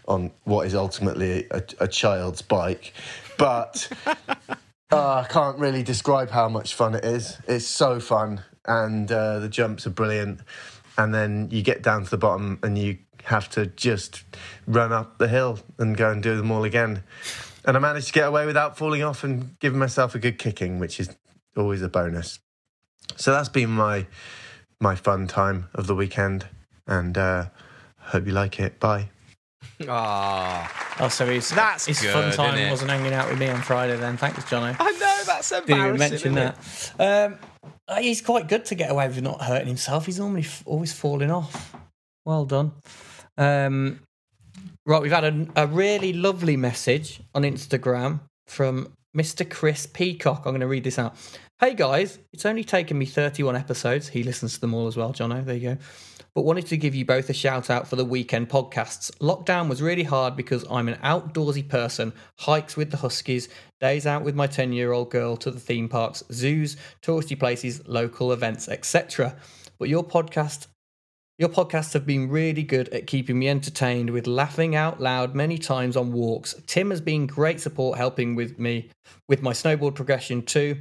on 0.08 0.32
what 0.46 0.68
is 0.68 0.74
ultimately 0.74 1.48
a, 1.52 1.62
a 1.82 1.88
child's 1.88 2.42
bike, 2.42 2.94
but. 3.38 3.92
Uh, 4.92 5.24
I 5.26 5.28
can't 5.28 5.58
really 5.58 5.82
describe 5.82 6.30
how 6.30 6.48
much 6.48 6.76
fun 6.76 6.94
it 6.94 7.04
is. 7.04 7.40
It's 7.48 7.66
so 7.66 8.00
fun, 8.00 8.44
and 8.68 9.12
uh, 9.12 9.40
the 9.40 9.50
jumps 9.50 9.88
are 9.88 9.90
brilliant. 9.90 10.42
And 11.00 11.12
then 11.12 11.48
you 11.50 11.64
get 11.64 11.82
down 11.82 12.04
to 12.04 12.12
the 12.12 12.18
bottom, 12.20 12.60
and 12.62 12.78
you 12.78 13.00
have 13.24 13.50
to 13.52 13.66
just 13.68 14.24
run 14.68 14.92
up 14.92 15.18
the 15.18 15.28
hill 15.28 15.60
and 15.78 15.96
go 15.96 16.12
and 16.12 16.22
do 16.22 16.36
them 16.38 16.52
all 16.52 16.64
again. 16.64 17.04
And 17.66 17.78
I 17.78 17.80
managed 17.80 18.08
to 18.08 18.14
get 18.14 18.28
away 18.28 18.46
without 18.46 18.78
falling 18.78 19.04
off 19.04 19.24
and 19.24 19.58
giving 19.60 19.80
myself 19.80 20.16
a 20.16 20.20
good 20.20 20.38
kicking, 20.38 20.80
which 20.80 21.00
is 21.00 21.10
always 21.56 21.82
a 21.82 21.88
bonus. 21.90 22.40
So 23.16 23.32
that's 23.32 23.50
been 23.50 23.70
my 23.70 24.06
my 24.80 24.96
fun 24.96 25.28
time 25.28 25.70
of 25.74 25.88
the 25.88 25.96
weekend, 25.96 26.46
and 26.88 27.18
uh, 27.18 27.46
hope 28.00 28.26
you 28.26 28.34
like 28.34 28.60
it. 28.60 28.80
Bye. 28.80 29.10
Ah, 29.88 30.70
Oh, 31.00 31.08
so 31.08 31.26
his 31.26 31.50
That's 31.50 31.86
his 31.88 32.02
good, 32.02 32.12
fun 32.14 32.26
isn't 32.30 32.38
time 32.46 32.58
it? 32.58 32.70
wasn't 32.70 32.92
hanging 32.92 33.14
out 33.14 33.30
with 33.30 33.40
me 33.40 33.48
on 33.50 33.62
Friday. 33.62 33.96
Then 33.98 34.18
thanks, 34.18 34.44
Johnny. 34.50 34.76
I 34.80 34.92
know 34.92 35.22
that's 35.26 35.50
Didn't 35.50 35.70
embarrassing. 35.72 36.14
even 36.14 36.34
mention 36.34 36.56
that. 36.98 37.32
Um, 37.32 37.40
uh, 37.88 37.96
he's 38.02 38.22
quite 38.22 38.48
good 38.48 38.66
to 38.66 38.76
get 38.76 38.92
away 38.92 39.08
with 39.08 39.22
not 39.22 39.42
hurting 39.42 39.68
himself. 39.68 40.06
He's 40.06 40.20
normally 40.20 40.42
f- 40.42 40.64
always 40.66 40.94
falling 40.94 41.32
off. 41.32 41.74
Well 42.26 42.46
done. 42.46 42.74
Um, 43.38 44.00
right, 44.86 45.02
we've 45.02 45.12
had 45.12 45.24
a, 45.24 45.48
a 45.56 45.68
really 45.68 46.14
lovely 46.14 46.58
message 46.58 47.22
on 47.34 47.44
Instagram 47.44 48.22
from 48.48 48.94
Mr. 49.16 49.50
Chris 49.50 49.86
Peacock. 49.86 50.40
I'm 50.46 50.52
going 50.52 50.62
to 50.62 50.68
read 50.68 50.84
this 50.84 51.00
out. 51.00 51.16
Hey 51.60 51.76
guys, 51.76 52.20
it's 52.34 52.46
only 52.46 52.64
taken 52.64 52.98
me 52.98 53.06
31 53.06 53.56
episodes. 53.56 54.10
He 54.10 54.24
listens 54.24 54.56
to 54.56 54.62
them 54.62 54.74
all 54.74 54.88
as 54.88 54.98
well, 54.98 55.14
Jono. 55.14 55.46
There 55.46 55.56
you 55.56 55.76
go. 55.76 55.78
But 56.36 56.46
wanted 56.46 56.66
to 56.68 56.78
give 56.78 56.96
you 56.96 57.06
both 57.06 57.30
a 57.30 57.34
shout 57.34 57.70
out 57.70 57.88
for 57.88 57.96
the 57.96 58.04
weekend 58.04 58.50
podcasts. 58.50 59.12
Lockdown 59.20 59.70
was 59.70 59.82
really 59.82 60.04
hard 60.04 60.36
because 60.36 60.66
I'm 60.70 60.88
an 60.88 60.96
outdoorsy 60.96 61.70
person, 61.70 62.12
hikes 62.40 62.76
with 62.76 62.90
the 62.90 62.98
Huskies, 62.98 63.50
days 63.80 64.08
out 64.08 64.24
with 64.24 64.34
my 64.34 64.48
10 64.48 64.74
year 64.74 64.92
old 64.92 65.12
girl 65.12 65.38
to 65.38 65.52
the 65.52 65.60
theme 65.60 65.88
parks, 65.88 66.24
zoos, 66.32 66.76
touristy 67.04 67.38
places, 67.38 67.88
local 67.88 68.34
events, 68.34 68.68
etc. 68.68 69.36
But 69.78 69.90
your 69.90 70.04
podcast 70.04 70.68
Your 71.44 71.50
podcasts 71.50 71.92
have 71.92 72.06
been 72.06 72.30
really 72.30 72.64
good 72.64 72.88
at 72.94 73.06
keeping 73.06 73.38
me 73.38 73.50
entertained 73.50 74.12
with 74.12 74.28
laughing 74.28 74.78
out 74.78 75.02
loud 75.02 75.36
many 75.36 75.58
times 75.58 75.98
on 75.98 76.14
walks. 76.14 76.56
Tim 76.68 76.90
has 76.90 77.02
been 77.02 77.28
great 77.28 77.60
support 77.60 77.98
helping 77.98 78.34
with 78.34 78.58
me 78.58 78.90
with 79.28 79.42
my 79.42 79.52
snowboard 79.52 79.94
progression 79.94 80.44
too. 80.44 80.78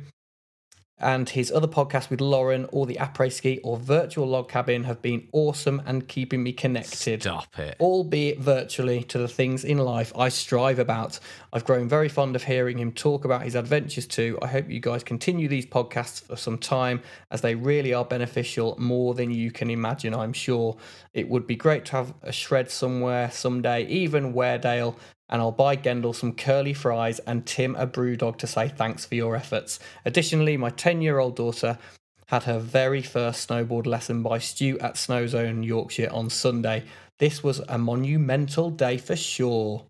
And 1.03 1.29
his 1.29 1.51
other 1.51 1.67
podcasts 1.67 2.09
with 2.09 2.21
Lauren 2.21 2.67
or 2.71 2.87
the 2.87 2.95
après 2.95 3.33
ski 3.33 3.59
or 3.65 3.77
virtual 3.77 4.27
log 4.29 4.49
cabin 4.49 4.85
have 4.85 5.03
been 5.03 5.27
awesome 5.33 5.83
and 5.85 6.07
keeping 6.07 6.43
me 6.43 6.53
connected 6.53 7.23
Stop 7.23 7.59
it. 7.59 7.77
albeit 7.81 8.39
virtually, 8.39 9.03
to 9.05 9.19
the 9.19 9.29
things 9.29 9.65
in 9.65 9.79
life 9.79 10.13
I 10.17 10.29
strive 10.29 10.79
about. 10.79 11.19
I've 11.53 11.65
grown 11.65 11.89
very 11.89 12.09
fond 12.09 12.37
of 12.37 12.45
hearing 12.45 12.79
him 12.79 12.93
talk 12.93 13.25
about 13.25 13.43
his 13.43 13.57
adventures 13.57 14.07
too. 14.07 14.39
I 14.41 14.47
hope 14.47 14.71
you 14.71 14.79
guys 14.81 15.03
continue 15.03 15.49
these 15.49 15.67
podcasts 15.67 16.23
for 16.23 16.37
some 16.37 16.57
time 16.57 17.03
as 17.31 17.41
they 17.41 17.55
really 17.57 17.93
are 17.93 18.05
beneficial 18.05 18.77
more 18.79 19.15
than 19.15 19.31
you 19.31 19.51
can 19.51 19.71
imagine, 19.71 20.15
I'm 20.15 20.33
sure. 20.33 20.77
It 21.13 21.29
would 21.29 21.47
be 21.47 21.57
great 21.57 21.85
to 21.87 21.93
have 21.93 22.15
a 22.23 22.33
shred 22.33 22.71
somewhere 22.71 23.31
someday, 23.31 23.87
even 23.87 24.33
Weardale. 24.33 24.95
And 25.33 25.41
I'll 25.41 25.51
buy 25.51 25.77
Gendel 25.77 26.15
some 26.15 26.35
curly 26.35 26.75
fries 26.75 27.19
and 27.21 27.47
Tim 27.47 27.75
a 27.77 27.87
brew 27.87 28.17
dog 28.17 28.37
to 28.39 28.47
say 28.47 28.69
thanks 28.69 29.07
for 29.07 29.15
your 29.15 29.35
efforts. 29.35 29.81
Additionally, 30.05 30.59
my 30.59 30.69
10 30.71 31.01
year 31.01 31.19
old 31.19 31.37
daughter 31.37 31.79
had 32.27 32.45
her 32.45 32.59
very 32.59 33.01
first 33.03 33.49
snowboard 33.49 33.87
lesson 33.87 34.23
by 34.23 34.39
Stu 34.39 34.79
at 34.81 34.95
Snozone, 34.95 35.65
Yorkshire 35.65 36.11
on 36.13 36.29
Sunday. 36.29 36.85
This 37.19 37.43
was 37.43 37.61
a 37.69 37.79
monumental 37.79 38.71
day 38.71 38.99
for 38.99 39.17
sure. 39.17 39.87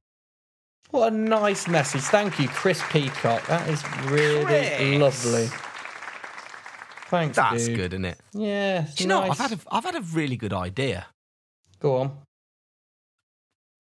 What 0.90 1.12
a 1.12 1.16
nice 1.16 1.66
message. 1.66 2.02
Thank 2.02 2.38
you, 2.38 2.46
Chris 2.48 2.80
Peacock. 2.90 3.44
That 3.46 3.68
is 3.68 3.82
really 4.04 4.44
Chris. 4.44 5.00
lovely. 5.00 5.48
Thanks, 7.06 7.36
That's 7.36 7.66
dude. 7.66 7.76
good, 7.76 7.92
isn't 7.94 8.04
it? 8.04 8.18
Yeah. 8.32 8.86
Do 8.94 9.02
you 9.04 9.08
know, 9.08 9.26
nice. 9.26 9.40
I've 9.40 9.50
had 9.50 9.58
a, 9.58 9.74
I've 9.74 9.84
had 9.84 9.94
a 9.96 10.02
really 10.02 10.36
good 10.36 10.52
idea. 10.52 11.06
Go 11.80 11.96
on. 11.96 12.16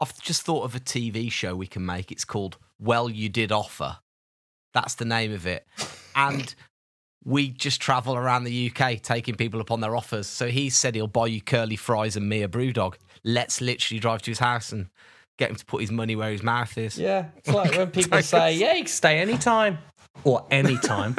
I've 0.02 0.20
just 0.20 0.42
thought 0.42 0.64
of 0.64 0.74
a 0.74 0.80
TV 0.80 1.30
show 1.30 1.54
we 1.54 1.68
can 1.68 1.86
make. 1.86 2.10
It's 2.10 2.24
called 2.24 2.56
Well 2.80 3.08
You 3.08 3.28
Did 3.28 3.52
Offer. 3.52 3.98
That's 4.74 4.96
the 4.96 5.04
name 5.04 5.32
of 5.32 5.46
it. 5.46 5.64
And 6.16 6.52
we 7.24 7.50
just 7.50 7.80
travel 7.80 8.16
around 8.16 8.42
the 8.42 8.68
UK 8.68 9.00
taking 9.00 9.36
people 9.36 9.60
upon 9.60 9.80
their 9.80 9.94
offers. 9.94 10.26
So 10.26 10.48
he 10.48 10.70
said 10.70 10.96
he'll 10.96 11.06
buy 11.06 11.28
you 11.28 11.40
curly 11.40 11.76
fries 11.76 12.16
and 12.16 12.28
me 12.28 12.42
a 12.42 12.48
brew 12.48 12.72
dog. 12.72 12.98
Let's 13.22 13.60
literally 13.60 14.00
drive 14.00 14.22
to 14.22 14.32
his 14.32 14.40
house 14.40 14.72
and 14.72 14.88
get 15.38 15.50
him 15.50 15.56
to 15.56 15.64
put 15.64 15.82
his 15.82 15.92
money 15.92 16.16
where 16.16 16.32
his 16.32 16.42
mouth 16.42 16.76
is. 16.76 16.98
Yeah. 16.98 17.26
It's 17.36 17.50
like 17.50 17.70
when 17.76 17.90
people 17.92 18.20
say, 18.22 18.56
yeah, 18.56 18.72
you 18.72 18.80
can 18.80 18.88
stay 18.88 19.20
anytime. 19.20 19.78
Or 20.24 20.44
anytime. 20.50 21.16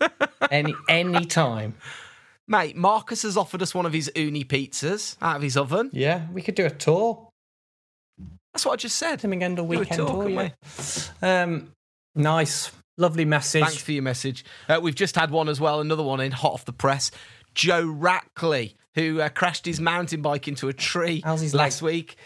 Any 0.50 0.74
any 0.88 1.24
time. 1.24 1.74
Mate, 2.46 2.76
Marcus 2.76 3.22
has 3.22 3.36
offered 3.36 3.62
us 3.62 3.74
one 3.74 3.86
of 3.86 3.92
his 3.92 4.12
Ooni 4.14 4.46
pizzas 4.46 5.16
out 5.20 5.36
of 5.36 5.42
his 5.42 5.56
oven. 5.56 5.90
Yeah, 5.92 6.26
we 6.32 6.42
could 6.42 6.54
do 6.54 6.64
a 6.64 6.70
tour. 6.70 7.25
That's 8.52 8.64
what 8.64 8.72
I 8.72 8.76
just 8.76 8.96
said. 8.96 9.20
Tim 9.20 9.32
and 9.32 9.42
Gendel 9.42 9.56
Do 9.56 9.62
a 9.62 9.64
weekend 9.64 9.98
tour, 9.98 10.06
tour. 10.08 10.22
couldn't 10.24 10.54
Yeah. 11.22 11.42
Um, 11.42 11.72
nice, 12.14 12.70
lovely 12.96 13.24
message. 13.24 13.62
Thanks 13.62 13.76
for 13.82 13.92
your 13.92 14.02
message. 14.02 14.44
Uh, 14.68 14.80
we've 14.82 14.94
just 14.94 15.14
had 15.16 15.30
one 15.30 15.48
as 15.48 15.60
well, 15.60 15.80
another 15.80 16.02
one 16.02 16.20
in 16.20 16.32
hot 16.32 16.52
off 16.54 16.64
the 16.64 16.72
press. 16.72 17.10
Joe 17.54 17.84
Rackley, 17.86 18.74
who 18.94 19.20
uh, 19.20 19.28
crashed 19.28 19.66
his 19.66 19.80
mountain 19.80 20.22
bike 20.22 20.48
into 20.48 20.68
a 20.68 20.72
tree 20.72 21.20
How's 21.24 21.40
his 21.40 21.54
last 21.54 21.82
leg? 21.82 21.92
week. 21.92 22.16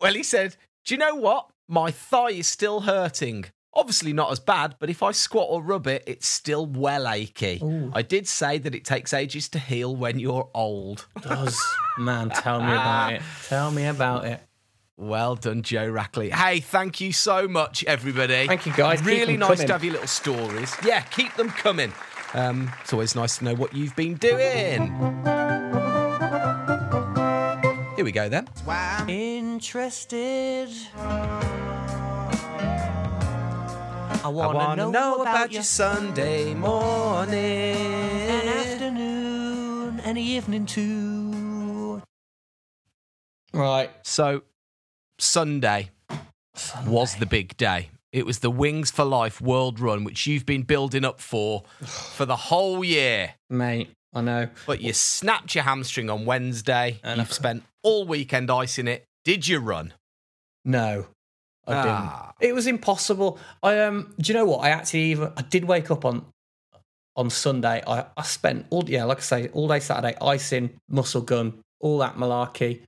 Well, 0.00 0.14
he 0.14 0.22
said, 0.22 0.56
Do 0.84 0.94
you 0.94 0.98
know 0.98 1.14
what? 1.14 1.48
My 1.68 1.90
thigh 1.92 2.30
is 2.30 2.46
still 2.48 2.80
hurting. 2.80 3.44
Obviously, 3.72 4.12
not 4.12 4.32
as 4.32 4.40
bad, 4.40 4.74
but 4.80 4.90
if 4.90 5.00
I 5.04 5.12
squat 5.12 5.46
or 5.48 5.62
rub 5.62 5.86
it, 5.86 6.02
it's 6.04 6.26
still 6.26 6.66
well 6.66 7.06
achy. 7.08 7.60
Ooh. 7.62 7.92
I 7.94 8.02
did 8.02 8.26
say 8.26 8.58
that 8.58 8.74
it 8.74 8.84
takes 8.84 9.12
ages 9.14 9.48
to 9.50 9.60
heal 9.60 9.94
when 9.94 10.18
you're 10.18 10.50
old. 10.52 11.06
does. 11.22 11.56
Man, 11.96 12.30
tell 12.30 12.58
me 12.58 12.66
about 12.72 13.12
it. 13.14 13.22
Tell 13.46 13.70
me 13.70 13.86
about 13.86 14.24
it. 14.24 14.40
Well 15.00 15.34
done, 15.34 15.62
Joe 15.62 15.90
Rackley. 15.90 16.30
Hey, 16.30 16.60
thank 16.60 17.00
you 17.00 17.14
so 17.14 17.48
much, 17.48 17.82
everybody. 17.84 18.46
Thank 18.46 18.66
you, 18.66 18.74
guys. 18.74 19.02
Really 19.02 19.38
nice 19.38 19.52
coming. 19.52 19.66
to 19.68 19.72
have 19.72 19.82
your 19.82 19.94
little 19.94 20.06
stories. 20.06 20.74
Yeah, 20.84 21.00
keep 21.00 21.32
them 21.36 21.48
coming. 21.48 21.94
Um, 22.34 22.70
it's 22.82 22.92
always 22.92 23.16
nice 23.16 23.38
to 23.38 23.44
know 23.44 23.54
what 23.54 23.74
you've 23.74 23.96
been 23.96 24.16
doing. 24.16 24.88
Here 27.96 28.04
we 28.04 28.12
go 28.12 28.28
then. 28.28 28.46
Interested. 29.08 30.68
I 30.98 31.40
I 34.22 34.28
want 34.28 34.54
want 34.54 34.80
to 34.80 34.90
know, 34.90 35.22
about, 35.22 35.50
your 35.50 35.62
Sunday 35.62 36.52
morning. 36.52 37.38
an 37.38 38.48
afternoon 38.48 40.00
and 40.00 40.18
evening 40.18 40.66
too. 40.66 42.02
Right. 43.54 43.90
So, 44.02 44.42
Sunday 45.22 45.90
was 46.86 47.16
the 47.16 47.26
big 47.26 47.56
day. 47.56 47.90
It 48.12 48.26
was 48.26 48.40
the 48.40 48.50
Wings 48.50 48.90
for 48.90 49.04
Life 49.04 49.40
World 49.40 49.78
Run, 49.78 50.02
which 50.04 50.26
you've 50.26 50.44
been 50.46 50.62
building 50.62 51.04
up 51.04 51.20
for 51.20 51.62
for 51.84 52.26
the 52.26 52.36
whole 52.36 52.84
year. 52.84 53.34
Mate, 53.48 53.90
I 54.12 54.20
know. 54.22 54.48
But 54.66 54.80
you 54.80 54.92
snapped 54.92 55.54
your 55.54 55.64
hamstring 55.64 56.10
on 56.10 56.24
Wednesday. 56.26 56.98
And 57.04 57.18
You've 57.18 57.26
I've- 57.28 57.34
spent 57.34 57.62
all 57.82 58.04
weekend 58.04 58.50
icing 58.50 58.88
it. 58.88 59.04
Did 59.24 59.46
you 59.46 59.58
run? 59.60 59.92
No, 60.64 61.06
I 61.66 61.74
Ah. 61.74 61.82
didn't. 62.40 62.50
It 62.50 62.54
was 62.54 62.66
impossible. 62.66 63.38
I 63.62 63.78
um. 63.80 64.12
Do 64.20 64.32
you 64.32 64.38
know 64.38 64.44
what? 64.46 64.58
I 64.64 64.70
actually 64.70 65.04
even 65.12 65.32
I 65.36 65.42
did 65.42 65.64
wake 65.64 65.90
up 65.90 66.04
on 66.04 66.26
on 67.16 67.30
Sunday. 67.30 67.82
I 67.86 68.06
I 68.16 68.22
spent 68.22 68.66
all 68.70 68.84
yeah, 68.88 69.04
like 69.04 69.18
I 69.18 69.22
say, 69.22 69.48
all 69.48 69.68
day 69.68 69.78
Saturday 69.80 70.16
icing, 70.20 70.70
muscle 70.88 71.22
gun, 71.22 71.60
all 71.80 71.98
that 71.98 72.16
malarkey, 72.16 72.80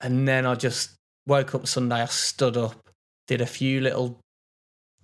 and 0.00 0.26
then 0.26 0.46
I 0.46 0.54
just 0.56 0.95
woke 1.26 1.54
up 1.54 1.66
Sunday. 1.66 2.02
I 2.02 2.06
stood 2.06 2.56
up, 2.56 2.88
did 3.26 3.40
a 3.40 3.46
few 3.46 3.80
little 3.80 4.18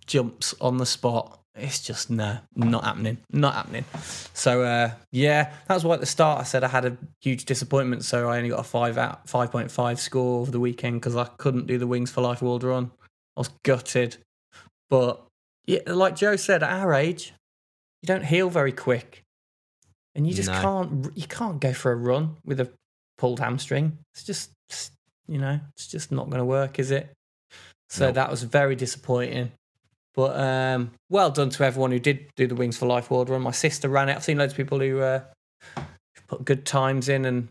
jumps 0.06 0.54
on 0.60 0.78
the 0.78 0.86
spot. 0.86 1.38
It's 1.54 1.80
just 1.80 2.08
no, 2.08 2.38
not 2.56 2.82
happening, 2.84 3.18
not 3.30 3.54
happening. 3.54 3.84
So 4.32 4.62
uh, 4.62 4.92
yeah, 5.10 5.52
that's 5.68 5.84
why 5.84 5.94
at 5.94 6.00
the 6.00 6.06
start 6.06 6.40
I 6.40 6.44
said 6.44 6.64
I 6.64 6.68
had 6.68 6.86
a 6.86 6.96
huge 7.20 7.44
disappointment. 7.44 8.04
So 8.04 8.30
I 8.30 8.38
only 8.38 8.48
got 8.48 8.60
a 8.60 8.64
five 8.64 8.96
out, 8.96 9.28
five 9.28 9.52
point 9.52 9.70
five 9.70 10.00
score 10.00 10.40
over 10.40 10.50
the 10.50 10.60
weekend 10.60 11.00
because 11.00 11.14
I 11.14 11.24
couldn't 11.36 11.66
do 11.66 11.76
the 11.76 11.86
Wings 11.86 12.10
for 12.10 12.22
Life 12.22 12.40
World 12.40 12.64
Run. 12.64 12.90
I 13.36 13.40
was 13.40 13.50
gutted, 13.64 14.16
but 14.88 15.22
yeah, 15.66 15.80
like 15.86 16.16
Joe 16.16 16.36
said, 16.36 16.62
at 16.62 16.70
our 16.70 16.94
age, 16.94 17.34
you 18.00 18.06
don't 18.06 18.24
heal 18.24 18.48
very 18.48 18.72
quick, 18.72 19.22
and 20.14 20.26
you 20.26 20.32
just 20.32 20.48
No. 20.48 20.60
can't 20.60 21.16
you 21.18 21.26
can't 21.26 21.60
go 21.60 21.74
for 21.74 21.92
a 21.92 21.96
run 21.96 22.36
with 22.46 22.60
a 22.60 22.70
pulled 23.18 23.40
hamstring. 23.40 23.98
It's 24.14 24.24
just 24.24 24.50
you 25.32 25.38
know 25.38 25.58
it's 25.74 25.86
just 25.86 26.12
not 26.12 26.26
going 26.26 26.40
to 26.40 26.44
work, 26.44 26.78
is 26.78 26.90
it? 26.90 27.10
So 27.88 28.06
Nope. 28.06 28.14
that 28.16 28.30
was 28.30 28.42
very 28.42 28.76
disappointing. 28.76 29.52
But 30.14 30.38
um, 30.38 30.90
well 31.08 31.30
done 31.30 31.48
to 31.50 31.64
everyone 31.64 31.90
who 31.90 31.98
did 31.98 32.26
do 32.36 32.46
the 32.46 32.54
Wings 32.54 32.76
for 32.76 32.84
Life 32.84 33.10
World 33.10 33.30
Run. 33.30 33.40
My 33.40 33.50
sister 33.50 33.88
ran 33.88 34.10
it. 34.10 34.16
I've 34.16 34.24
seen 34.24 34.36
loads 34.36 34.52
of 34.52 34.58
people 34.58 34.78
who 34.78 35.00
uh, 35.00 35.22
put 36.28 36.44
good 36.44 36.66
times 36.66 37.08
in, 37.08 37.24
and 37.24 37.48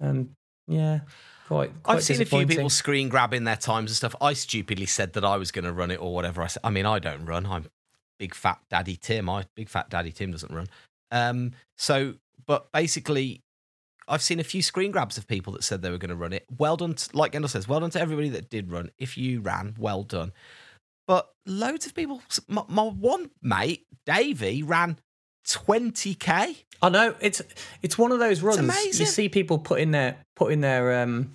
and 0.00 0.30
yeah, 0.66 1.00
quite. 1.48 1.70
quite 1.82 1.96
I've 1.96 2.02
seen 2.02 2.22
a 2.22 2.24
few 2.24 2.46
people 2.46 2.70
screen 2.70 3.10
grabbing 3.10 3.44
their 3.44 3.56
times 3.56 3.90
and 3.90 3.96
stuff. 3.96 4.16
I 4.22 4.32
stupidly 4.32 4.86
said 4.86 5.12
that 5.12 5.24
I 5.24 5.36
was 5.36 5.50
going 5.52 5.66
to 5.66 5.72
run 5.72 5.90
it 5.90 6.00
or 6.00 6.14
whatever. 6.14 6.42
I 6.42 6.46
said. 6.46 6.62
I 6.64 6.70
mean, 6.70 6.86
I 6.86 6.98
don't 6.98 7.26
run. 7.26 7.44
I'm 7.44 7.66
big 8.18 8.34
fat 8.34 8.58
daddy 8.70 8.96
Tim. 8.96 9.28
I 9.28 9.44
big 9.54 9.68
fat 9.68 9.90
daddy 9.90 10.12
Tim 10.12 10.30
doesn't 10.30 10.52
run. 10.52 10.68
Um. 11.10 11.52
So, 11.76 12.14
but 12.46 12.72
basically, 12.72 13.42
I've 14.08 14.22
seen 14.22 14.38
a 14.38 14.44
few 14.44 14.62
screen 14.62 14.90
grabs 14.90 15.18
of 15.18 15.26
people 15.26 15.52
that 15.54 15.64
said 15.64 15.82
they 15.82 15.90
were 15.90 15.98
going 15.98 16.10
to 16.10 16.16
run 16.16 16.32
it. 16.32 16.46
Well 16.56 16.76
done, 16.76 16.94
to, 16.94 17.16
like 17.16 17.32
Gendel 17.32 17.48
says. 17.48 17.66
Well 17.66 17.80
done 17.80 17.90
to 17.90 18.00
everybody 18.00 18.28
that 18.30 18.50
did 18.50 18.70
run. 18.70 18.90
If 18.98 19.18
you 19.18 19.40
ran, 19.40 19.74
well 19.78 20.02
done. 20.02 20.32
But 21.06 21.30
loads 21.44 21.86
of 21.86 21.94
people. 21.94 22.22
My, 22.48 22.62
my 22.68 22.82
one 22.82 23.30
mate, 23.42 23.86
Davey, 24.04 24.62
ran 24.62 24.98
20k. 25.46 26.56
I 26.82 26.88
know 26.88 27.14
it's 27.20 27.40
it's 27.82 27.96
one 27.96 28.12
of 28.12 28.18
those 28.18 28.42
runs. 28.42 28.58
amazing. 28.58 29.00
You 29.00 29.06
see 29.06 29.28
people 29.28 29.58
putting 29.58 29.92
their 29.92 30.16
putting 30.34 30.60
their 30.60 31.02
um, 31.02 31.32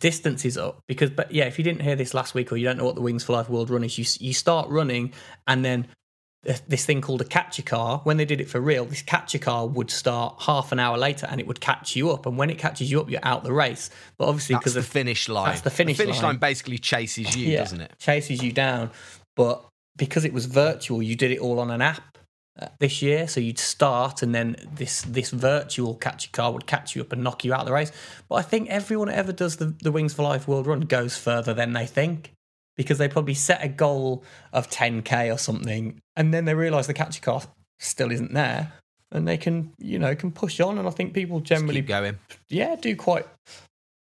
distances 0.00 0.58
up 0.58 0.80
because, 0.88 1.10
but 1.10 1.32
yeah, 1.32 1.44
if 1.44 1.58
you 1.58 1.64
didn't 1.64 1.82
hear 1.82 1.96
this 1.96 2.14
last 2.14 2.34
week 2.34 2.50
or 2.50 2.56
you 2.56 2.64
don't 2.64 2.78
know 2.78 2.84
what 2.84 2.96
the 2.96 3.00
Wings 3.00 3.22
for 3.22 3.34
Life 3.34 3.48
World 3.48 3.70
Run 3.70 3.84
is, 3.84 3.98
you 3.98 4.04
you 4.26 4.32
start 4.32 4.68
running 4.68 5.12
and 5.46 5.64
then 5.64 5.82
th- 5.82 5.94
this 6.42 6.86
thing 6.86 7.02
called 7.02 7.20
a 7.20 7.24
catcher 7.24 7.62
car. 7.62 8.00
When 8.04 8.16
they 8.16 8.24
did 8.24 8.40
it 8.40 8.48
for 8.48 8.60
real, 8.60 8.86
this 8.86 9.02
catcher 9.02 9.38
car 9.38 9.66
would 9.66 9.90
start 9.90 10.42
half 10.42 10.72
an 10.72 10.78
hour 10.78 10.96
later 10.96 11.26
and 11.30 11.38
it 11.40 11.46
would 11.46 11.60
catch 11.60 11.94
you 11.94 12.10
up. 12.10 12.24
And 12.24 12.38
when 12.38 12.48
it 12.48 12.58
catches 12.58 12.90
you 12.90 13.00
up, 13.00 13.10
you're 13.10 13.20
out 13.22 13.44
the 13.44 13.52
race. 13.52 13.90
But 14.16 14.28
obviously, 14.28 14.56
because 14.56 14.74
the 14.74 14.82
finish 14.82 15.28
line. 15.28 15.50
that's 15.50 15.60
the 15.60 15.70
finish 15.70 15.98
finish 15.98 16.16
line. 16.16 16.24
line 16.24 16.36
basically 16.38 16.78
chases 16.78 17.36
you, 17.36 17.56
doesn't 17.56 17.80
it? 17.80 17.92
Chases 17.98 18.42
you 18.42 18.52
down. 18.52 18.90
But 19.36 19.62
because 19.96 20.24
it 20.24 20.32
was 20.32 20.46
virtual, 20.46 21.02
you 21.02 21.14
did 21.14 21.30
it 21.30 21.40
all 21.40 21.60
on 21.60 21.70
an 21.70 21.82
app 21.82 22.16
uh, 22.58 22.68
this 22.78 23.02
year. 23.02 23.28
So 23.28 23.38
you'd 23.38 23.58
start, 23.58 24.22
and 24.22 24.34
then 24.34 24.56
this 24.74 25.02
this 25.02 25.30
virtual 25.30 25.94
catcher 25.94 26.30
car 26.32 26.52
would 26.52 26.66
catch 26.66 26.96
you 26.96 27.02
up 27.02 27.12
and 27.12 27.22
knock 27.22 27.44
you 27.44 27.52
out 27.52 27.60
of 27.60 27.66
the 27.66 27.72
race. 27.72 27.92
But 28.30 28.36
I 28.36 28.42
think 28.42 28.70
everyone 28.70 29.08
that 29.08 29.18
ever 29.18 29.32
does 29.32 29.56
the, 29.56 29.74
the 29.82 29.92
Wings 29.92 30.14
for 30.14 30.22
Life 30.22 30.48
World 30.48 30.66
Run 30.66 30.80
goes 30.80 31.18
further 31.18 31.52
than 31.52 31.74
they 31.74 31.84
think. 31.84 32.32
Because 32.80 32.96
they 32.98 33.08
probably 33.08 33.34
set 33.34 33.62
a 33.62 33.68
goal 33.68 34.24
of 34.54 34.70
10k 34.70 35.32
or 35.34 35.36
something, 35.36 36.00
and 36.16 36.32
then 36.32 36.46
they 36.46 36.54
realise 36.54 36.86
the 36.86 36.94
catcher 36.94 37.20
car 37.20 37.42
still 37.78 38.10
isn't 38.10 38.32
there. 38.32 38.72
and 39.12 39.26
they 39.28 39.36
can 39.36 39.72
you 39.78 39.98
know 39.98 40.14
can 40.14 40.30
push 40.30 40.60
on. 40.60 40.78
And 40.78 40.88
I 40.88 40.90
think 40.90 41.12
people 41.12 41.40
generally 41.40 41.74
keep 41.82 41.88
going. 41.88 42.18
yeah 42.48 42.76
do 42.76 42.96
quite 42.96 43.26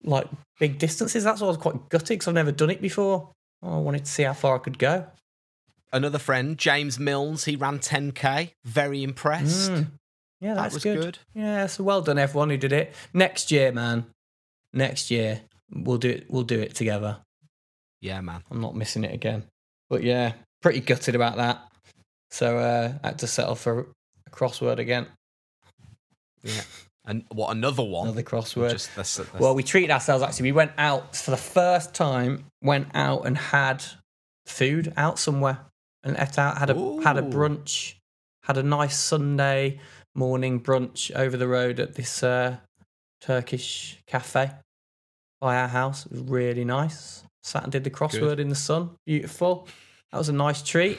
like 0.03 0.27
big 0.59 0.77
distances. 0.77 1.23
That's 1.23 1.41
why 1.41 1.47
I 1.47 1.49
was 1.49 1.57
quite 1.57 1.89
gutted 1.89 2.07
because 2.09 2.27
I've 2.29 2.35
never 2.35 2.51
done 2.51 2.69
it 2.69 2.81
before. 2.81 3.29
I 3.61 3.77
wanted 3.77 4.05
to 4.05 4.11
see 4.11 4.23
how 4.23 4.33
far 4.33 4.55
I 4.55 4.59
could 4.59 4.77
go. 4.79 5.05
Another 5.91 6.19
friend, 6.19 6.57
James 6.57 6.99
Mills, 6.99 7.45
he 7.45 7.55
ran 7.55 7.79
10k. 7.79 8.51
Very 8.65 9.03
impressed. 9.03 9.71
Mm. 9.71 9.87
Yeah, 10.41 10.55
that 10.55 10.73
was 10.73 10.83
good. 10.83 10.99
good. 10.99 11.19
Yeah, 11.33 11.67
so 11.67 11.83
well 11.83 12.01
done 12.01 12.17
everyone 12.17 12.49
who 12.49 12.57
did 12.57 12.73
it. 12.73 12.93
Next 13.13 13.51
year, 13.51 13.71
man. 13.71 14.05
Next 14.73 15.11
year 15.11 15.41
we'll 15.73 15.97
do 15.99 16.09
it. 16.09 16.25
We'll 16.29 16.43
do 16.43 16.59
it 16.59 16.75
together. 16.75 17.17
Yeah, 18.03 18.19
man. 18.19 18.43
I'm 18.51 18.59
not 18.59 18.75
missing 18.75 19.05
it 19.05 19.13
again. 19.13 19.43
But 19.89 20.03
yeah, 20.03 20.33
pretty 20.61 20.81
gutted 20.81 21.15
about 21.15 21.37
that. 21.37 21.61
So 22.31 22.57
uh, 22.57 22.93
I 23.01 23.07
had 23.07 23.19
to 23.19 23.27
settle 23.27 23.55
for 23.55 23.87
a 24.27 24.29
crossword 24.29 24.77
again. 24.79 25.07
Yeah. 26.43 26.63
And 27.05 27.23
what 27.31 27.55
another 27.55 27.83
one? 27.83 28.07
Another 28.07 28.23
crossword. 28.23 28.71
Just 28.71 28.93
that's, 28.97 29.15
that's, 29.15 29.33
Well, 29.33 29.55
we 29.55 29.63
treated 29.63 29.89
ourselves 29.89 30.21
actually. 30.21 30.49
We 30.49 30.51
went 30.51 30.73
out 30.77 31.15
for 31.15 31.31
the 31.31 31.37
first 31.37 31.93
time, 31.93 32.43
went 32.61 32.89
out 32.93 33.25
and 33.25 33.37
had 33.37 33.85
food 34.45 34.91
out 34.97 35.17
somewhere 35.17 35.59
and 36.03 36.17
ate 36.19 36.37
out, 36.37 36.57
had 36.57 36.71
a 36.71 37.01
had 37.03 37.17
a 37.17 37.21
brunch, 37.21 37.93
had 38.43 38.57
a 38.57 38.63
nice 38.63 38.99
Sunday 38.99 39.79
morning 40.13 40.59
brunch 40.59 41.09
over 41.15 41.37
the 41.37 41.47
road 41.47 41.79
at 41.79 41.95
this 41.95 42.21
uh, 42.21 42.57
Turkish 43.21 43.97
cafe 44.07 44.51
by 45.39 45.55
our 45.55 45.69
house. 45.69 46.05
It 46.05 46.11
was 46.11 46.21
really 46.21 46.65
nice. 46.65 47.23
Sat 47.43 47.63
and 47.63 47.71
did 47.71 47.83
the 47.83 47.89
crossword 47.91 48.39
in 48.39 48.49
the 48.49 48.55
sun. 48.55 48.91
Beautiful. 49.05 49.67
That 50.11 50.17
was 50.17 50.29
a 50.29 50.33
nice 50.33 50.61
treat. 50.61 50.97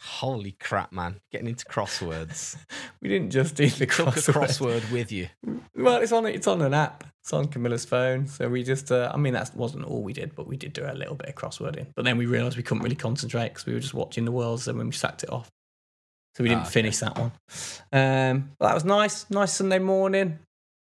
holy 0.00 0.52
crap, 0.60 0.92
man! 0.92 1.20
Getting 1.30 1.48
into 1.48 1.64
crosswords. 1.66 2.56
We 3.02 3.10
didn't 3.10 3.30
just 3.30 3.54
do 3.54 3.68
the 3.68 3.86
crossword. 3.86 4.34
crossword 4.34 4.90
with 4.90 5.12
you. 5.12 5.28
Well, 5.76 5.98
it's 6.02 6.10
on 6.12 6.26
it's 6.26 6.46
on 6.48 6.60
an 6.62 6.74
app. 6.74 7.04
It's 7.22 7.32
on 7.32 7.46
Camilla's 7.46 7.84
phone. 7.84 8.26
So 8.26 8.48
we 8.48 8.64
just, 8.64 8.90
uh, 8.90 9.12
I 9.14 9.16
mean, 9.16 9.34
that 9.34 9.54
wasn't 9.54 9.84
all 9.84 10.02
we 10.02 10.12
did, 10.12 10.34
but 10.34 10.46
we 10.48 10.56
did 10.56 10.72
do 10.72 10.84
a 10.86 10.94
little 10.94 11.14
bit 11.14 11.28
of 11.28 11.34
crosswording. 11.36 11.86
But 11.94 12.04
then 12.04 12.16
we 12.18 12.26
realised 12.26 12.56
we 12.56 12.62
couldn't 12.64 12.82
really 12.82 12.96
concentrate 12.96 13.48
because 13.50 13.66
we 13.66 13.74
were 13.74 13.80
just 13.80 13.94
watching 13.94 14.24
the 14.24 14.32
worlds. 14.32 14.66
And 14.66 14.76
when 14.78 14.86
we 14.86 14.92
sacked 14.92 15.22
it 15.24 15.30
off, 15.30 15.48
so 16.36 16.42
we 16.42 16.48
didn't 16.48 16.62
Ah, 16.62 16.66
okay. 16.66 16.72
finish 16.72 16.98
that 16.98 17.16
one. 17.18 17.32
Um, 17.92 18.50
but 18.58 18.68
that 18.68 18.74
was 18.74 18.84
nice. 18.84 19.28
Nice 19.30 19.52
Sunday 19.52 19.78
morning. 19.78 20.38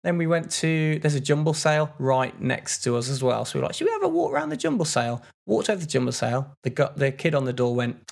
Then 0.03 0.17
we 0.17 0.27
went 0.27 0.51
to 0.51 0.99
there's 0.99 1.15
a 1.15 1.19
jumble 1.21 1.53
sale 1.53 1.93
right 1.97 2.39
next 2.41 2.83
to 2.83 2.97
us 2.97 3.09
as 3.09 3.23
well. 3.23 3.45
So 3.45 3.57
we 3.57 3.61
were 3.61 3.67
like, 3.67 3.75
should 3.75 3.85
we 3.85 3.91
have 3.91 4.03
a 4.03 4.07
walk 4.09 4.33
around 4.33 4.49
the 4.49 4.57
jumble 4.57 4.85
sale? 4.85 5.21
Walked 5.45 5.69
over 5.69 5.79
the 5.79 5.87
jumble 5.87 6.11
sale. 6.11 6.53
The 6.63 6.91
the 6.95 7.11
kid 7.11 7.33
on 7.35 7.45
the 7.45 7.53
door 7.53 7.73
went, 7.73 8.11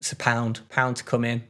it's 0.00 0.12
a 0.12 0.16
pound, 0.16 0.60
pound 0.68 0.96
to 0.96 1.04
come 1.04 1.24
in. 1.24 1.44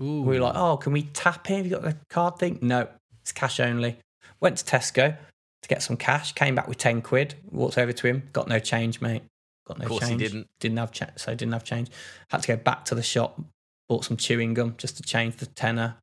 Ooh. 0.00 0.22
We 0.22 0.34
were 0.38 0.44
like, 0.44 0.56
oh, 0.56 0.76
can 0.76 0.92
we 0.92 1.02
tap 1.02 1.48
in? 1.50 1.58
Have 1.58 1.66
you 1.66 1.70
got 1.70 1.82
the 1.82 1.96
card 2.10 2.38
thing? 2.38 2.58
No, 2.62 2.88
it's 3.22 3.30
cash 3.30 3.60
only. 3.60 3.96
Went 4.40 4.58
to 4.58 4.64
Tesco 4.64 5.16
to 5.62 5.68
get 5.68 5.82
some 5.82 5.96
cash. 5.96 6.32
Came 6.32 6.56
back 6.56 6.66
with 6.66 6.78
ten 6.78 7.00
quid. 7.00 7.36
Walked 7.52 7.78
over 7.78 7.92
to 7.92 8.06
him. 8.08 8.24
Got 8.32 8.48
no 8.48 8.58
change, 8.58 9.00
mate. 9.00 9.22
Got 9.68 9.78
no 9.78 9.84
Of 9.84 9.88
course 9.88 10.02
he 10.04 10.08
change. 10.10 10.20
didn't. 10.20 10.46
Didn't 10.58 10.78
have 10.78 10.90
cha- 10.90 11.10
so 11.16 11.32
didn't 11.34 11.52
have 11.52 11.62
change. 11.64 11.90
Had 12.28 12.42
to 12.42 12.48
go 12.48 12.56
back 12.56 12.84
to 12.86 12.96
the 12.96 13.02
shop. 13.04 13.40
Bought 13.88 14.04
some 14.04 14.16
chewing 14.16 14.52
gum 14.54 14.74
just 14.78 14.96
to 14.96 15.02
change 15.04 15.36
the 15.36 15.46
tenner. 15.46 15.96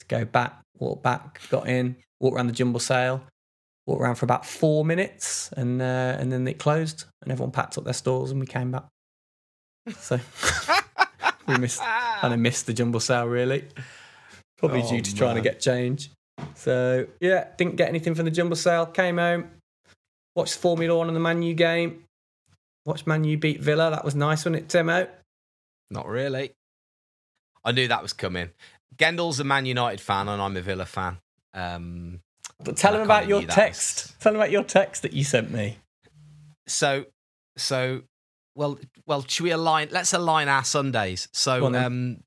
To 0.00 0.06
go 0.06 0.24
back, 0.24 0.60
walk 0.78 1.02
back, 1.02 1.40
got 1.50 1.68
in, 1.68 1.96
walked 2.20 2.36
around 2.36 2.46
the 2.48 2.52
jumble 2.52 2.80
sale. 2.80 3.22
Walked 3.86 4.02
around 4.02 4.16
for 4.16 4.26
about 4.26 4.44
four 4.44 4.84
minutes, 4.84 5.50
and 5.56 5.80
uh, 5.80 6.16
and 6.18 6.30
then 6.30 6.46
it 6.46 6.58
closed, 6.58 7.04
and 7.22 7.32
everyone 7.32 7.52
packed 7.52 7.78
up 7.78 7.84
their 7.84 7.94
stores, 7.94 8.30
and 8.30 8.38
we 8.38 8.46
came 8.46 8.70
back. 8.70 8.84
So 9.98 10.20
we 11.48 11.56
missed 11.56 11.80
kind 11.80 12.34
of 12.34 12.38
missed 12.40 12.66
the 12.66 12.74
jumble 12.74 13.00
sale 13.00 13.24
really. 13.26 13.64
Probably 14.58 14.82
Oh, 14.82 14.88
due 14.90 15.00
to 15.00 15.14
trying 15.14 15.36
to 15.36 15.40
get 15.40 15.60
change. 15.60 16.10
So 16.54 17.06
yeah, 17.20 17.48
didn't 17.56 17.76
get 17.76 17.88
anything 17.88 18.14
from 18.14 18.26
the 18.26 18.30
jumble 18.30 18.56
sale. 18.56 18.84
Came 18.86 19.16
home, 19.16 19.48
watched 20.36 20.56
Formula 20.58 20.96
One 20.98 21.06
and 21.06 21.16
the 21.16 21.20
Man 21.20 21.42
U 21.42 21.54
game. 21.54 22.04
Watched 22.84 23.06
Man 23.06 23.24
U 23.24 23.38
beat 23.38 23.60
Villa. 23.60 23.90
That 23.90 24.04
was 24.04 24.14
nice, 24.14 24.40
wasn't 24.40 24.56
it, 24.56 24.68
Timo? 24.68 25.08
Not 25.90 26.06
really. 26.06 26.52
I 27.64 27.72
knew 27.72 27.88
that 27.88 28.02
was 28.02 28.12
coming. 28.12 28.50
Gendel's 28.98 29.40
a 29.40 29.44
Man 29.44 29.64
United 29.64 30.00
fan, 30.00 30.28
and 30.28 30.42
I'm 30.42 30.56
a 30.56 30.60
Villa 30.60 30.84
fan. 30.86 31.18
Um, 31.54 32.20
But 32.62 32.76
tell 32.76 32.94
I 32.94 32.96
him 32.98 33.02
about 33.04 33.28
your 33.28 33.42
text. 33.42 34.08
was- 34.08 34.14
Tell 34.20 34.32
him 34.32 34.40
about 34.40 34.50
your 34.50 34.64
text 34.64 35.02
that 35.02 35.12
you 35.12 35.24
sent 35.24 35.50
me. 35.50 35.78
so, 36.66 37.06
so, 37.56 38.02
well, 38.54 38.78
well, 39.06 39.24
should 39.26 39.44
we 39.44 39.50
align? 39.50 39.88
Let's 39.90 40.12
align 40.12 40.48
our 40.48 40.64
Sundays. 40.64 41.28
So, 41.32 41.66
on 41.66 41.74
um, 41.74 42.24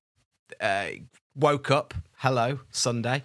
uh, 0.60 0.88
woke 1.36 1.70
up. 1.72 1.94
Hello, 2.18 2.60
Sunday. 2.72 3.24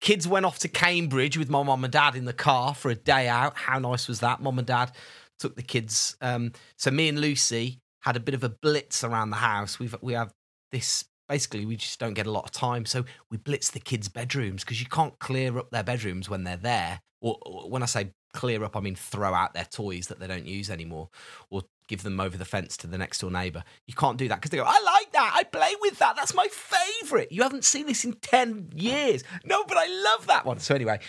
Kids 0.00 0.26
went 0.28 0.46
off 0.46 0.58
to 0.60 0.68
Cambridge 0.68 1.36
with 1.36 1.50
my 1.50 1.62
mum 1.62 1.82
and 1.84 1.92
dad 1.92 2.14
in 2.14 2.24
the 2.24 2.32
car 2.32 2.74
for 2.74 2.90
a 2.90 2.94
day 2.94 3.28
out. 3.28 3.56
How 3.56 3.78
nice 3.78 4.06
was 4.08 4.20
that? 4.20 4.40
Mum 4.40 4.58
and 4.58 4.66
dad 4.66 4.92
took 5.38 5.56
the 5.56 5.62
kids. 5.62 6.16
Um, 6.20 6.52
so 6.76 6.90
me 6.90 7.08
and 7.08 7.20
Lucy 7.20 7.78
had 8.02 8.16
a 8.16 8.20
bit 8.20 8.34
of 8.34 8.44
a 8.44 8.48
blitz 8.48 9.02
around 9.04 9.30
the 9.30 9.36
house. 9.36 9.78
We've 9.78 9.94
we 10.00 10.12
have 10.12 10.32
this. 10.70 11.04
Basically, 11.28 11.66
we 11.66 11.76
just 11.76 11.98
don't 12.00 12.14
get 12.14 12.26
a 12.26 12.30
lot 12.30 12.44
of 12.44 12.50
time, 12.52 12.86
so 12.86 13.04
we 13.30 13.36
blitz 13.36 13.70
the 13.70 13.80
kids' 13.80 14.08
bedrooms 14.08 14.64
because 14.64 14.80
you 14.80 14.86
can't 14.86 15.18
clear 15.18 15.58
up 15.58 15.70
their 15.70 15.82
bedrooms 15.82 16.30
when 16.30 16.44
they're 16.44 16.56
there. 16.56 17.00
Or, 17.20 17.36
or 17.42 17.68
when 17.68 17.82
I 17.82 17.86
say 17.86 18.12
clear 18.32 18.62
up, 18.64 18.76
I 18.76 18.80
mean 18.80 18.94
throw 18.94 19.34
out 19.34 19.52
their 19.52 19.64
toys 19.64 20.06
that 20.06 20.20
they 20.20 20.26
don't 20.26 20.46
use 20.46 20.70
anymore, 20.70 21.10
or 21.50 21.62
give 21.88 22.02
them 22.02 22.20
over 22.20 22.36
the 22.36 22.44
fence 22.44 22.76
to 22.78 22.86
the 22.86 22.98
next 22.98 23.18
door 23.18 23.30
neighbour. 23.30 23.64
You 23.86 23.94
can't 23.94 24.16
do 24.16 24.28
that 24.28 24.36
because 24.36 24.50
they 24.50 24.56
go, 24.56 24.64
"I 24.64 24.80
like 24.80 25.12
that. 25.12 25.32
I 25.34 25.44
play 25.44 25.74
with 25.80 25.98
that. 25.98 26.16
That's 26.16 26.34
my 26.34 26.46
favourite." 26.48 27.32
You 27.32 27.42
haven't 27.42 27.64
seen 27.64 27.86
this 27.86 28.04
in 28.04 28.14
ten 28.14 28.70
years. 28.74 29.24
No, 29.44 29.64
but 29.64 29.76
I 29.76 29.86
love 29.86 30.26
that 30.28 30.46
one. 30.46 30.60
So 30.60 30.74
anyway, 30.74 31.00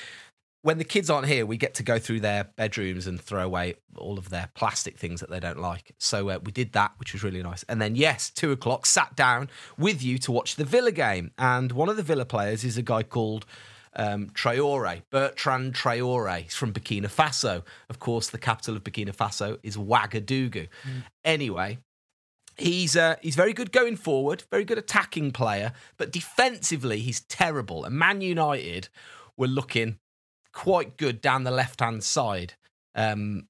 when 0.62 0.78
the 0.78 0.84
kids 0.84 1.10
aren't 1.10 1.28
here, 1.28 1.46
we 1.46 1.58
get 1.58 1.74
to 1.76 1.84
go 1.84 2.00
through 2.00 2.20
their 2.20 2.46
bedrooms 2.56 3.08
and 3.08 3.20
throw 3.20 3.46
away 3.46 3.76
all 3.98 4.18
of 4.18 4.30
their 4.30 4.50
plastic 4.56 4.98
things 4.98 5.22
that 5.22 5.30
they 5.30 5.40
don't 5.40 5.60
like. 5.60 5.94
So 5.98 6.30
uh, 6.30 6.40
we 6.44 6.52
did 6.52 6.74
that, 6.74 6.92
which 6.98 7.14
was 7.14 7.24
really 7.24 7.42
nice. 7.42 7.64
And 7.64 7.82
then, 7.82 7.96
yes, 7.96 8.30
two 8.30 8.52
o'clock, 8.52 8.86
sat 8.86 9.16
down 9.16 9.50
with 9.78 10.04
you 10.04 10.18
to 10.20 10.32
watch 10.32 10.56
the 10.56 10.66
Villa 10.66 10.92
game. 10.92 11.32
And 11.38 11.72
one 11.72 11.88
of 11.88 11.96
the 11.96 12.04
Villa 12.04 12.26
players 12.26 12.64
is 12.64 12.78
a 12.78 12.82
guy 12.82 13.04
called 13.04 13.46
um, 13.96 14.28
Traore, 14.32 15.04
Bertrand 15.10 15.76
Traore. 15.76 16.42
He's 16.42 16.56
from 16.56 16.74
Burkina 16.74 17.08
Faso. 17.08 17.64
Of 17.90 18.00
course, 18.00 18.30
the 18.30 18.38
capital 18.38 18.76
of 18.76 18.84
Burkina 18.84 19.16
Faso 19.16 19.60
is 19.64 19.78
Ouagadougou. 19.78 20.68
Anyway, 21.24 21.78
He's 22.58 22.98
uh, 22.98 23.16
he's 23.22 23.38
very 23.38 23.54
good 23.54 23.72
going 23.72 23.96
forward, 23.96 24.44
very 24.52 24.66
good 24.66 24.78
attacking 24.78 25.32
player, 25.32 25.72
but 25.96 26.12
defensively 26.12 27.00
he's 27.00 27.22
terrible. 27.22 27.86
And 27.86 27.96
Man 27.96 28.20
United 28.20 28.90
were 29.38 29.48
looking 29.48 29.98
quite 30.54 30.98
good 30.98 31.22
down 31.22 31.44
the 31.44 31.52
left 31.52 31.80
hand 31.80 32.04
side, 32.04 32.54
um, 32.96 33.48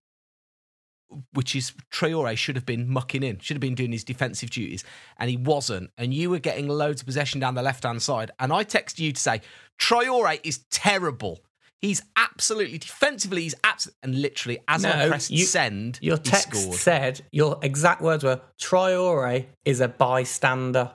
which 1.33 1.55
is 1.55 1.73
Traore 1.91 2.37
should 2.37 2.55
have 2.55 2.65
been 2.65 2.87
mucking 2.87 3.23
in, 3.23 3.39
should 3.39 3.55
have 3.55 3.61
been 3.61 3.73
doing 3.75 3.91
his 3.91 4.03
defensive 4.03 4.51
duties, 4.51 4.83
and 5.17 5.29
he 5.29 5.37
wasn't. 5.37 5.89
And 5.97 6.13
you 6.13 6.29
were 6.29 6.39
getting 6.39 6.67
loads 6.67 7.01
of 7.01 7.07
possession 7.07 7.39
down 7.39 7.55
the 7.55 7.63
left 7.63 7.83
hand 7.83 8.01
side, 8.01 8.31
and 8.39 8.53
I 8.53 8.63
texted 8.63 8.99
you 8.99 9.11
to 9.13 9.19
say 9.19 9.41
Traore 9.79 10.39
is 10.43 10.59
terrible. 10.69 11.39
He's 11.81 12.01
absolutely 12.17 12.77
defensively. 12.77 13.43
He's 13.43 13.55
absolutely 13.63 13.99
and 14.03 14.21
literally 14.21 14.59
as 14.67 14.83
I 14.83 14.99
No, 14.99 15.07
pressed 15.07 15.31
you- 15.31 15.45
send, 15.45 15.97
Your 16.01 16.17
text 16.17 16.53
scored. 16.61 16.75
said 16.77 17.21
your 17.31 17.57
exact 17.63 18.01
words 18.01 18.23
were 18.23 18.41
Traore 18.61 19.45
is 19.65 19.79
a 19.79 19.87
bystander. 19.87 20.91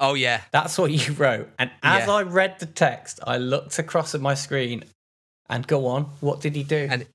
Oh 0.00 0.14
yeah, 0.14 0.40
That's 0.50 0.76
what 0.76 0.90
you 0.90 1.12
wrote. 1.14 1.48
And 1.58 1.70
as 1.84 2.06
Yeah. 2.08 2.12
I 2.14 2.22
read 2.24 2.58
the 2.58 2.66
text, 2.66 3.20
I 3.24 3.38
looked 3.38 3.78
across 3.78 4.12
at 4.16 4.20
my 4.20 4.34
screen 4.34 4.82
and 5.48 5.66
go 5.66 5.86
on. 5.86 6.04
What 6.20 6.40
did 6.40 6.54
he 6.56 6.62
do? 6.62 6.88
and 6.90 7.06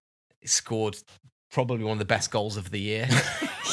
he 0.41 0.47
scored 0.47 0.97
probably 1.51 1.84
one 1.84 1.93
of 1.93 1.99
the 1.99 2.05
best 2.05 2.30
goals 2.32 2.57
of 2.57 2.71
the 2.71 2.80
year. 2.80 3.07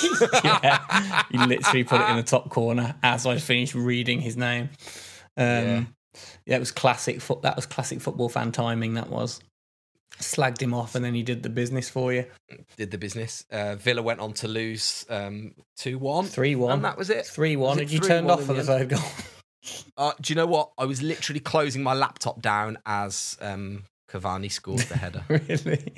yeah, 0.45 1.23
he 1.31 1.39
literally 1.39 1.85
put 1.85 2.01
it 2.01 2.09
in 2.11 2.17
the 2.17 2.23
top 2.23 2.51
corner 2.51 2.95
as 3.03 3.27
I 3.27 3.39
finished 3.39 3.75
reading 3.75 4.21
his 4.21 4.37
name. 4.37 4.71
Um, 5.37 5.47
Yeah. 5.47 5.85
yeah. 6.47 6.57
it 6.57 6.61
was 6.61 6.71
classic. 6.73 7.21
Foot. 7.21 7.43
That 7.43 7.57
was 7.57 7.67
classic 7.67 8.01
football 8.01 8.29
fan 8.29 8.53
timing. 8.53 8.95
That 8.95 9.09
was 9.09 9.41
slagged 10.19 10.61
him 10.63 10.75
off, 10.75 10.95
and 10.95 11.05
then 11.05 11.15
he 11.15 11.23
did 11.23 11.43
the 11.43 11.49
business 11.49 11.89
for 11.89 12.13
you. 12.13 12.27
Did 12.77 12.91
the 12.91 12.99
business. 12.99 13.45
Uh, 13.51 13.77
Villa 13.77 14.03
went 14.03 14.21
on 14.21 14.33
to 14.35 14.49
lose 14.49 15.05
um, 15.09 15.55
two 15.77 15.99
one. 15.99 16.27
Three 16.27 16.55
one. 16.55 16.73
And 16.73 16.85
that 16.85 16.97
was 16.99 17.11
it. 17.11 17.27
Three 17.27 17.57
one. 17.57 17.79
It 17.79 17.83
Had 17.83 17.91
you 17.91 17.99
turned 18.01 18.31
off 18.31 18.41
for 18.45 18.55
the 18.55 18.63
the 18.63 18.65
third 18.65 18.89
goal? 18.91 19.01
Uh, 19.97 20.13
do 20.21 20.33
you 20.33 20.37
know 20.37 20.47
what? 20.47 20.73
I 20.77 20.85
was 20.85 21.03
literally 21.03 21.41
closing 21.41 21.83
my 21.83 21.95
laptop 21.95 22.43
down 22.43 22.79
as 22.85 23.39
um, 23.41 23.85
Cavani 24.15 24.51
scored 24.51 24.81
the 24.81 24.97
header. 24.97 25.25
really? 25.29 25.93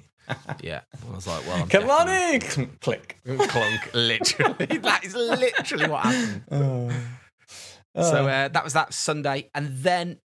yeah, 0.63 0.81
I 1.09 1.15
was 1.15 1.27
like, 1.27 1.47
well, 1.47 1.63
I'm 1.63 1.69
Come 1.69 1.91
on 1.91 2.07
definitely- 2.07 2.65
in. 2.65 2.71
Click. 2.81 3.21
clunk. 3.25 3.91
Literally, 3.95 4.67
that 4.79 5.05
is 5.05 5.15
literally 5.15 5.89
what 5.89 6.03
happened. 6.05 6.43
Oh. 6.51 8.03
So 8.03 8.25
Oh. 8.25 8.27
uh, 8.27 8.49
that 8.49 8.63
was 8.65 8.75
that 8.75 8.93
Sunday, 8.93 9.49
and 9.55 9.69
then, 9.79 10.19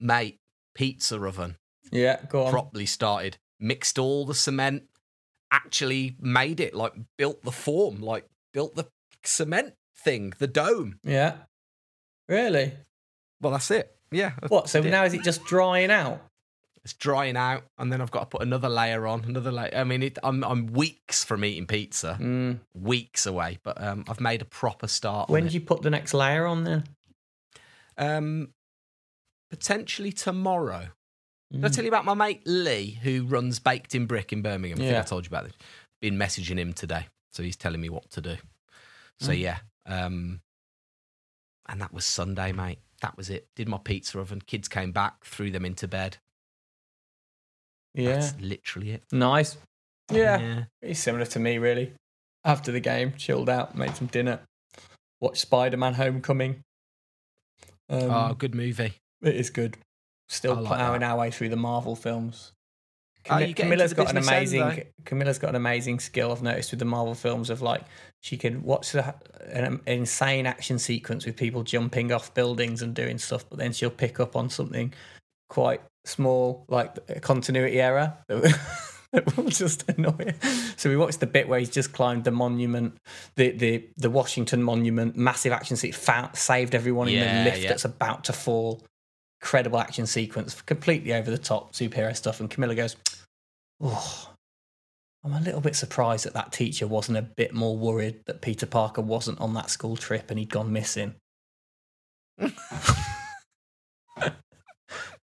mate, 0.00 0.38
pizza 0.74 1.20
oven. 1.24 1.56
yeah, 1.92 2.20
go 2.28 2.46
on. 2.46 2.50
properly 2.52 2.86
started, 2.86 3.36
mixed 3.60 3.96
all 3.98 4.24
the 4.26 4.34
cement, 4.34 4.84
actually 5.52 6.16
made 6.20 6.58
it, 6.58 6.74
like 6.74 6.92
built 7.16 7.42
the 7.44 7.52
form, 7.52 8.00
like 8.00 8.26
built 8.52 8.74
the 8.74 8.86
cement 9.24 9.74
thing, 9.96 10.32
the 10.38 10.46
dome. 10.48 10.98
Yeah. 11.04 11.34
Really? 12.28 12.72
Well, 13.40 13.52
that's 13.52 13.70
it. 13.70 13.94
Yeah. 14.10 14.32
What? 14.48 14.68
So 14.68 14.80
now 14.80 15.04
is 15.04 15.14
it 15.14 15.22
just 15.22 15.44
drying 15.44 15.90
out? 15.92 16.20
It's 16.82 16.94
drying 16.94 17.36
out, 17.36 17.64
and 17.76 17.92
then 17.92 18.00
I've 18.00 18.10
got 18.10 18.20
to 18.20 18.26
put 18.26 18.40
another 18.42 18.68
layer 18.70 19.06
on, 19.06 19.24
another 19.24 19.52
layer. 19.52 19.70
I 19.74 19.84
mean, 19.84 20.02
it, 20.02 20.18
I'm 20.22 20.42
I'm 20.42 20.66
weeks 20.68 21.22
from 21.24 21.44
eating 21.44 21.66
pizza, 21.66 22.16
Mm. 22.18 22.60
weeks 22.74 23.26
away, 23.26 23.58
but 23.62 23.80
um, 23.82 24.04
I've 24.08 24.20
made 24.20 24.40
a 24.40 24.46
proper 24.46 24.86
start. 24.88 25.28
When 25.28 25.46
do 25.46 25.52
you 25.52 25.60
put 25.60 25.82
the 25.82 25.90
next 25.90 26.14
layer 26.14 26.46
on 26.46 26.64
then? 26.64 26.84
Um, 27.98 28.54
potentially 29.50 30.12
tomorrow. 30.12 30.88
Did 31.52 31.64
I 31.64 31.68
Mm. 31.68 31.74
tell 31.74 31.84
you 31.84 31.88
about 31.90 32.04
my 32.04 32.14
mate 32.14 32.42
Lee, 32.46 32.98
who 33.02 33.24
runs 33.24 33.58
Baked 33.58 33.94
in 33.94 34.06
Brick 34.06 34.32
in 34.32 34.40
Birmingham? 34.40 34.78
I 34.78 34.82
think 34.82 34.92
Yeah. 34.92 35.00
I 35.00 35.04
told 35.04 35.24
you 35.26 35.28
about 35.28 35.44
this. 35.44 35.54
Been 36.00 36.16
messaging 36.16 36.56
him 36.58 36.72
today, 36.72 37.08
so 37.32 37.42
he's 37.42 37.56
telling 37.56 37.80
me 37.80 37.88
what 37.90 38.08
to 38.12 38.20
do. 38.22 38.36
So 39.18 39.32
Mm. 39.32 39.38
yeah, 39.40 39.58
um, 39.84 40.40
and 41.66 41.80
that 41.82 41.92
was 41.92 42.06
Sunday, 42.06 42.52
mate. 42.52 42.78
That 43.02 43.16
was 43.18 43.28
it. 43.28 43.48
Did 43.54 43.68
my 43.68 43.78
pizza 43.78 44.18
oven. 44.18 44.40
Kids 44.40 44.68
came 44.68 44.92
back, 44.92 45.24
threw 45.24 45.50
them 45.50 45.64
into 45.66 45.86
bed. 45.88 46.18
Yeah. 47.94 48.14
That's 48.14 48.34
literally 48.40 48.92
it. 48.92 49.02
Nice. 49.12 49.56
Yeah. 50.10 50.38
yeah. 50.40 50.64
It's 50.82 51.00
similar 51.00 51.26
to 51.26 51.38
me, 51.38 51.58
really. 51.58 51.92
After 52.44 52.72
the 52.72 52.80
game, 52.80 53.14
chilled 53.16 53.50
out, 53.50 53.76
made 53.76 53.94
some 53.96 54.06
dinner, 54.06 54.40
watched 55.20 55.42
Spider 55.42 55.76
Man 55.76 55.94
Homecoming. 55.94 56.62
Um, 57.88 58.10
oh, 58.10 58.34
good 58.34 58.54
movie. 58.54 58.94
It 59.22 59.34
is 59.34 59.50
good. 59.50 59.76
Still 60.28 60.54
like 60.54 60.66
plowing 60.66 61.02
our 61.02 61.18
way 61.18 61.30
through 61.30 61.50
the 61.50 61.56
Marvel 61.56 61.96
films. 61.96 62.52
Cami- 63.24 63.48
you 63.48 63.54
get 63.54 63.70
into 63.70 63.94
got 63.94 64.08
an 64.08 64.14
business 64.16 64.52
end, 64.52 64.62
amazing. 64.62 64.84
Camilla's 65.04 65.38
got 65.38 65.50
an 65.50 65.56
amazing 65.56 66.00
skill. 66.00 66.32
I've 66.32 66.42
noticed 66.42 66.70
with 66.70 66.78
the 66.78 66.86
Marvel 66.86 67.14
films 67.14 67.50
of 67.50 67.60
like 67.60 67.82
she 68.20 68.36
can 68.38 68.62
watch 68.62 68.92
the, 68.92 69.14
an, 69.52 69.64
an 69.64 69.80
insane 69.86 70.46
action 70.46 70.78
sequence 70.78 71.26
with 71.26 71.36
people 71.36 71.62
jumping 71.62 72.12
off 72.12 72.32
buildings 72.32 72.80
and 72.80 72.94
doing 72.94 73.18
stuff, 73.18 73.44
but 73.50 73.58
then 73.58 73.72
she'll 73.72 73.90
pick 73.90 74.20
up 74.20 74.36
on 74.36 74.48
something 74.48 74.94
quite 75.50 75.82
small, 76.04 76.64
like 76.68 76.98
a 77.08 77.20
continuity 77.20 77.80
error 77.80 78.14
that 78.28 79.36
will- 79.36 79.48
just 79.48 79.88
annoy 79.88 80.12
her. 80.12 80.34
So 80.76 80.88
we 80.88 80.96
watched 80.96 81.20
the 81.20 81.26
bit 81.26 81.48
where 81.48 81.58
he's 81.58 81.70
just 81.70 81.92
climbed 81.92 82.24
the 82.24 82.30
monument, 82.30 82.96
the 83.36 83.50
the 83.50 83.88
the 83.96 84.10
Washington 84.10 84.62
Monument, 84.62 85.16
massive 85.16 85.52
action 85.52 85.76
sequence, 85.76 86.02
found, 86.02 86.36
saved 86.36 86.74
everyone 86.74 87.08
in 87.08 87.20
the 87.20 87.50
lift 87.50 87.62
yeah. 87.62 87.68
that's 87.68 87.84
about 87.84 88.24
to 88.24 88.32
fall. 88.32 88.82
Incredible 89.42 89.78
action 89.78 90.06
sequence, 90.06 90.60
completely 90.62 91.14
over 91.14 91.30
the 91.30 91.38
top 91.38 91.72
superhero 91.72 92.14
stuff. 92.14 92.40
And 92.40 92.50
Camilla 92.50 92.74
goes, 92.74 92.96
"Oh, 93.80 94.30
I'm 95.24 95.32
a 95.32 95.40
little 95.40 95.62
bit 95.62 95.76
surprised 95.76 96.26
that 96.26 96.34
that 96.34 96.52
teacher 96.52 96.86
wasn't 96.86 97.18
a 97.18 97.22
bit 97.22 97.54
more 97.54 97.76
worried 97.76 98.20
that 98.26 98.42
Peter 98.42 98.66
Parker 98.66 99.00
wasn't 99.00 99.40
on 99.40 99.54
that 99.54 99.70
school 99.70 99.96
trip 99.96 100.30
and 100.30 100.38
he'd 100.38 100.50
gone 100.50 100.72
missing." 100.72 101.14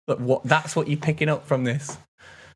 but 0.08 0.20
what? 0.20 0.42
That's 0.42 0.74
what 0.74 0.88
you're 0.88 0.98
picking 0.98 1.28
up 1.28 1.46
from 1.46 1.64
this. 1.64 1.96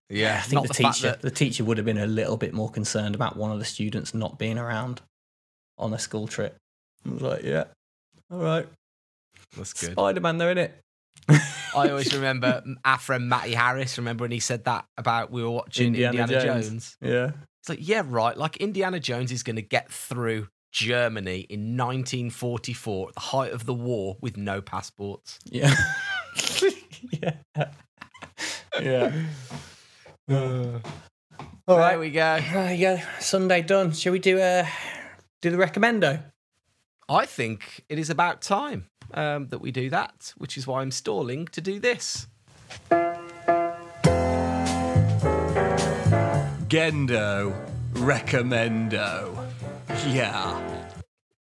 Yeah, 0.09 0.39
I 0.39 0.41
think 0.41 0.55
not 0.55 0.63
the, 0.65 0.69
the, 0.69 0.75
teacher, 0.75 1.07
that 1.09 1.21
the 1.21 1.31
teacher 1.31 1.65
would 1.65 1.77
have 1.77 1.87
been 1.87 1.99
a 1.99 2.07
little 2.07 2.37
bit 2.37 2.53
more 2.53 2.71
concerned 2.71 3.15
about 3.15 3.37
one 3.37 3.53
of 3.53 3.59
the 3.59 3.65
students 3.65 4.15
not 4.15 4.39
being 4.39 4.59
around 4.59 5.03
on 5.79 5.93
a 5.93 5.99
school 5.99 6.27
trip. 6.27 6.57
I 7.07 7.13
was 7.13 7.23
like, 7.23 7.43
yeah, 7.43 7.65
all 8.31 8.39
right, 8.39 8.67
that's 9.57 9.75
good. 9.75 9.93
Spider 9.93 10.21
Man, 10.21 10.39
though, 10.39 10.55
innit? 10.55 10.71
I 11.29 11.91
always 11.91 12.13
remember 12.15 12.63
our 12.85 12.99
friend 12.99 13.29
Matty 13.29 13.53
Harris. 13.53 13.99
Remember 13.99 14.25
when 14.25 14.31
he 14.31 14.41
said 14.41 14.65
that 14.65 14.87
about 14.97 15.31
we 15.31 15.43
were 15.43 15.51
watching 15.51 15.89
Indiana 15.89 16.23
Indiana, 16.23 16.45
Jones. 16.45 16.69
Jones? 16.69 16.97
Yeah, 17.03 17.31
It's 17.61 17.69
like, 17.69 17.87
yeah, 17.87 18.03
right. 18.07 18.37
Like 18.37 18.57
Indiana 18.57 18.99
Jones 18.99 19.31
is 19.31 19.43
going 19.43 19.57
to 19.57 19.63
get 19.63 19.91
through 19.91 20.49
Germany 20.73 21.41
in 21.51 21.77
1944 21.77 23.09
at 23.09 23.15
the 23.15 23.21
height 23.21 23.53
of 23.53 23.67
the 23.67 23.75
war 23.75 24.17
with 24.21 24.37
no 24.37 24.63
passports. 24.63 25.39
yeah, 25.45 25.75
yeah, 27.23 27.35
yeah. 28.81 29.13
Uh, 30.31 30.79
All 31.67 31.77
there 31.77 31.79
right, 31.79 31.99
we 31.99 32.11
go. 32.11 32.39
There 32.53 32.75
you 32.75 32.81
go. 32.81 33.03
Sunday 33.19 33.63
done. 33.63 33.93
Shall 33.93 34.13
we 34.13 34.19
do 34.19 34.41
uh 34.41 34.67
do 35.41 35.51
the 35.51 35.57
recommendo? 35.57 36.23
I 37.09 37.27
think 37.27 37.85
it 37.89 37.99
is 37.99 38.11
about 38.11 38.41
time 38.41 38.87
um, 39.13 39.49
that 39.49 39.61
we 39.61 39.71
do 39.71 39.91
that, 39.91 40.33
which 40.39 40.57
is 40.57 40.67
why 40.67 40.81
I'm 40.81 40.91
stalling 40.91 41.47
to 41.49 41.61
do 41.61 41.79
this. 41.81 42.27
Gendo 46.69 47.53
Recommendo. 47.95 49.37
Yeah. 50.07 50.82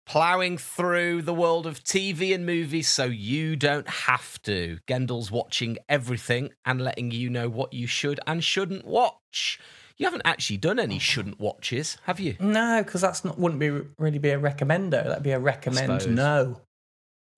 Plowing 0.07 0.57
through 0.57 1.23
the 1.23 1.35
world 1.35 1.67
of 1.67 1.83
TV 1.83 2.33
and 2.33 2.47
movies 2.47 2.89
so 2.89 3.05
you 3.07 3.57
don't 3.57 3.89
have 3.89 4.41
to. 4.43 4.79
Gendel's 4.87 5.33
watching 5.33 5.79
everything 5.89 6.51
and 6.65 6.81
letting 6.81 7.11
you 7.11 7.29
know 7.29 7.49
what 7.49 7.73
you 7.73 7.89
should 7.89 8.21
and 8.25 8.43
shouldn't 8.43 8.87
watch. 8.87 9.59
You 9.97 10.07
haven't 10.07 10.23
actually 10.25 10.59
done 10.59 10.79
any 10.79 11.01
shouldn't 11.01 11.41
watches, 11.41 11.99
have 12.05 12.21
you? 12.21 12.37
No, 12.39 12.83
because 12.85 13.01
that's 13.01 13.25
not 13.25 13.37
wouldn't 13.37 13.59
be 13.59 13.71
really 13.99 14.19
be 14.19 14.31
a 14.31 14.39
recommendo. 14.39 15.03
That'd 15.03 15.25
be 15.25 15.33
a 15.33 15.41
recommend 15.41 16.15
no. 16.15 16.61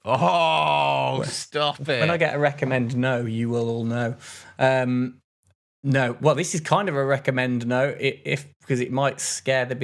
Oh, 0.05 1.23
stop 1.25 1.81
it. 1.81 2.01
When 2.01 2.11
I 2.11 2.17
get 2.19 2.35
a 2.35 2.39
recommend 2.39 2.97
no, 2.97 3.25
you 3.25 3.49
will 3.49 3.71
all 3.71 3.85
know. 3.85 4.17
Um, 4.59 5.23
no, 5.83 6.17
well, 6.21 6.35
this 6.35 6.55
is 6.55 6.61
kind 6.61 6.89
of 6.89 6.97
a 6.97 7.05
recommend 7.05 7.67
no, 7.67 7.95
if 7.99 8.47
because 8.61 8.81
it 8.81 8.93
might 8.93 9.21
scare 9.21 9.65
the 9.65 9.77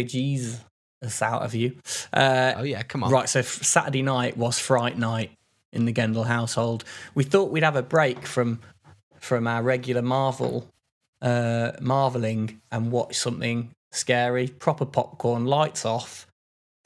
bejesus 1.05 1.23
out 1.23 1.43
of 1.43 1.55
you. 1.55 1.77
Uh, 2.13 2.55
oh, 2.57 2.63
yeah, 2.63 2.83
come 2.83 3.05
on. 3.05 3.11
Right, 3.11 3.29
so 3.29 3.41
f- 3.41 3.63
Saturday 3.63 4.03
night 4.03 4.37
was 4.37 4.59
fright 4.59 4.99
night 4.99 5.31
in 5.73 5.85
the 5.85 5.93
Gendel 5.93 6.27
household. 6.27 6.85
We 7.15 7.25
thought 7.25 7.51
we'd 7.51 7.63
have 7.63 7.77
a 7.77 7.83
break 7.83 8.27
from 8.27 8.61
from 9.21 9.47
our 9.47 9.63
regular 9.63 10.03
Marvel 10.03 10.69
uh, 11.23 11.73
marveling 11.81 12.61
and 12.71 12.93
watch 12.93 13.17
something 13.17 13.71
scary, 13.91 14.49
proper 14.49 14.85
popcorn, 14.85 15.47
lights 15.47 15.87
off, 15.87 16.27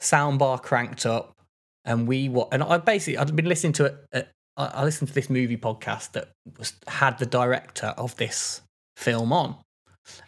soundbar 0.01 0.61
cranked 0.61 1.05
up, 1.05 1.35
and 1.83 2.07
we 2.07 2.29
what? 2.29 2.49
And 2.51 2.63
I 2.63 2.77
basically 2.77 3.17
I'd 3.17 3.35
been 3.35 3.45
listening 3.45 3.73
to 3.73 3.85
it. 3.85 4.05
Uh, 4.13 4.21
I 4.57 4.65
I 4.67 4.83
listened 4.83 5.09
to 5.09 5.13
this 5.13 5.29
movie 5.29 5.57
podcast 5.57 6.13
that 6.13 6.29
was 6.57 6.73
had 6.87 7.19
the 7.19 7.25
director 7.25 7.93
of 7.97 8.15
this 8.15 8.61
film 8.95 9.33
on. 9.33 9.57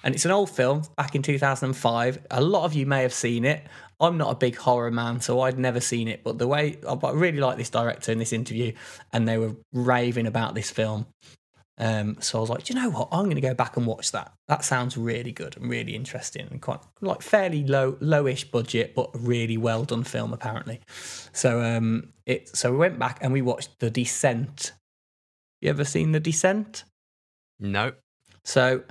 And 0.04 0.16
it's 0.16 0.26
an 0.26 0.32
old 0.32 0.50
film 0.50 0.84
back 0.98 1.16
in 1.16 1.22
2005. 1.22 2.26
A 2.32 2.42
lot 2.42 2.66
of 2.66 2.74
you 2.74 2.86
may 2.86 3.02
have 3.02 3.14
seen 3.14 3.46
it. 3.46 3.64
I'm 4.00 4.18
not 4.18 4.32
a 4.32 4.36
big 4.36 4.56
horror 4.56 4.92
man, 4.92 5.22
so 5.22 5.42
I'd 5.42 5.60
never 5.60 5.80
seen 5.80 6.08
it. 6.08 6.24
But 6.24 6.40
the 6.40 6.48
way 6.48 6.80
I 6.88 6.94
I 6.94 7.12
really 7.12 7.40
like 7.40 7.58
this 7.58 7.70
director 7.70 8.12
in 8.12 8.18
this 8.18 8.34
interview, 8.34 8.74
and 9.14 9.28
they 9.28 9.38
were 9.38 9.56
raving 9.74 10.28
about 10.28 10.56
this 10.56 10.72
film. 10.72 11.06
Um, 11.82 12.18
so 12.20 12.38
I 12.38 12.42
was 12.42 12.50
like, 12.50 12.70
you 12.70 12.76
know 12.76 12.92
what? 12.92 13.08
I'm 13.12 13.24
going 13.24 13.36
to 13.36 13.42
go 13.42 13.56
back 13.56 13.76
and 13.76 13.88
watch 13.88 14.12
that. 14.12 14.32
That 14.48 14.64
sounds 14.64 14.98
really 14.98 15.32
good 15.32 15.58
and 15.58 15.68
really 15.68 15.96
interesting 15.96 16.48
and 16.52 16.62
quite 16.62 16.80
like 17.02 17.24
fairly 17.24 17.64
low, 17.64 17.94
lowish 17.94 18.50
budget, 18.52 18.94
but 18.94 19.10
really 19.14 19.58
well 19.58 19.84
done 19.84 20.04
film 20.04 20.32
apparently. 20.32 20.80
So 21.32 21.62
um, 21.62 22.14
it 22.28 22.56
so 22.56 22.72
we 22.72 22.78
went 22.78 23.00
back 23.00 23.18
and 23.22 23.34
we 23.34 23.42
watched 23.42 23.80
The 23.80 23.90
Descent. 23.90 24.74
You 25.60 25.70
ever 25.70 25.84
seen 25.84 26.12
The 26.12 26.20
Descent? 26.20 26.84
No. 27.60 27.94
So 28.44 28.84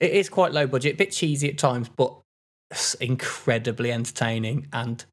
it 0.00 0.12
is 0.12 0.28
quite 0.28 0.52
low 0.52 0.66
budget, 0.66 0.94
a 0.94 0.96
bit 0.96 1.10
cheesy 1.10 1.48
at 1.48 1.58
times, 1.58 1.88
but 1.88 2.14
incredibly 3.00 3.90
entertaining 3.92 4.68
and 4.72 5.04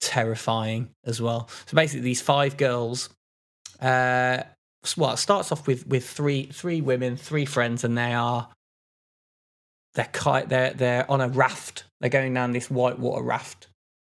terrifying 0.00 0.90
as 1.04 1.20
well. 1.20 1.48
So 1.66 1.74
basically, 1.74 2.02
these 2.02 2.20
five 2.20 2.56
girls. 2.56 3.08
Uh, 3.80 4.42
well, 4.96 5.12
it 5.12 5.18
starts 5.18 5.52
off 5.52 5.66
with 5.66 5.86
with 5.86 6.08
three 6.08 6.46
three 6.46 6.80
women, 6.80 7.16
three 7.16 7.44
friends, 7.44 7.84
and 7.84 7.96
they 7.96 8.12
are 8.12 8.48
they're 9.94 10.10
ki- 10.12 10.46
they're 10.46 10.72
they're 10.72 11.10
on 11.10 11.20
a 11.20 11.28
raft. 11.28 11.84
They're 12.00 12.10
going 12.10 12.34
down 12.34 12.52
this 12.52 12.70
whitewater 12.70 13.22
raft. 13.22 13.68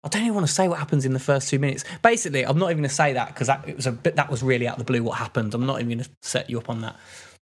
I 0.03 0.07
don't 0.07 0.21
even 0.21 0.35
want 0.35 0.47
to 0.47 0.53
say 0.53 0.67
what 0.67 0.77
happens 0.77 1.03
in 1.03 1.13
the 1.13 1.19
first 1.19 1.49
two 1.49 1.57
minutes. 1.57 1.83
Basically, 2.03 2.45
I'm 2.45 2.59
not 2.59 2.67
even 2.67 2.77
going 2.77 2.89
to 2.89 2.95
say 2.95 3.13
that 3.13 3.29
because 3.29 3.47
that 3.47 3.67
it 3.67 3.75
was 3.75 3.87
a 3.87 3.91
bit 3.91 4.15
that 4.17 4.29
was 4.29 4.43
really 4.43 4.67
out 4.67 4.73
of 4.73 4.79
the 4.79 4.91
blue 4.91 5.03
what 5.03 5.17
happened. 5.17 5.53
I'm 5.53 5.65
not 5.65 5.79
even 5.79 5.97
going 5.97 6.03
to 6.03 6.09
set 6.21 6.49
you 6.49 6.59
up 6.59 6.69
on 6.69 6.81
that. 6.81 6.95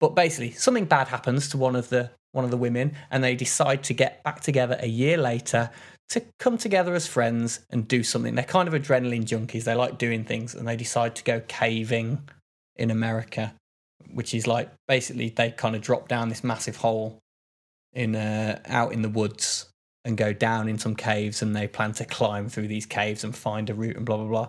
But 0.00 0.14
basically, 0.14 0.50
something 0.52 0.84
bad 0.84 1.08
happens 1.08 1.48
to 1.50 1.58
one 1.58 1.76
of 1.76 1.88
the 1.88 2.10
one 2.32 2.44
of 2.44 2.50
the 2.50 2.56
women, 2.56 2.94
and 3.10 3.22
they 3.22 3.34
decide 3.34 3.82
to 3.84 3.94
get 3.94 4.22
back 4.24 4.40
together 4.40 4.76
a 4.80 4.88
year 4.88 5.16
later 5.16 5.70
to 6.08 6.22
come 6.38 6.58
together 6.58 6.94
as 6.94 7.06
friends 7.06 7.60
and 7.70 7.88
do 7.88 8.02
something. 8.02 8.34
They're 8.34 8.44
kind 8.44 8.68
of 8.68 8.74
adrenaline 8.74 9.24
junkies. 9.24 9.64
They 9.64 9.74
like 9.74 9.96
doing 9.98 10.24
things, 10.24 10.54
and 10.54 10.66
they 10.68 10.76
decide 10.76 11.14
to 11.16 11.24
go 11.24 11.40
caving 11.48 12.28
in 12.76 12.90
America, 12.90 13.54
which 14.12 14.34
is 14.34 14.46
like 14.46 14.70
basically 14.88 15.30
they 15.30 15.50
kind 15.50 15.74
of 15.74 15.82
drop 15.82 16.08
down 16.08 16.28
this 16.28 16.44
massive 16.44 16.76
hole 16.76 17.18
in 17.92 18.14
uh, 18.16 18.60
out 18.66 18.92
in 18.92 19.02
the 19.02 19.08
woods 19.08 19.68
and 20.04 20.16
go 20.16 20.32
down 20.32 20.68
in 20.68 20.78
some 20.78 20.96
caves, 20.96 21.42
and 21.42 21.54
they 21.54 21.66
plan 21.66 21.92
to 21.92 22.04
climb 22.04 22.48
through 22.48 22.68
these 22.68 22.86
caves 22.86 23.24
and 23.24 23.36
find 23.36 23.70
a 23.70 23.74
route 23.74 23.96
and 23.96 24.04
blah 24.04 24.16
blah 24.16 24.26
blah. 24.26 24.48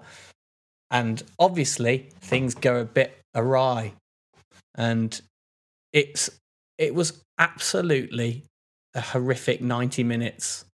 And 0.91 1.23
obviously, 1.39 2.09
things 2.21 2.55
go 2.55 2.79
a 2.79 2.85
bit 2.85 3.19
awry, 3.35 3.93
and 4.75 5.19
it's 5.93 6.29
it 6.77 6.93
was 6.93 7.23
absolutely 7.37 8.43
a 8.95 9.01
horrific 9.01 9.61
90 9.61 10.03
minutes 10.03 10.65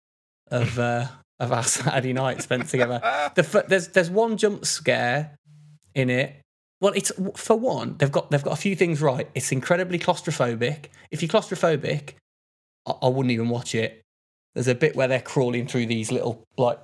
of 0.51 0.77
uh, 0.79 1.07
of 1.39 1.51
our 1.51 1.63
Saturday 1.63 2.13
night 2.13 2.41
spent 2.41 2.67
together. 2.67 2.99
The 3.35 3.65
there's 3.67 3.89
there's 3.89 4.09
one 4.09 4.37
jump 4.37 4.65
scare 4.65 5.35
in 5.95 6.09
it 6.09 6.35
Well, 6.81 6.93
it's 6.93 7.11
for 7.35 7.57
one, 7.57 7.95
they've 7.97 8.11
got 8.11 8.31
they've 8.31 8.43
got 8.43 8.53
a 8.53 8.61
few 8.61 8.75
things 8.75 9.01
right. 9.01 9.29
It's 9.35 9.51
incredibly 9.51 9.99
claustrophobic. 9.99 10.85
If 11.11 11.21
you're 11.21 11.29
claustrophobic, 11.29 12.13
I, 12.85 12.93
I 13.01 13.07
wouldn't 13.07 13.31
even 13.31 13.49
watch 13.49 13.75
it. 13.75 14.01
There's 14.53 14.67
a 14.67 14.75
bit 14.75 14.95
where 14.95 15.07
they're 15.07 15.21
crawling 15.21 15.67
through 15.67 15.87
these 15.87 16.11
little 16.11 16.43
like 16.57 16.79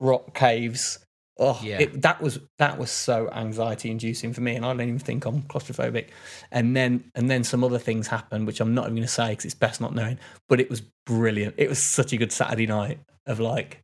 rock 0.00 0.34
caves. 0.34 0.98
Oh, 1.38 1.60
Yeah. 1.62 1.80
it, 1.80 2.02
that 2.02 2.22
was 2.22 2.40
that 2.58 2.78
was 2.78 2.90
so 2.90 3.28
anxiety 3.30 3.90
inducing 3.90 4.32
for 4.32 4.40
me, 4.40 4.56
and 4.56 4.64
I 4.64 4.68
don't 4.68 4.80
even 4.80 4.98
think 4.98 5.26
I'm 5.26 5.42
claustrophobic. 5.42 6.08
And 6.50 6.74
then 6.74 7.10
and 7.14 7.28
then 7.30 7.44
some 7.44 7.62
other 7.62 7.78
things 7.78 8.06
happened, 8.08 8.46
which 8.46 8.60
I'm 8.60 8.74
not 8.74 8.84
even 8.84 8.94
going 8.96 9.06
to 9.06 9.12
say 9.12 9.30
because 9.30 9.44
it's 9.44 9.54
best 9.54 9.80
not 9.80 9.94
knowing. 9.94 10.18
But 10.48 10.60
it 10.60 10.70
was 10.70 10.82
brilliant. 11.04 11.54
It 11.58 11.68
was 11.68 11.78
such 11.78 12.12
a 12.12 12.16
good 12.16 12.32
Saturday 12.32 12.66
night 12.66 13.00
of 13.26 13.38
like 13.38 13.82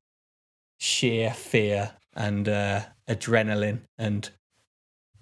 sheer 0.78 1.32
fear 1.32 1.92
and 2.14 2.48
uh, 2.48 2.80
adrenaline, 3.08 3.80
and 3.98 4.30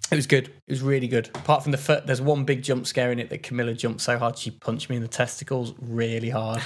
it 0.09 0.15
was 0.15 0.27
good. 0.27 0.47
It 0.47 0.71
was 0.71 0.81
really 0.81 1.07
good. 1.07 1.27
Apart 1.35 1.63
from 1.63 1.73
the 1.73 1.77
foot, 1.77 2.07
there's 2.07 2.21
one 2.21 2.45
big 2.45 2.63
jump 2.63 2.87
scare 2.87 3.11
in 3.11 3.19
it 3.19 3.29
that 3.29 3.43
Camilla 3.43 3.73
jumped 3.73 4.01
so 4.01 4.17
hard 4.17 4.37
she 4.37 4.51
punched 4.51 4.89
me 4.89 4.95
in 4.95 5.01
the 5.01 5.07
testicles 5.07 5.73
really 5.79 6.29
hard. 6.29 6.61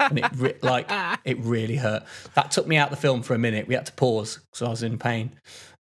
And 0.00 0.18
it 0.18 0.24
re- 0.36 0.54
like 0.62 0.86
it 1.24 1.38
really 1.40 1.76
hurt. 1.76 2.04
That 2.34 2.50
took 2.50 2.66
me 2.66 2.76
out 2.76 2.90
the 2.90 2.96
film 2.96 3.22
for 3.22 3.34
a 3.34 3.38
minute. 3.38 3.66
We 3.68 3.74
had 3.74 3.86
to 3.86 3.92
pause 3.92 4.40
because 4.52 4.66
I 4.66 4.70
was 4.70 4.82
in 4.82 4.98
pain. 4.98 5.32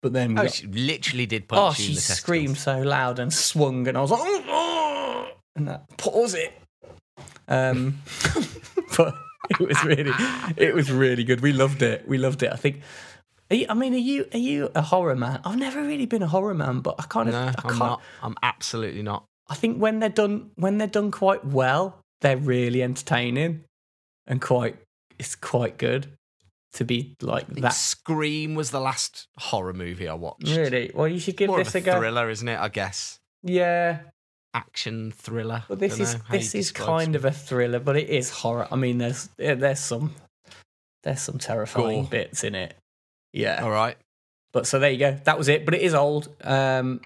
But 0.03 0.13
then 0.13 0.35
we 0.35 0.41
Oh, 0.41 0.43
got- 0.45 0.53
she 0.55 0.67
literally 0.67 1.27
did 1.27 1.45
oh, 1.51 1.55
punch 1.57 1.79
you 1.81 1.87
she 1.87 1.95
screamed 1.97 2.59
so 2.59 2.81
loud 2.83 3.19
and 3.19 3.33
swung, 3.33 3.87
and 3.89 3.97
I 3.97 4.01
was 4.01 4.11
like, 4.11 4.21
"Oh, 4.23 4.45
oh," 4.49 5.29
and 5.55 5.69
that 5.69 5.97
pause 5.97 6.35
it. 6.35 6.53
Um, 7.49 7.99
but 8.97 9.15
it 9.51 9.59
was 9.61 9.83
really, 9.85 10.13
it 10.57 10.75
was 10.75 10.91
really 10.91 11.25
good. 11.25 11.41
We 11.41 11.53
loved 11.53 11.83
it. 11.83 12.07
We 12.09 12.19
loved 12.19 12.43
it. 12.43 12.53
I 12.53 12.57
think. 12.57 12.81
Are 13.51 13.55
you, 13.57 13.67
I 13.69 13.75
mean, 13.75 13.93
are 13.95 13.99
you 13.99 14.27
are 14.33 14.39
you 14.39 14.71
a 14.75 14.81
horror 14.83 15.15
man? 15.17 15.41
I've 15.45 15.59
never 15.59 15.83
really 15.83 16.07
been 16.07 16.23
a 16.23 16.27
horror 16.29 16.55
man, 16.55 16.81
but 16.81 16.95
I 16.99 17.03
kind 17.05 17.29
of, 17.29 17.35
No, 17.35 17.41
I 17.41 17.49
I'm 17.49 17.55
can't. 17.55 17.79
not. 17.79 18.03
I'm 18.23 18.35
absolutely 18.43 19.03
not. 19.03 19.25
I 19.49 19.55
think 19.55 19.79
when 19.79 19.99
they're 19.99 20.09
done, 20.09 20.51
when 20.57 20.79
they're 20.79 20.87
done 20.87 21.11
quite 21.11 21.45
well, 21.45 21.99
they're 22.23 22.37
really 22.39 22.83
entertaining 22.83 23.65
and 24.27 24.41
quite. 24.41 24.77
It's 25.19 25.35
quite 25.37 25.79
good 25.79 26.09
to 26.75 26.85
be 26.85 27.15
like 27.21 27.47
that. 27.49 27.75
Scream 27.75 28.55
was 28.55 28.71
the 28.71 28.81
last 28.81 29.29
horror 29.39 29.73
movie 29.75 30.09
I 30.09 30.15
watched. 30.15 30.49
Really? 30.49 30.91
Well, 30.95 31.07
you 31.09 31.19
should 31.21 31.37
give 31.37 31.49
More 31.49 31.59
this 31.63 31.75
a, 31.75 31.79
a 31.79 31.81
go. 31.83 31.99
thriller, 31.99 32.31
isn't 32.31 32.49
it? 32.49 32.59
I 32.59 32.69
guess 32.69 33.19
Yeah, 33.43 34.01
action 34.55 35.13
thriller. 35.13 35.65
But 35.69 35.79
this 35.79 36.01
is 36.01 36.17
this 36.31 36.55
is 36.55 36.73
kind 36.73 37.15
of 37.15 37.25
a 37.25 37.31
thriller, 37.31 37.79
but 37.79 37.97
it 37.97 38.09
is 38.09 38.31
horror. 38.31 38.67
I 38.71 38.77
mean, 38.77 38.99
there's 38.99 39.29
yeah, 39.39 39.55
there's 39.55 39.81
some 39.81 40.15
there's 41.05 41.21
some 41.23 41.39
terrifying 41.39 42.03
Gore. 42.03 42.11
bits 42.11 42.43
in 42.45 42.55
it. 42.55 42.75
Yeah, 43.33 43.63
All 43.63 43.71
right. 43.71 43.97
but 44.53 44.67
so 44.67 44.79
there 44.79 44.91
you 44.91 44.99
go. 44.99 45.13
That 45.25 45.39
was 45.39 45.49
it. 45.49 45.65
But 45.65 45.75
it 45.75 45.83
is 45.83 45.95
old. 45.95 46.29
Um, 46.43 47.01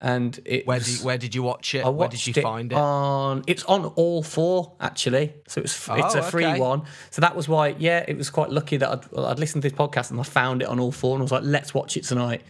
and 0.00 0.38
it 0.44 0.66
Where 0.66 0.78
was- 0.78 0.98
did 0.98 1.04
where 1.04 1.18
did 1.18 1.34
you 1.34 1.42
watch 1.42 1.74
it? 1.74 1.84
I 1.84 1.88
Where 1.88 2.08
did 2.08 2.16
watched 2.16 2.26
you 2.36 2.42
find 2.42 2.72
it? 2.72 2.76
On 2.78 3.42
it's 3.46 3.64
on 3.64 3.84
All 3.84 4.22
4 4.22 4.76
actually, 4.80 5.34
so 5.48 5.60
it's 5.60 5.74
it's 5.90 6.14
Oh, 6.14 6.20
a 6.20 6.22
free 6.22 6.46
okay. 6.46 6.60
one. 6.60 6.82
So 7.10 7.20
that 7.20 7.34
was 7.34 7.48
why, 7.48 7.74
yeah, 7.78 8.04
it 8.06 8.16
was 8.16 8.30
quite 8.30 8.50
lucky 8.50 8.76
that 8.76 8.88
I'd, 8.88 9.18
I'd 9.18 9.38
listened 9.38 9.62
to 9.62 9.68
this 9.70 9.78
podcast 9.78 10.10
and 10.10 10.20
I 10.20 10.22
found 10.22 10.62
it 10.62 10.68
on 10.68 10.78
All 10.78 10.92
4, 10.92 11.14
and 11.16 11.22
I 11.22 11.24
was 11.24 11.32
like, 11.32 11.42
let's 11.44 11.74
watch 11.74 11.96
it 11.96 12.04
tonight 12.04 12.42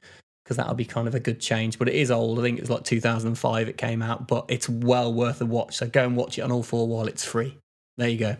because 0.44 0.56
that'll 0.58 0.74
be 0.74 0.84
kind 0.84 1.06
of 1.08 1.14
a 1.14 1.20
good 1.20 1.40
change. 1.40 1.78
But 1.78 1.88
it 1.88 1.94
is 1.94 2.10
old. 2.10 2.38
I 2.38 2.42
think 2.42 2.58
it 2.58 2.62
was 2.62 2.70
like 2.70 2.84
2005 2.84 3.68
it 3.68 3.76
came 3.78 4.02
out, 4.02 4.28
but 4.28 4.44
it's 4.48 4.68
well 4.68 5.12
worth 5.12 5.40
a 5.40 5.46
watch. 5.46 5.76
So 5.76 5.86
go 5.88 6.04
and 6.04 6.16
watch 6.16 6.38
it 6.38 6.42
on 6.42 6.52
All 6.52 6.62
4 6.62 6.86
while 6.88 7.06
it's 7.06 7.24
free. 7.24 7.56
There 7.96 8.08
you 8.08 8.18
go. 8.18 8.36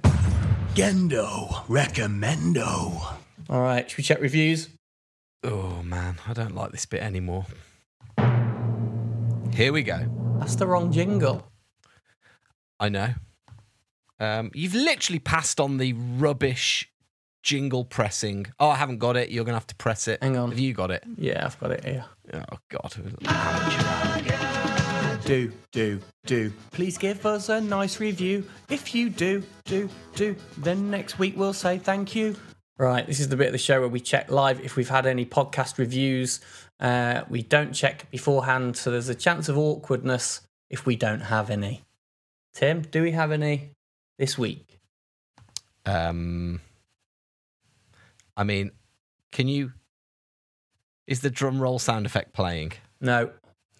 Gendo 0.74 1.64
recommendo. 1.66 3.16
All 3.50 3.60
right, 3.62 3.88
should 3.90 3.98
we 3.98 4.04
check 4.04 4.20
reviews? 4.20 4.68
Oh 5.42 5.82
man, 5.82 6.16
I 6.26 6.32
don't 6.34 6.54
like 6.54 6.72
this 6.72 6.84
bit 6.86 7.02
anymore. 7.02 7.46
Here 9.52 9.72
we 9.72 9.82
go. 9.82 9.98
That's 10.38 10.54
the 10.54 10.66
wrong 10.66 10.92
jingle. 10.92 11.44
I 12.78 12.88
know. 12.88 13.14
Um, 14.20 14.50
you've 14.54 14.74
literally 14.74 15.18
passed 15.18 15.60
on 15.60 15.78
the 15.78 15.92
rubbish 15.94 16.90
jingle 17.42 17.84
pressing. 17.84 18.46
Oh, 18.58 18.68
I 18.68 18.76
haven't 18.76 18.98
got 18.98 19.16
it. 19.16 19.30
You're 19.30 19.44
gonna 19.44 19.56
have 19.56 19.66
to 19.68 19.74
press 19.76 20.08
it. 20.08 20.22
Hang 20.22 20.36
on. 20.36 20.50
Have 20.50 20.58
you 20.58 20.74
got 20.74 20.90
it? 20.90 21.04
Yeah, 21.16 21.44
I've 21.44 21.58
got 21.60 21.70
it 21.72 21.84
here. 21.84 22.04
Oh 22.34 22.58
God. 22.68 22.94
Do, 25.24 25.52
do, 25.72 26.00
do. 26.24 26.52
Please 26.70 26.96
give 26.96 27.26
us 27.26 27.48
a 27.48 27.60
nice 27.60 28.00
review. 28.00 28.44
If 28.70 28.94
you 28.94 29.10
do, 29.10 29.42
do, 29.66 29.90
do, 30.14 30.34
then 30.56 30.90
next 30.90 31.18
week 31.18 31.34
we'll 31.36 31.52
say 31.52 31.78
thank 31.78 32.14
you. 32.14 32.34
Right, 32.78 33.06
this 33.06 33.18
is 33.18 33.28
the 33.28 33.36
bit 33.36 33.48
of 33.48 33.52
the 33.52 33.58
show 33.58 33.80
where 33.80 33.88
we 33.88 34.00
check 34.00 34.30
live 34.30 34.60
if 34.60 34.76
we've 34.76 34.88
had 34.88 35.04
any 35.04 35.26
podcast 35.26 35.78
reviews. 35.78 36.40
Uh, 36.80 37.22
we 37.28 37.42
don't 37.42 37.72
check 37.72 38.10
beforehand, 38.10 38.76
so 38.76 38.90
there's 38.90 39.08
a 39.08 39.14
chance 39.14 39.48
of 39.48 39.58
awkwardness 39.58 40.42
if 40.70 40.86
we 40.86 40.94
don't 40.96 41.20
have 41.20 41.50
any. 41.50 41.82
Tim, 42.54 42.82
do 42.82 43.02
we 43.02 43.12
have 43.12 43.32
any 43.32 43.70
this 44.18 44.38
week? 44.38 44.78
Um, 45.86 46.60
I 48.36 48.44
mean, 48.44 48.70
can 49.32 49.48
you? 49.48 49.72
Is 51.06 51.20
the 51.20 51.30
drum 51.30 51.60
roll 51.60 51.78
sound 51.78 52.06
effect 52.06 52.32
playing? 52.34 52.72
No, 53.00 53.30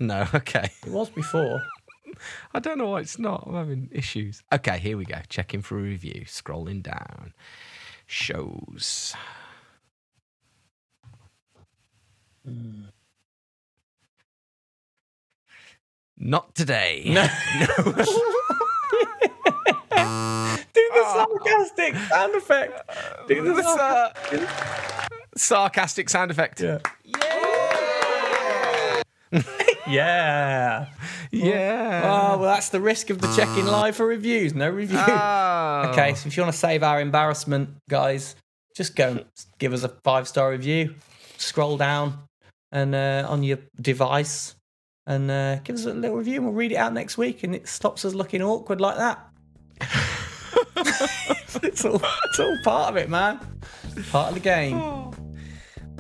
No. 0.01 0.27
Okay. 0.35 0.71
it 0.87 0.91
was 0.93 1.11
before. 1.11 1.63
I 2.55 2.59
don't 2.59 2.79
know 2.79 2.89
why 2.89 3.01
it's 3.01 3.19
not. 3.19 3.45
I'm 3.47 3.55
having 3.55 3.89
issues. 3.93 4.43
Okay, 4.53 4.79
here 4.79 4.97
we 4.97 5.05
go. 5.05 5.19
Checking 5.29 5.61
for 5.63 5.79
a 5.79 5.83
review. 5.83 6.23
Scrolling 6.27 6.83
down. 6.83 7.33
Shows. 8.07 9.15
Not 16.17 16.55
today. 16.55 17.05
No. 17.15 17.27
do 20.75 20.91
the 20.95 21.05
sarcastic 21.15 21.95
sound 21.97 22.35
effect. 22.35 22.91
Do 23.29 23.43
the 23.43 23.53
This, 23.55 23.67
sarcastic. 25.37 26.07
uh, 26.07 26.11
sound 26.11 26.31
effect. 26.31 26.61
Yeah. 26.61 26.79
yeah. 29.87 30.87
Yeah. 31.31 32.03
Oh, 32.05 32.39
well, 32.39 32.55
that's 32.55 32.69
the 32.71 32.81
risk 32.81 33.11
of 33.11 33.21
the 33.21 33.29
checking 33.35 33.67
live 33.67 33.97
for 33.97 34.07
reviews. 34.07 34.55
No 34.55 34.69
review. 34.71 34.99
Oh. 34.99 35.85
Okay, 35.91 36.15
so 36.15 36.27
if 36.27 36.37
you 36.37 36.43
want 36.43 36.53
to 36.53 36.59
save 36.59 36.83
our 36.83 37.01
embarrassment, 37.01 37.71
guys, 37.89 38.35
just 38.77 38.97
go 38.97 39.09
and 39.11 39.25
give 39.59 39.73
us 39.73 39.85
a 39.85 39.89
five 39.89 40.27
star 40.29 40.51
review. 40.51 40.95
Scroll 41.37 41.77
down 41.77 42.19
and 42.73 42.95
uh, 42.95 43.27
on 43.29 43.43
your 43.43 43.59
device 43.81 44.55
and 45.07 45.31
uh, 45.31 45.57
give 45.61 45.77
us 45.77 45.87
a 45.87 45.95
little 45.95 46.17
review, 46.17 46.37
and 46.37 46.45
we'll 46.45 46.55
read 46.55 46.73
it 46.73 46.77
out 46.77 46.93
next 46.93 47.17
week. 47.17 47.43
And 47.45 47.55
it 47.55 47.67
stops 47.69 48.05
us 48.05 48.15
looking 48.15 48.43
awkward 48.43 48.81
like 48.81 48.97
that. 48.99 49.25
it's 51.63 51.85
all 51.85 52.01
it's 52.25 52.41
all 52.41 52.57
part 52.65 52.91
of 52.91 52.97
it, 52.97 53.09
man. 53.09 53.39
Part 54.11 54.29
of 54.29 54.35
the 54.35 54.41
game. 54.41 55.13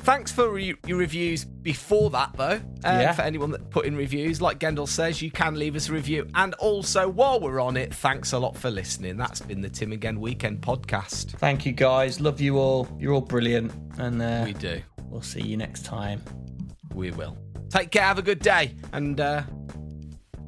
Thanks 0.03 0.31
for 0.33 0.49
re- 0.51 0.75
your 0.87 0.97
reviews 0.97 1.45
before 1.45 2.09
that, 2.11 2.31
though. 2.37 2.45
Uh, 2.55 2.61
Yeah. 2.85 3.13
For 3.13 3.23
anyone 3.23 3.51
that 3.51 3.69
put 3.71 3.85
in 3.85 3.95
reviews, 3.97 4.41
like 4.41 4.59
Gendel 4.59 4.89
says, 4.89 5.21
you 5.21 5.31
can 5.31 5.57
leave 5.59 5.77
us 5.77 5.89
a 5.91 5.93
review. 5.93 6.27
And 6.35 6.55
also, 6.55 7.09
while 7.09 7.41
we're 7.41 7.61
on 7.61 7.77
it, 7.77 7.93
thanks 7.93 8.33
a 8.33 8.39
lot 8.39 8.57
for 8.57 8.71
listening. 8.71 9.17
That's 9.19 9.41
been 9.41 9.61
the 9.61 9.69
Tim 9.69 9.93
Again 9.93 10.19
Weekend 10.21 10.61
podcast. 10.63 11.33
Thank 11.39 11.67
you, 11.67 11.73
guys. 11.73 12.21
Love 12.21 12.41
you 12.41 12.57
all. 12.59 12.89
You're 12.99 13.13
all 13.13 13.21
brilliant, 13.21 13.73
and 13.99 14.23
uh, 14.23 14.43
We 14.47 14.53
do. 14.55 14.81
we'll 15.11 15.21
see 15.21 15.43
you 15.43 15.57
next 15.59 15.85
time. 15.85 16.23
We 16.99 17.13
will. 17.13 17.39
Take 17.71 17.93
care. 17.93 18.03
Have 18.03 18.19
a 18.19 18.23
good 18.23 18.41
day. 18.41 18.75
And 18.93 19.21
uh, 19.21 19.45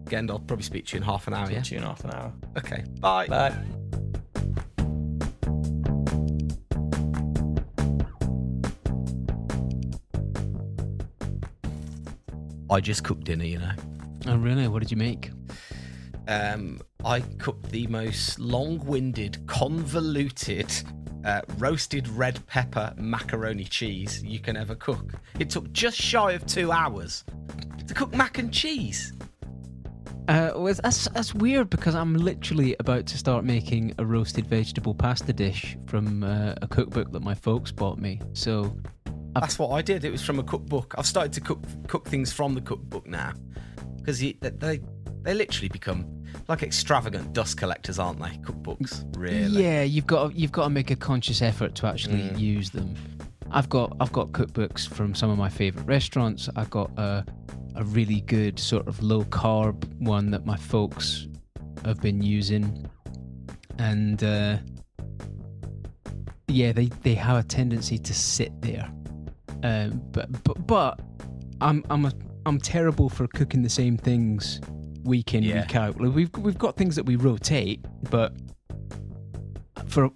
Gendel, 0.07 0.31
I'll 0.31 0.39
probably 0.41 0.65
speak 0.65 0.85
to 0.87 0.95
you 0.95 0.97
in 0.97 1.05
half 1.05 1.29
an 1.29 1.35
hour. 1.35 1.49
Yeah. 1.49 1.63
Two 1.63 1.77
and 1.77 1.85
a 1.85 1.89
half 1.89 2.05
an 2.05 2.11
hour. 2.13 2.33
Okay. 2.59 2.83
Bye. 2.99 3.29
Bye. 3.29 3.55
I 12.69 12.81
just 12.81 13.05
cooked 13.05 13.27
dinner. 13.27 13.45
You 13.45 13.61
know. 13.61 13.73
Oh, 14.27 14.37
really? 14.37 14.67
What 14.67 14.81
did 14.81 14.91
you 14.91 14.97
make? 14.97 15.31
um, 16.27 16.81
I 17.05 17.21
cooked 17.39 17.71
the 17.71 17.87
most 17.87 18.41
long-winded, 18.41 19.47
convoluted, 19.47 20.73
uh, 21.25 21.43
roasted 21.59 22.09
red 22.09 22.45
pepper 22.47 22.93
macaroni 22.97 23.65
cheese 23.65 24.23
you 24.23 24.39
can 24.39 24.57
ever 24.57 24.75
cook. 24.75 25.13
It 25.39 25.51
took 25.51 25.71
just 25.73 25.97
shy 25.97 26.33
of 26.33 26.47
two 26.47 26.73
hours 26.73 27.25
to 27.87 27.95
cook 27.95 28.15
mac 28.15 28.39
and 28.39 28.53
cheese. 28.53 29.13
Uh, 30.29 30.53
well, 30.55 30.75
that's 30.83 31.09
that's 31.09 31.35
weird 31.35 31.71
because 31.71 31.95
I'm 31.95 32.15
literally 32.15 32.77
about 32.79 33.07
to 33.07 33.19
start 33.19 33.45
making 33.45 33.95
a 33.99 34.05
roasted 34.05 34.47
vegetable 34.47 34.95
pasta 34.95 35.33
dish 35.33 35.77
from 35.87 36.23
uh, 36.23 36.55
a 36.63 36.69
cookbook 36.69 37.11
that 37.13 37.21
my 37.21 37.35
folks 37.35 37.73
bought 37.73 37.99
me. 37.99 38.21
So 38.33 38.77
That's 39.35 39.59
what 39.59 39.71
I 39.71 39.83
did. 39.83 40.05
It 40.05 40.13
was 40.13 40.23
from 40.23 40.39
a 40.39 40.45
cookbook. 40.45 40.95
I've 40.97 41.07
started 41.07 41.33
to 41.33 41.41
cook 41.41 41.65
cook 41.89 42.07
things 42.07 42.33
from 42.33 42.55
the 42.55 42.61
cookbook 42.61 43.07
now 43.07 43.33
because 43.97 44.21
they 44.21 44.81
they 45.23 45.35
literally 45.35 45.69
become 45.69 46.07
like 46.49 46.63
extravagant 46.63 47.33
dust 47.33 47.57
collectors, 47.57 47.99
aren't 47.99 48.21
they? 48.21 48.31
Cookbooks, 48.39 49.05
really. 49.17 49.63
yeah, 49.63 49.83
you've 49.83 50.07
got 50.07 50.35
you've 50.35 50.53
got 50.53 50.65
to 50.65 50.71
make 50.71 50.91
a 50.91 50.97
conscious 50.97 51.43
effort 51.43 51.75
to 51.77 51.87
actually 51.87 52.23
use 52.35 52.71
them. 52.71 52.95
I've 53.51 53.69
got 53.69 53.97
I've 54.01 54.13
got 54.13 54.33
cookbooks 54.33 54.89
from 54.89 55.15
some 55.15 55.31
of 55.31 55.39
my 55.39 55.49
favorite 55.49 55.87
restaurants. 55.87 56.49
I've 56.57 56.71
got 56.71 56.91
a 56.99 57.25
a 57.77 57.85
really 57.85 58.21
good 58.23 58.59
sort 58.59 58.87
of 58.89 59.03
low 59.03 59.23
carb 59.25 59.85
one 60.01 60.31
that 60.33 60.45
my 60.45 60.57
folks 60.57 61.29
have 61.85 62.01
been 62.01 62.23
using, 62.23 62.89
and 63.79 64.23
uh, 64.23 64.59
yeah, 66.49 66.73
they 66.73 66.87
they 67.03 67.15
have 67.15 67.39
a 67.39 67.47
tendency 67.47 67.99
to 67.99 68.15
sit 68.15 68.61
there. 68.61 68.91
Um, 69.63 70.03
but 70.13 70.43
but 70.45 70.67
but 70.67 71.01
I'm 71.61 71.85
I'm 71.91 72.07
a, 72.07 72.13
I'm 72.47 72.59
terrible 72.59 73.09
for 73.09 73.27
cooking 73.29 73.63
the 73.63 73.69
same 73.69 73.97
things 73.97 74.61
week 75.05 75.35
in 75.35 75.43
Yeah. 75.43 75.63
week 75.63 75.77
out. 75.77 76.01
Like, 76.01 76.15
we've 76.15 76.31
we've 76.39 76.59
got 76.59 76.77
things 76.77 76.97
that 76.97 77.05
we 77.05 77.17
rotate, 77.17 77.85
but 78.11 78.33
for 79.89 80.11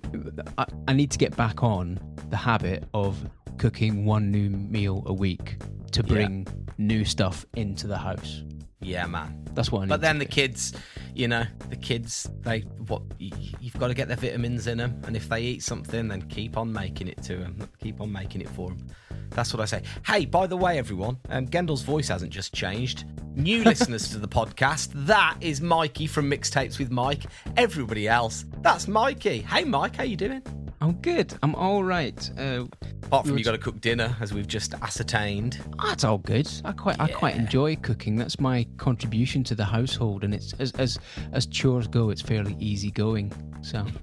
I, 0.59 0.67
I 0.89 0.93
need 0.93 1.11
to 1.11 1.19
get 1.19 1.37
back 1.37 1.63
on 1.63 1.99
the 2.31 2.37
habit 2.37 2.85
of 2.95 3.25
cooking 3.59 4.05
one 4.05 4.31
new 4.31 4.51
meal 4.51 5.03
a 5.07 5.13
week 5.13 5.57
to 5.93 6.03
Yeah. 6.03 6.13
bring 6.15 6.47
new 6.79 7.05
stuff 7.05 7.47
into 7.55 7.87
the 7.87 7.99
house. 7.99 8.43
Yeah, 8.81 9.07
man. 9.07 9.43
That's 9.55 9.73
what 9.73 9.81
I 9.81 9.85
need. 9.85 9.89
But 9.91 10.01
then 10.03 10.19
the 10.19 10.27
kids, 10.27 10.73
you 11.15 11.29
know, 11.29 11.45
the 11.71 11.77
kids, 11.77 12.29
they 12.41 12.61
what 12.89 13.03
you've 13.19 13.79
got 13.79 13.89
to 13.89 13.95
get 13.95 14.09
their 14.09 14.17
vitamins 14.17 14.67
in 14.67 14.79
them, 14.79 15.01
and 15.07 15.17
if 15.17 15.29
they 15.29 15.41
eat 15.43 15.63
something, 15.63 16.09
then 16.09 16.23
keep 16.23 16.57
on 16.59 16.73
making 16.73 17.09
it 17.09 17.23
to 17.23 17.37
them. 17.37 17.69
Keep 17.81 18.01
on 18.01 18.13
making 18.13 18.43
it 18.43 18.49
for 18.51 18.69
them. 18.71 18.87
That's 19.35 19.53
what 19.53 19.61
I 19.61 19.65
say. 19.67 19.83
Hey, 20.07 20.25
by 20.25 20.47
the 20.47 20.57
way, 20.57 20.79
everyone, 20.79 21.19
um, 21.29 21.49
Gendel's 21.49 21.83
voice 21.83 22.09
hasn't 22.09 22.33
just 22.33 22.55
changed. 22.55 23.05
New 23.35 23.63
listeners 23.65 24.09
to 24.11 24.19
the 24.19 24.29
podcast, 24.29 24.91
that 25.07 25.37
is 25.41 25.61
Mikey 25.61 26.07
from 26.07 26.31
Mixtapes 26.31 26.79
with 26.79 26.91
Mike. 26.91 27.25
Everybody 27.57 28.09
else, 28.09 28.45
that's 28.63 28.87
Mikey. 28.89 29.41
Hey, 29.41 29.65
Mike, 29.65 29.97
how 29.97 30.05
you 30.05 30.17
doing? 30.17 30.43
I'm 30.81 30.93
good. 30.95 31.35
I'm 31.43 31.55
all 31.55 31.83
right. 31.83 32.31
Uh, 32.39 32.65
Apart 33.07 33.27
from 33.27 33.39
you 33.39 33.45
got 33.45 33.53
to 33.53 33.59
cook 33.59 33.81
dinner, 33.81 34.17
as 34.21 34.33
we've 34.33 34.49
just 34.49 34.75
ascertained. 34.75 35.61
That's 35.83 36.05
all 36.05 36.19
good. 36.19 36.51
I 36.65 36.73
quite 36.73 36.99
I 37.01 37.09
quite 37.09 37.37
enjoy 37.37 37.77
cooking. 37.77 38.17
That's 38.17 38.41
my 38.41 38.67
contribution 38.77 39.45
to 39.45 39.55
the 39.55 39.65
household, 39.65 40.25
and 40.25 40.35
it's 40.35 40.53
as 40.55 40.73
as 40.73 40.99
as 41.33 41.47
chores 41.47 41.87
go, 41.87 42.11
it's 42.11 42.23
fairly 42.23 42.57
easy 42.59 42.91
going. 42.91 43.33
So 43.63 43.87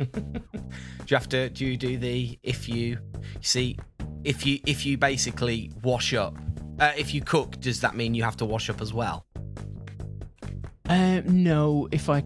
Do 1.11 1.15
you 1.15 1.17
have 1.17 1.29
to? 1.29 1.49
Do 1.49 1.65
you 1.65 1.77
do 1.77 1.97
the 1.97 2.39
if 2.43 2.69
you, 2.69 2.75
you 2.85 2.99
see, 3.41 3.77
if 4.23 4.45
you 4.45 4.59
if 4.65 4.85
you 4.85 4.97
basically 4.97 5.71
wash 5.83 6.13
up, 6.13 6.37
uh, 6.79 6.93
if 6.97 7.13
you 7.13 7.21
cook, 7.21 7.59
does 7.59 7.81
that 7.81 7.95
mean 7.95 8.13
you 8.13 8.23
have 8.23 8.37
to 8.37 8.45
wash 8.45 8.69
up 8.69 8.81
as 8.81 8.93
well? 8.93 9.25
um, 10.89 11.43
no, 11.43 11.87
if 11.91 12.09
I 12.09 12.23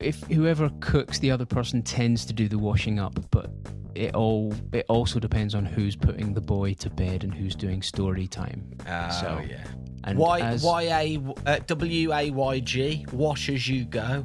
if 0.00 0.22
whoever 0.24 0.70
cooks, 0.80 1.18
the 1.18 1.30
other 1.30 1.46
person 1.46 1.82
tends 1.82 2.24
to 2.26 2.32
do 2.32 2.48
the 2.48 2.58
washing 2.58 2.98
up, 2.98 3.18
but 3.30 3.50
it 3.94 4.14
all 4.14 4.52
it 4.72 4.84
also 4.88 5.18
depends 5.20 5.54
on 5.54 5.64
who's 5.64 5.96
putting 5.96 6.34
the 6.34 6.40
boy 6.40 6.74
to 6.74 6.90
bed 6.90 7.24
and 7.24 7.32
who's 7.34 7.54
doing 7.54 7.82
story 7.82 8.26
time. 8.26 8.70
Oh 8.88 9.10
So, 9.20 9.40
yeah. 9.48 9.64
And 10.04 10.18
Y 10.18 10.40
as- 10.40 10.62
Y 10.62 10.82
A 10.82 11.18
uh, 11.46 11.58
W 11.66 12.12
A 12.12 12.30
Y 12.30 12.60
G. 12.60 13.06
Wash 13.12 13.48
as 13.48 13.68
you 13.68 13.84
go. 13.84 14.24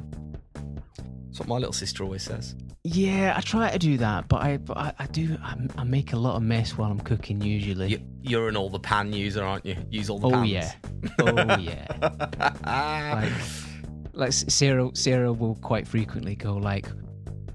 That's 1.26 1.38
what 1.38 1.48
my 1.48 1.56
little 1.56 1.72
sister 1.72 2.04
always 2.04 2.22
says. 2.22 2.54
Yeah, 2.82 3.34
I 3.36 3.40
try 3.42 3.70
to 3.70 3.78
do 3.78 3.98
that, 3.98 4.26
but 4.28 4.42
I 4.42 4.56
but 4.56 4.76
I, 4.76 4.92
I 4.98 5.06
do 5.06 5.36
I, 5.42 5.54
I 5.76 5.84
make 5.84 6.12
a 6.14 6.16
lot 6.16 6.36
of 6.36 6.42
mess 6.42 6.78
while 6.78 6.90
I'm 6.90 6.98
cooking 7.00 7.40
usually. 7.42 7.88
You, 7.88 8.00
you're 8.22 8.48
an 8.48 8.56
all 8.56 8.70
the 8.70 8.78
pan 8.80 9.12
user, 9.12 9.44
aren't 9.44 9.66
you? 9.66 9.76
Use 9.90 10.08
all 10.08 10.18
the 10.18 10.28
oh 10.28 10.30
pans. 10.30 10.48
yeah, 10.50 10.72
oh 11.20 11.58
yeah. 11.58 13.20
like, 13.22 13.32
like 14.14 14.32
Sarah, 14.32 14.90
Sarah 14.94 15.30
will 15.32 15.56
quite 15.56 15.86
frequently 15.86 16.34
go 16.34 16.54
like, 16.54 16.88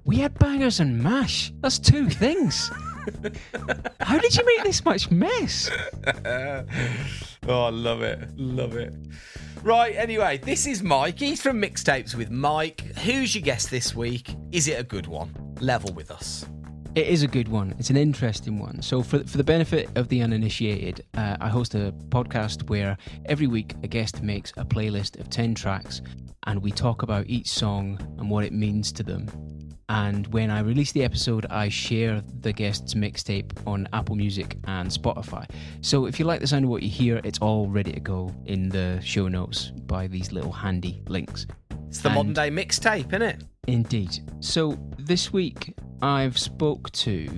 "We 0.05 0.17
had 0.17 0.37
bangers 0.39 0.79
and 0.79 1.01
mash. 1.01 1.51
That's 1.61 1.79
two 1.79 2.09
things. 2.09 2.71
How 3.99 4.17
did 4.17 4.35
you 4.35 4.45
make 4.45 4.63
this 4.63 4.85
much 4.85 5.11
mess?" 5.11 5.69
oh, 7.47 7.63
I 7.65 7.69
love 7.69 8.01
it. 8.01 8.29
Love 8.37 8.77
it. 8.77 8.93
Right, 9.63 9.95
anyway, 9.95 10.37
this 10.37 10.67
is 10.67 10.83
Mike. 10.83 11.19
He's 11.19 11.41
from 11.41 11.59
Mixtapes 11.59 12.13
with 12.13 12.29
Mike. 12.29 12.81
Who's 12.99 13.33
your 13.33 13.41
guest 13.41 13.71
this 13.71 13.95
week? 13.95 14.35
Is 14.51 14.67
it 14.67 14.79
a 14.79 14.83
good 14.83 15.07
one? 15.07 15.33
Level 15.59 15.91
with 15.93 16.11
us. 16.11 16.45
It 16.93 17.07
is 17.07 17.23
a 17.23 17.27
good 17.27 17.49
one. 17.49 17.73
It's 17.77 17.89
an 17.89 17.97
interesting 17.97 18.57
one. 18.57 18.81
So, 18.81 19.03
for 19.03 19.19
for 19.25 19.37
the 19.37 19.43
benefit 19.43 19.89
of 19.97 20.07
the 20.07 20.21
uninitiated, 20.21 21.03
uh, 21.15 21.35
I 21.41 21.49
host 21.49 21.75
a 21.75 21.93
podcast 22.09 22.69
where 22.69 22.95
every 23.25 23.47
week 23.47 23.73
a 23.83 23.87
guest 23.87 24.21
makes 24.21 24.53
a 24.55 24.63
playlist 24.63 25.19
of 25.19 25.29
ten 25.29 25.55
tracks, 25.55 26.01
and 26.45 26.61
we 26.61 26.71
talk 26.71 27.01
about 27.01 27.25
each 27.27 27.49
song 27.49 27.99
and 28.17 28.29
what 28.29 28.45
it 28.45 28.53
means 28.53 28.93
to 28.93 29.03
them. 29.03 29.27
And 29.89 30.25
when 30.27 30.49
I 30.49 30.59
release 30.61 30.91
the 30.91 31.03
episode, 31.03 31.45
I 31.49 31.69
share 31.69 32.23
the 32.41 32.51
guest's 32.51 32.95
mixtape 32.95 33.51
on 33.67 33.87
Apple 33.93 34.15
Music 34.15 34.57
and 34.65 34.89
Spotify. 34.89 35.47
So 35.81 36.05
if 36.07 36.17
you 36.19 36.25
like 36.25 36.41
the 36.41 36.47
sound 36.47 36.65
of 36.65 36.71
what 36.71 36.81
you 36.81 36.89
hear, 36.89 37.21
it's 37.23 37.39
all 37.39 37.67
ready 37.67 37.91
to 37.93 37.99
go 37.99 38.33
in 38.45 38.69
the 38.69 38.99
show 39.03 39.27
notes 39.27 39.71
by 39.85 40.07
these 40.07 40.31
little 40.31 40.51
handy 40.51 41.03
links. 41.07 41.45
It's 41.87 42.01
the 42.01 42.09
And- 42.09 42.15
modern 42.15 42.33
day 42.33 42.49
mixtape, 42.49 43.07
isn't 43.09 43.21
it? 43.21 43.43
Indeed. 43.67 44.19
So 44.39 44.77
this 44.97 45.31
week 45.31 45.75
I've 46.01 46.37
spoke 46.37 46.91
to 46.93 47.29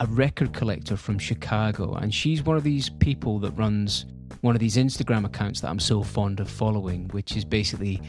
a 0.00 0.06
record 0.06 0.52
collector 0.52 0.96
from 0.96 1.18
Chicago, 1.18 1.94
and 1.94 2.12
she's 2.14 2.42
one 2.44 2.56
of 2.56 2.64
these 2.64 2.88
people 2.88 3.38
that 3.40 3.50
runs 3.52 4.06
one 4.40 4.54
of 4.56 4.60
these 4.60 4.76
Instagram 4.76 5.24
accounts 5.24 5.60
that 5.60 5.70
I'm 5.70 5.78
so 5.80 6.02
fond 6.02 6.38
of 6.40 6.50
following, 6.50 7.08
which 7.10 7.36
is 7.36 7.44
basically, 7.44 8.00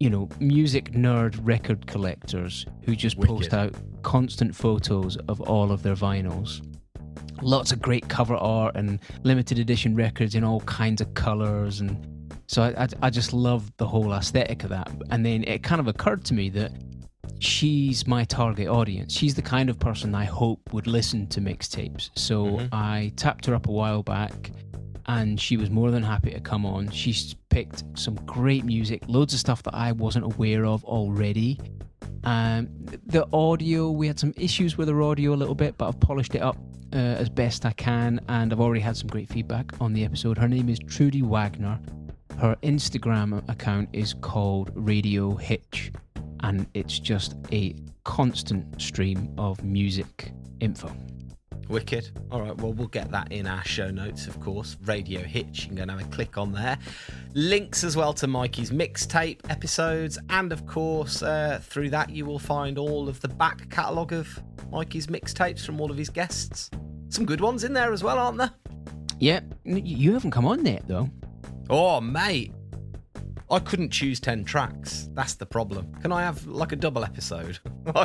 you 0.00 0.08
know, 0.08 0.28
music 0.40 0.92
nerd 0.92 1.38
record 1.42 1.86
collectors 1.86 2.64
who 2.84 2.96
just 2.96 3.20
post 3.20 3.52
out 3.52 3.74
constant 4.02 4.56
photos 4.56 5.16
of 5.28 5.42
all 5.42 5.70
of 5.70 5.82
their 5.82 5.94
vinyls. 5.94 6.66
Lots 7.42 7.70
of 7.70 7.80
great 7.82 8.08
cover 8.08 8.34
art 8.34 8.76
and 8.76 8.98
limited 9.24 9.58
edition 9.58 9.94
records 9.94 10.34
in 10.34 10.42
all 10.42 10.60
kinds 10.60 11.02
of 11.02 11.12
colors 11.14 11.80
and 11.80 12.06
so 12.46 12.62
I, 12.62 12.82
I, 12.84 12.88
I 13.02 13.10
just 13.10 13.32
love 13.32 13.70
the 13.76 13.86
whole 13.86 14.12
aesthetic 14.12 14.64
of 14.64 14.70
that. 14.70 14.90
And 15.10 15.24
then 15.24 15.44
it 15.44 15.62
kind 15.62 15.80
of 15.80 15.86
occurred 15.86 16.24
to 16.24 16.34
me 16.34 16.48
that 16.50 16.72
she's 17.38 18.08
my 18.08 18.24
target 18.24 18.66
audience. 18.66 19.12
She's 19.14 19.34
the 19.36 19.42
kind 19.42 19.70
of 19.70 19.78
person 19.78 20.14
I 20.16 20.24
hope 20.24 20.72
would 20.72 20.88
listen 20.88 21.28
to 21.28 21.40
mixtapes. 21.40 22.10
So 22.16 22.46
Mhm. 22.46 22.68
I 22.72 23.12
tapped 23.16 23.46
her 23.46 23.54
up 23.54 23.68
a 23.68 23.70
while 23.72 24.02
back 24.02 24.50
and 25.10 25.40
she 25.40 25.56
was 25.56 25.70
more 25.70 25.90
than 25.90 26.04
happy 26.04 26.30
to 26.30 26.40
come 26.40 26.64
on. 26.64 26.88
She's 26.90 27.34
picked 27.48 27.82
some 27.98 28.14
great 28.26 28.64
music, 28.64 29.02
loads 29.08 29.34
of 29.34 29.40
stuff 29.40 29.60
that 29.64 29.74
I 29.74 29.90
wasn't 29.90 30.24
aware 30.24 30.64
of 30.64 30.84
already. 30.84 31.58
Um, 32.22 32.68
the 33.06 33.26
audio, 33.32 33.90
we 33.90 34.06
had 34.06 34.20
some 34.20 34.32
issues 34.36 34.78
with 34.78 34.88
her 34.88 35.02
audio 35.02 35.34
a 35.34 35.38
little 35.42 35.56
bit, 35.56 35.76
but 35.76 35.88
I've 35.88 35.98
polished 35.98 36.36
it 36.36 36.42
up 36.42 36.56
uh, 36.92 36.96
as 36.96 37.28
best 37.28 37.66
I 37.66 37.72
can, 37.72 38.20
and 38.28 38.52
I've 38.52 38.60
already 38.60 38.82
had 38.82 38.96
some 38.96 39.08
great 39.08 39.28
feedback 39.28 39.80
on 39.80 39.92
the 39.92 40.04
episode. 40.04 40.38
Her 40.38 40.48
name 40.48 40.68
is 40.68 40.78
Trudy 40.78 41.22
Wagner. 41.22 41.80
Her 42.38 42.56
Instagram 42.62 43.42
account 43.50 43.88
is 43.92 44.14
called 44.14 44.70
Radio 44.74 45.34
Hitch, 45.34 45.90
and 46.44 46.68
it's 46.74 47.00
just 47.00 47.34
a 47.50 47.74
constant 48.04 48.80
stream 48.80 49.34
of 49.38 49.64
music 49.64 50.30
info. 50.60 50.94
Wicked. 51.70 52.10
All 52.32 52.42
right, 52.42 52.56
well, 52.56 52.72
we'll 52.72 52.88
get 52.88 53.12
that 53.12 53.30
in 53.30 53.46
our 53.46 53.64
show 53.64 53.90
notes, 53.90 54.26
of 54.26 54.40
course. 54.40 54.76
Radio 54.84 55.20
Hitch, 55.20 55.62
you 55.62 55.66
can 55.68 55.76
go 55.76 55.82
and 55.82 55.90
have 55.92 56.00
a 56.00 56.04
click 56.04 56.36
on 56.36 56.52
there. 56.52 56.76
Links 57.34 57.84
as 57.84 57.96
well 57.96 58.12
to 58.14 58.26
Mikey's 58.26 58.72
mixtape 58.72 59.38
episodes, 59.48 60.18
and 60.30 60.52
of 60.52 60.66
course, 60.66 61.22
uh, 61.22 61.60
through 61.62 61.90
that, 61.90 62.10
you 62.10 62.26
will 62.26 62.40
find 62.40 62.76
all 62.76 63.08
of 63.08 63.20
the 63.20 63.28
back 63.28 63.70
catalogue 63.70 64.12
of 64.12 64.42
Mikey's 64.72 65.06
mixtapes 65.06 65.64
from 65.64 65.80
all 65.80 65.92
of 65.92 65.96
his 65.96 66.10
guests. 66.10 66.70
Some 67.08 67.24
good 67.24 67.40
ones 67.40 67.62
in 67.62 67.72
there 67.72 67.92
as 67.92 68.02
well, 68.02 68.18
aren't 68.18 68.38
there? 68.38 68.50
Yeah, 69.20 69.40
you 69.64 70.12
haven't 70.12 70.32
come 70.32 70.46
on 70.46 70.66
yet 70.66 70.88
though. 70.88 71.08
Oh, 71.68 72.00
mate. 72.00 72.52
I 73.50 73.58
couldn't 73.58 73.90
choose 73.90 74.20
10 74.20 74.44
tracks. 74.44 75.08
That's 75.14 75.34
the 75.34 75.46
problem. 75.46 75.92
Can 76.02 76.12
I 76.12 76.22
have 76.22 76.46
like 76.46 76.72
a 76.72 76.76
double 76.76 77.04
episode? 77.04 77.58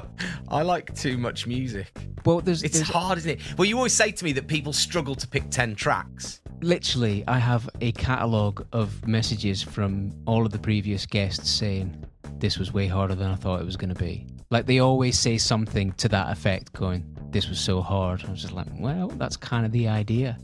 I, 0.50 0.62
like 0.64 0.96
too 0.96 1.18
much 1.18 1.46
music. 1.46 1.92
Well, 2.26 2.42
there's, 2.42 2.64
It's 2.64 2.78
there's 2.78 2.90
hard, 2.90 3.18
isn't 3.20 3.32
it? 3.32 3.40
Well, 3.58 3.66
you 3.66 3.78
always 3.78 3.94
say 3.94 4.12
to 4.12 4.26
me 4.26 4.32
that 4.34 4.48
people 4.48 4.74
struggle 4.74 5.14
to 5.16 5.28
pick 5.28 5.50
10 5.52 5.76
tracks. 5.76 6.42
literally 6.62 7.24
I 7.28 7.38
have 7.38 7.70
a 7.82 7.92
catalogue 7.92 8.66
of 8.72 9.08
messages 9.08 9.62
from 9.62 10.12
all 10.26 10.46
of 10.46 10.52
the 10.52 10.60
previous 10.60 11.06
guests 11.06 11.50
saying 11.50 12.04
this 12.40 12.58
was 12.58 12.74
way 12.74 12.88
harder 12.88 13.14
than 13.16 13.30
I 13.30 13.36
thought 13.36 13.62
it 13.62 13.66
was 13.66 13.78
going 13.78 13.94
to 13.94 14.04
be. 14.04 14.26
Like 14.50 14.66
they 14.66 14.80
always 14.80 15.18
say 15.20 15.38
something 15.38 15.92
to 15.94 16.08
that 16.10 16.32
effect, 16.32 16.74
going, 16.74 17.04
"This 17.32 17.50
was 17.50 17.60
so 17.60 17.82
hard." 17.82 18.24
I 18.26 18.32
was 18.32 18.42
just 18.42 18.54
like, 18.54 18.68
"Well, 18.80 19.10
that's 19.10 19.38
kind 19.38 19.66
of 19.66 19.72
the 19.72 19.88
idea." 19.88 20.38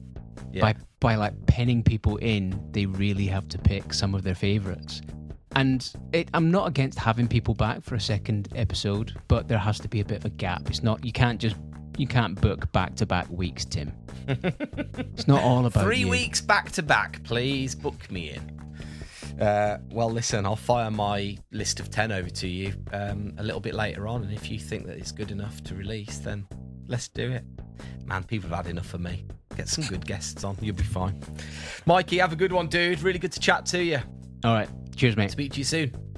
Yeah. 0.52 0.62
By 0.62 0.76
by 1.00 1.16
like 1.16 1.46
penning 1.48 1.84
people 1.84 2.18
in, 2.18 2.60
they 2.72 2.86
really 2.86 3.28
have 3.28 3.48
to 3.50 3.58
pick 3.58 3.94
some 3.94 4.14
of 4.14 4.24
their 4.24 4.36
favorites. 4.36 5.02
And 5.56 5.92
it, 6.14 6.30
I'm 6.34 6.50
not 6.50 6.68
against 6.68 6.98
having 6.98 7.28
people 7.28 7.54
back 7.54 7.84
for 7.84 7.96
a 7.96 8.00
second 8.00 8.48
episode, 8.56 9.20
but 9.28 9.48
there 9.48 9.58
has 9.58 9.80
to 9.80 9.90
be 9.90 10.00
a 10.00 10.06
bit 10.06 10.20
of 10.20 10.26
a 10.26 10.30
gap. 10.30 10.70
It's 10.70 10.84
not 10.84 11.04
you 11.04 11.12
can't 11.12 11.40
just 11.40 11.56
you 11.98 12.08
can't 12.08 12.40
book 12.40 12.72
back 12.72 12.96
to 12.96 13.06
back 13.06 13.30
weeks, 13.30 13.66
Tim. 13.66 13.92
it's 14.28 15.28
not 15.28 15.42
all 15.42 15.66
about 15.66 15.84
Three 15.84 16.00
you. 16.00 16.10
weeks 16.10 16.42
back 16.42 16.72
to 16.74 16.84
back, 16.84 17.24
please 17.24 17.76
book 17.76 18.10
me 18.10 18.32
in. 18.32 18.62
Uh, 19.40 19.80
well, 19.90 20.10
listen, 20.10 20.46
I'll 20.46 20.56
fire 20.56 20.92
my 20.92 21.38
list 21.52 21.80
of 21.80 21.90
10 21.90 22.12
over 22.12 22.30
to 22.30 22.48
you 22.48 22.74
um, 22.94 23.34
a 23.38 23.44
little 23.44 23.60
bit 23.62 23.74
later 23.74 24.08
on. 24.08 24.24
And 24.24 24.34
if 24.34 24.52
you 24.52 24.60
think 24.60 24.86
that 24.88 24.98
it's 24.98 25.12
good 25.12 25.32
enough 25.32 25.64
to 25.64 25.76
release, 25.76 26.20
then 26.20 26.46
let's 26.88 27.08
do 27.08 27.32
it. 27.32 27.44
Man, 28.06 28.24
people 28.24 28.50
have 28.50 28.66
had 28.66 28.72
enough 28.72 28.94
of 28.94 29.02
me. 29.02 29.26
Get 29.56 29.68
some 29.68 29.86
good 29.86 30.06
guests 30.06 30.44
on. 30.44 30.58
You'll 30.62 30.76
be 30.76 30.84
fine. 30.84 31.20
Mikey, 31.86 32.18
have 32.18 32.34
a 32.34 32.36
good 32.36 32.52
one, 32.52 32.68
dude. 32.68 33.02
Really 33.02 33.20
good 33.20 33.32
to 33.34 33.40
chat 33.40 33.66
to 33.68 33.84
you. 33.84 34.00
All 34.44 34.54
right. 34.54 34.70
Cheers, 34.96 35.16
mate. 35.16 35.32
Speak 35.32 35.54
to 35.54 35.58
you 35.60 35.64
soon. 35.64 36.11